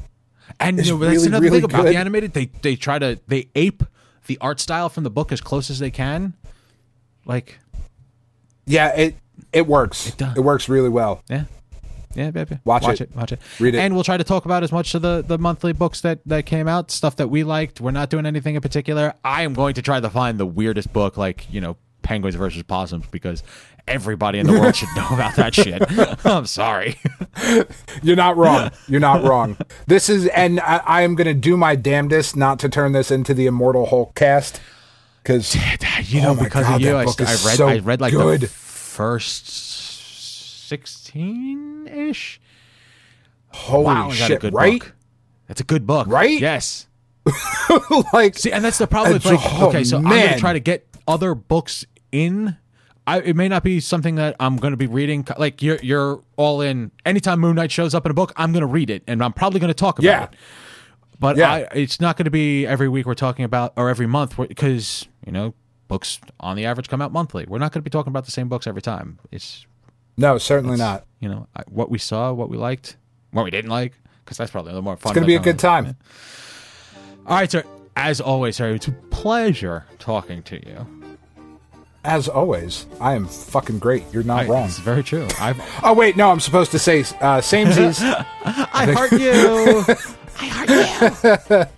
And 0.60 0.78
you 0.86 0.92
know, 0.94 0.98
that's 1.00 1.14
really, 1.16 1.28
another 1.28 1.44
really 1.44 1.62
thing 1.62 1.66
about 1.66 1.86
the 1.86 1.96
animated. 1.98 2.34
They 2.34 2.46
they 2.62 2.76
try 2.76 3.00
to 3.00 3.20
they 3.28 3.50
ape 3.56 3.84
the 4.28 4.38
art 4.40 4.60
style 4.60 4.88
from 4.88 5.04
the 5.04 5.10
book 5.10 5.32
as 5.32 5.42
close 5.42 5.70
as 5.70 5.80
they 5.80 5.92
can. 5.92 6.36
Like 7.26 7.60
Yeah, 8.66 8.90
it 8.96 9.16
it 9.52 9.68
works. 9.68 10.08
It, 10.08 10.18
does. 10.18 10.38
it 10.38 10.42
works 10.42 10.70
really 10.70 10.90
well. 10.90 11.24
Yeah. 11.30 11.46
Yeah, 12.16 12.32
baby. 12.32 12.60
Watch 12.64 12.84
watch 12.84 13.02
it. 13.02 13.10
it. 13.10 13.16
Watch 13.16 13.32
it. 13.32 13.40
Read 13.60 13.76
it. 13.76 13.80
And 13.80 13.96
we'll 13.96 14.04
try 14.04 14.18
to 14.18 14.24
talk 14.24 14.46
about 14.46 14.64
as 14.64 14.72
much 14.72 14.94
of 14.94 15.02
the, 15.02 15.24
the 15.26 15.38
monthly 15.38 15.74
books 15.74 16.02
that, 16.02 16.20
that 16.28 16.46
came 16.46 16.68
out, 16.68 16.92
stuff 16.92 17.16
that 17.16 17.30
we 17.30 17.44
liked. 17.44 17.82
We're 17.82 17.92
not 17.92 18.10
doing 18.10 18.26
anything 18.26 18.56
in 18.56 18.62
particular. 18.62 19.14
I 19.24 19.42
am 19.44 19.54
going 19.54 19.74
to 19.76 19.82
try 19.82 20.00
to 20.00 20.10
find 20.10 20.40
the 20.40 20.46
weirdest 20.46 20.94
book, 20.94 21.18
like, 21.18 21.52
you 21.52 21.60
know, 21.60 21.78
Penguins 22.04 22.36
versus 22.36 22.62
Possums, 22.64 23.06
because 23.10 23.42
everybody 23.88 24.40
in 24.40 24.46
the 24.46 24.54
world 24.54 24.76
should 24.76 24.90
know 24.96 25.08
about 25.12 25.36
that 25.38 25.56
shit. 25.56 25.82
I'm 26.26 26.46
sorry. 26.46 27.00
You're 28.04 28.16
not 28.16 28.38
wrong. 28.38 28.72
You're 28.88 29.00
not 29.00 29.24
wrong. 29.24 29.58
This 29.88 30.10
is, 30.10 30.28
and 30.28 30.60
I, 30.60 30.82
I 30.86 31.02
am 31.02 31.16
going 31.16 31.28
to 31.28 31.34
do 31.34 31.58
my 31.58 31.76
damnedest 31.76 32.36
not 32.36 32.60
to 32.60 32.70
turn 32.70 32.92
this 32.92 33.10
into 33.10 33.34
the 33.34 33.48
Immortal 33.48 33.88
Hulk 33.88 34.14
cast. 34.16 34.62
Because 35.24 35.56
you 36.14 36.22
know, 36.22 36.32
Oh 36.32 36.36
because 36.36 36.66
God, 36.66 36.76
of 36.76 36.82
you, 36.82 36.96
I, 36.96 37.02
I 37.04 37.06
read 37.06 37.38
so 37.58 37.68
I 37.68 37.80
read 37.80 38.02
like 38.02 38.12
the 38.14 38.20
good. 38.20 38.50
first 38.50 39.48
sixteen 40.68 41.88
ish. 41.88 42.40
holy 43.50 43.86
Wow, 43.86 44.06
I 44.06 44.08
got 44.08 44.12
a 44.12 44.16
shit, 44.16 44.42
good 44.42 44.54
right? 44.54 44.80
book. 44.82 44.94
That's 45.48 45.62
a 45.62 45.66
good 45.66 45.86
book, 45.88 46.08
Right? 46.08 46.40
Yes. 46.40 46.88
like, 48.14 48.38
See, 48.38 48.52
and 48.52 48.64
that's 48.66 48.78
the 48.78 48.88
problem 48.88 49.14
with 49.14 49.26
like, 49.26 49.40
oh, 49.42 49.70
okay, 49.70 49.84
so 49.84 49.98
I'm 49.98 50.04
gonna 50.04 50.38
try 50.40 50.54
to 50.54 50.60
get 50.60 50.88
other 51.08 51.36
books 51.36 51.86
in. 52.12 52.58
I, 53.06 53.20
it 53.20 53.36
may 53.36 53.48
not 53.50 53.64
be 53.64 53.80
something 53.82 54.16
that 54.16 54.36
I'm 54.40 54.56
going 54.56 54.72
to 54.72 54.78
be 54.78 54.88
reading. 54.88 55.28
Like 55.38 55.62
you're, 55.62 55.78
you're 55.84 56.24
all 56.38 56.62
in. 56.62 56.90
Anytime 57.06 57.42
Moon 57.42 57.56
Knight 57.58 57.70
shows 57.70 57.94
up 57.94 58.06
in 58.06 58.12
a 58.12 58.14
book, 58.14 58.32
I'm 58.38 58.54
going 58.54 58.62
to 58.62 58.66
read 58.68 58.90
it, 58.90 59.04
and 59.08 59.22
I'm 59.22 59.34
probably 59.34 59.60
going 59.60 59.68
to 59.70 59.74
talk 59.74 60.00
about 60.00 60.06
Yeah. 60.06 60.24
it. 60.24 60.30
But 61.20 61.36
Yeah. 61.36 61.52
I, 61.52 61.58
it's 61.74 62.00
not 62.00 62.16
going 62.16 62.26
to 62.26 62.32
be 62.32 62.66
every 62.66 62.88
week 62.88 63.06
we're 63.06 63.14
talking 63.14 63.44
about, 63.44 63.74
or 63.76 63.90
every 63.90 64.08
month, 64.08 64.38
because 64.38 65.06
you 65.26 65.32
know, 65.32 65.54
books 65.88 66.20
on 66.40 66.56
the 66.56 66.66
average 66.66 66.88
come 66.90 67.02
out 67.02 67.12
monthly. 67.12 67.46
We're 67.48 67.60
not 67.60 67.72
going 67.72 67.82
to 67.82 67.84
be 67.84 67.90
talking 67.90 68.12
about 68.12 68.26
the 68.26 68.32
same 68.32 68.50
books 68.50 68.68
every 68.68 68.82
time. 68.82 69.20
It's 69.32 69.66
no, 70.18 70.38
certainly 70.38 70.78
not. 70.78 71.06
you 71.20 71.30
know 71.30 71.48
I- 71.56 71.64
what 71.68 71.90
we 71.90 71.98
saw, 71.98 72.32
what 72.34 72.50
we 72.50 72.58
liked, 72.58 72.98
what 73.32 73.44
we 73.44 73.52
didn't 73.52 73.72
like, 73.72 73.94
because 74.24 74.38
that's 74.38 74.52
probably 74.52 74.70
a 74.72 74.74
little 74.74 74.84
more 74.84 74.98
fun. 74.98 75.12
It's 75.12 75.16
going 75.16 75.24
to 75.24 75.28
be 75.28 75.36
a 75.36 75.40
good 75.40 75.60
time. 75.60 75.96
All 77.26 77.38
right, 77.38 77.50
sir. 77.50 77.64
As 77.96 78.20
always, 78.20 78.56
sir, 78.56 78.72
it's 78.72 78.88
a 78.88 78.92
pleasure 78.92 79.86
talking 80.00 80.42
to 80.44 80.56
you. 80.68 80.88
As 82.06 82.28
always, 82.28 82.86
I 83.00 83.14
am 83.14 83.28
fucking 83.28 83.80
great. 83.80 84.04
You're 84.12 84.24
not 84.24 84.48
wrong. 84.48 84.66
It's 84.66 84.80
very 84.80 85.04
true. 85.04 85.26
I've, 85.40 85.62
Oh, 85.84 85.94
wait, 85.94 86.18
no, 86.18 86.30
I'm 86.32 86.42
supposed 86.42 86.72
to 86.72 86.80
say 86.80 87.00
uh, 87.02 87.40
samesies. 87.40 88.02
I 88.44 88.92
heart 88.92 89.12
you. 89.14 89.86
I 90.40 90.46
heart 91.28 91.70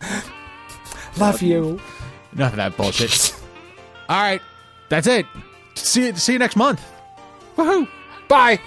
you. 1.16 1.20
Love 1.22 1.42
you. 1.44 1.80
Enough 2.34 2.54
of 2.54 2.58
that 2.58 2.76
bullshit. 2.76 3.25
All 4.10 4.22
right, 4.22 4.42
that's 4.90 5.08
it. 5.08 5.26
See 5.76 6.14
see 6.14 6.34
you 6.34 6.40
next 6.40 6.56
month. 6.56 6.82
Woohoo! 7.58 7.88
Bye. 8.28 8.60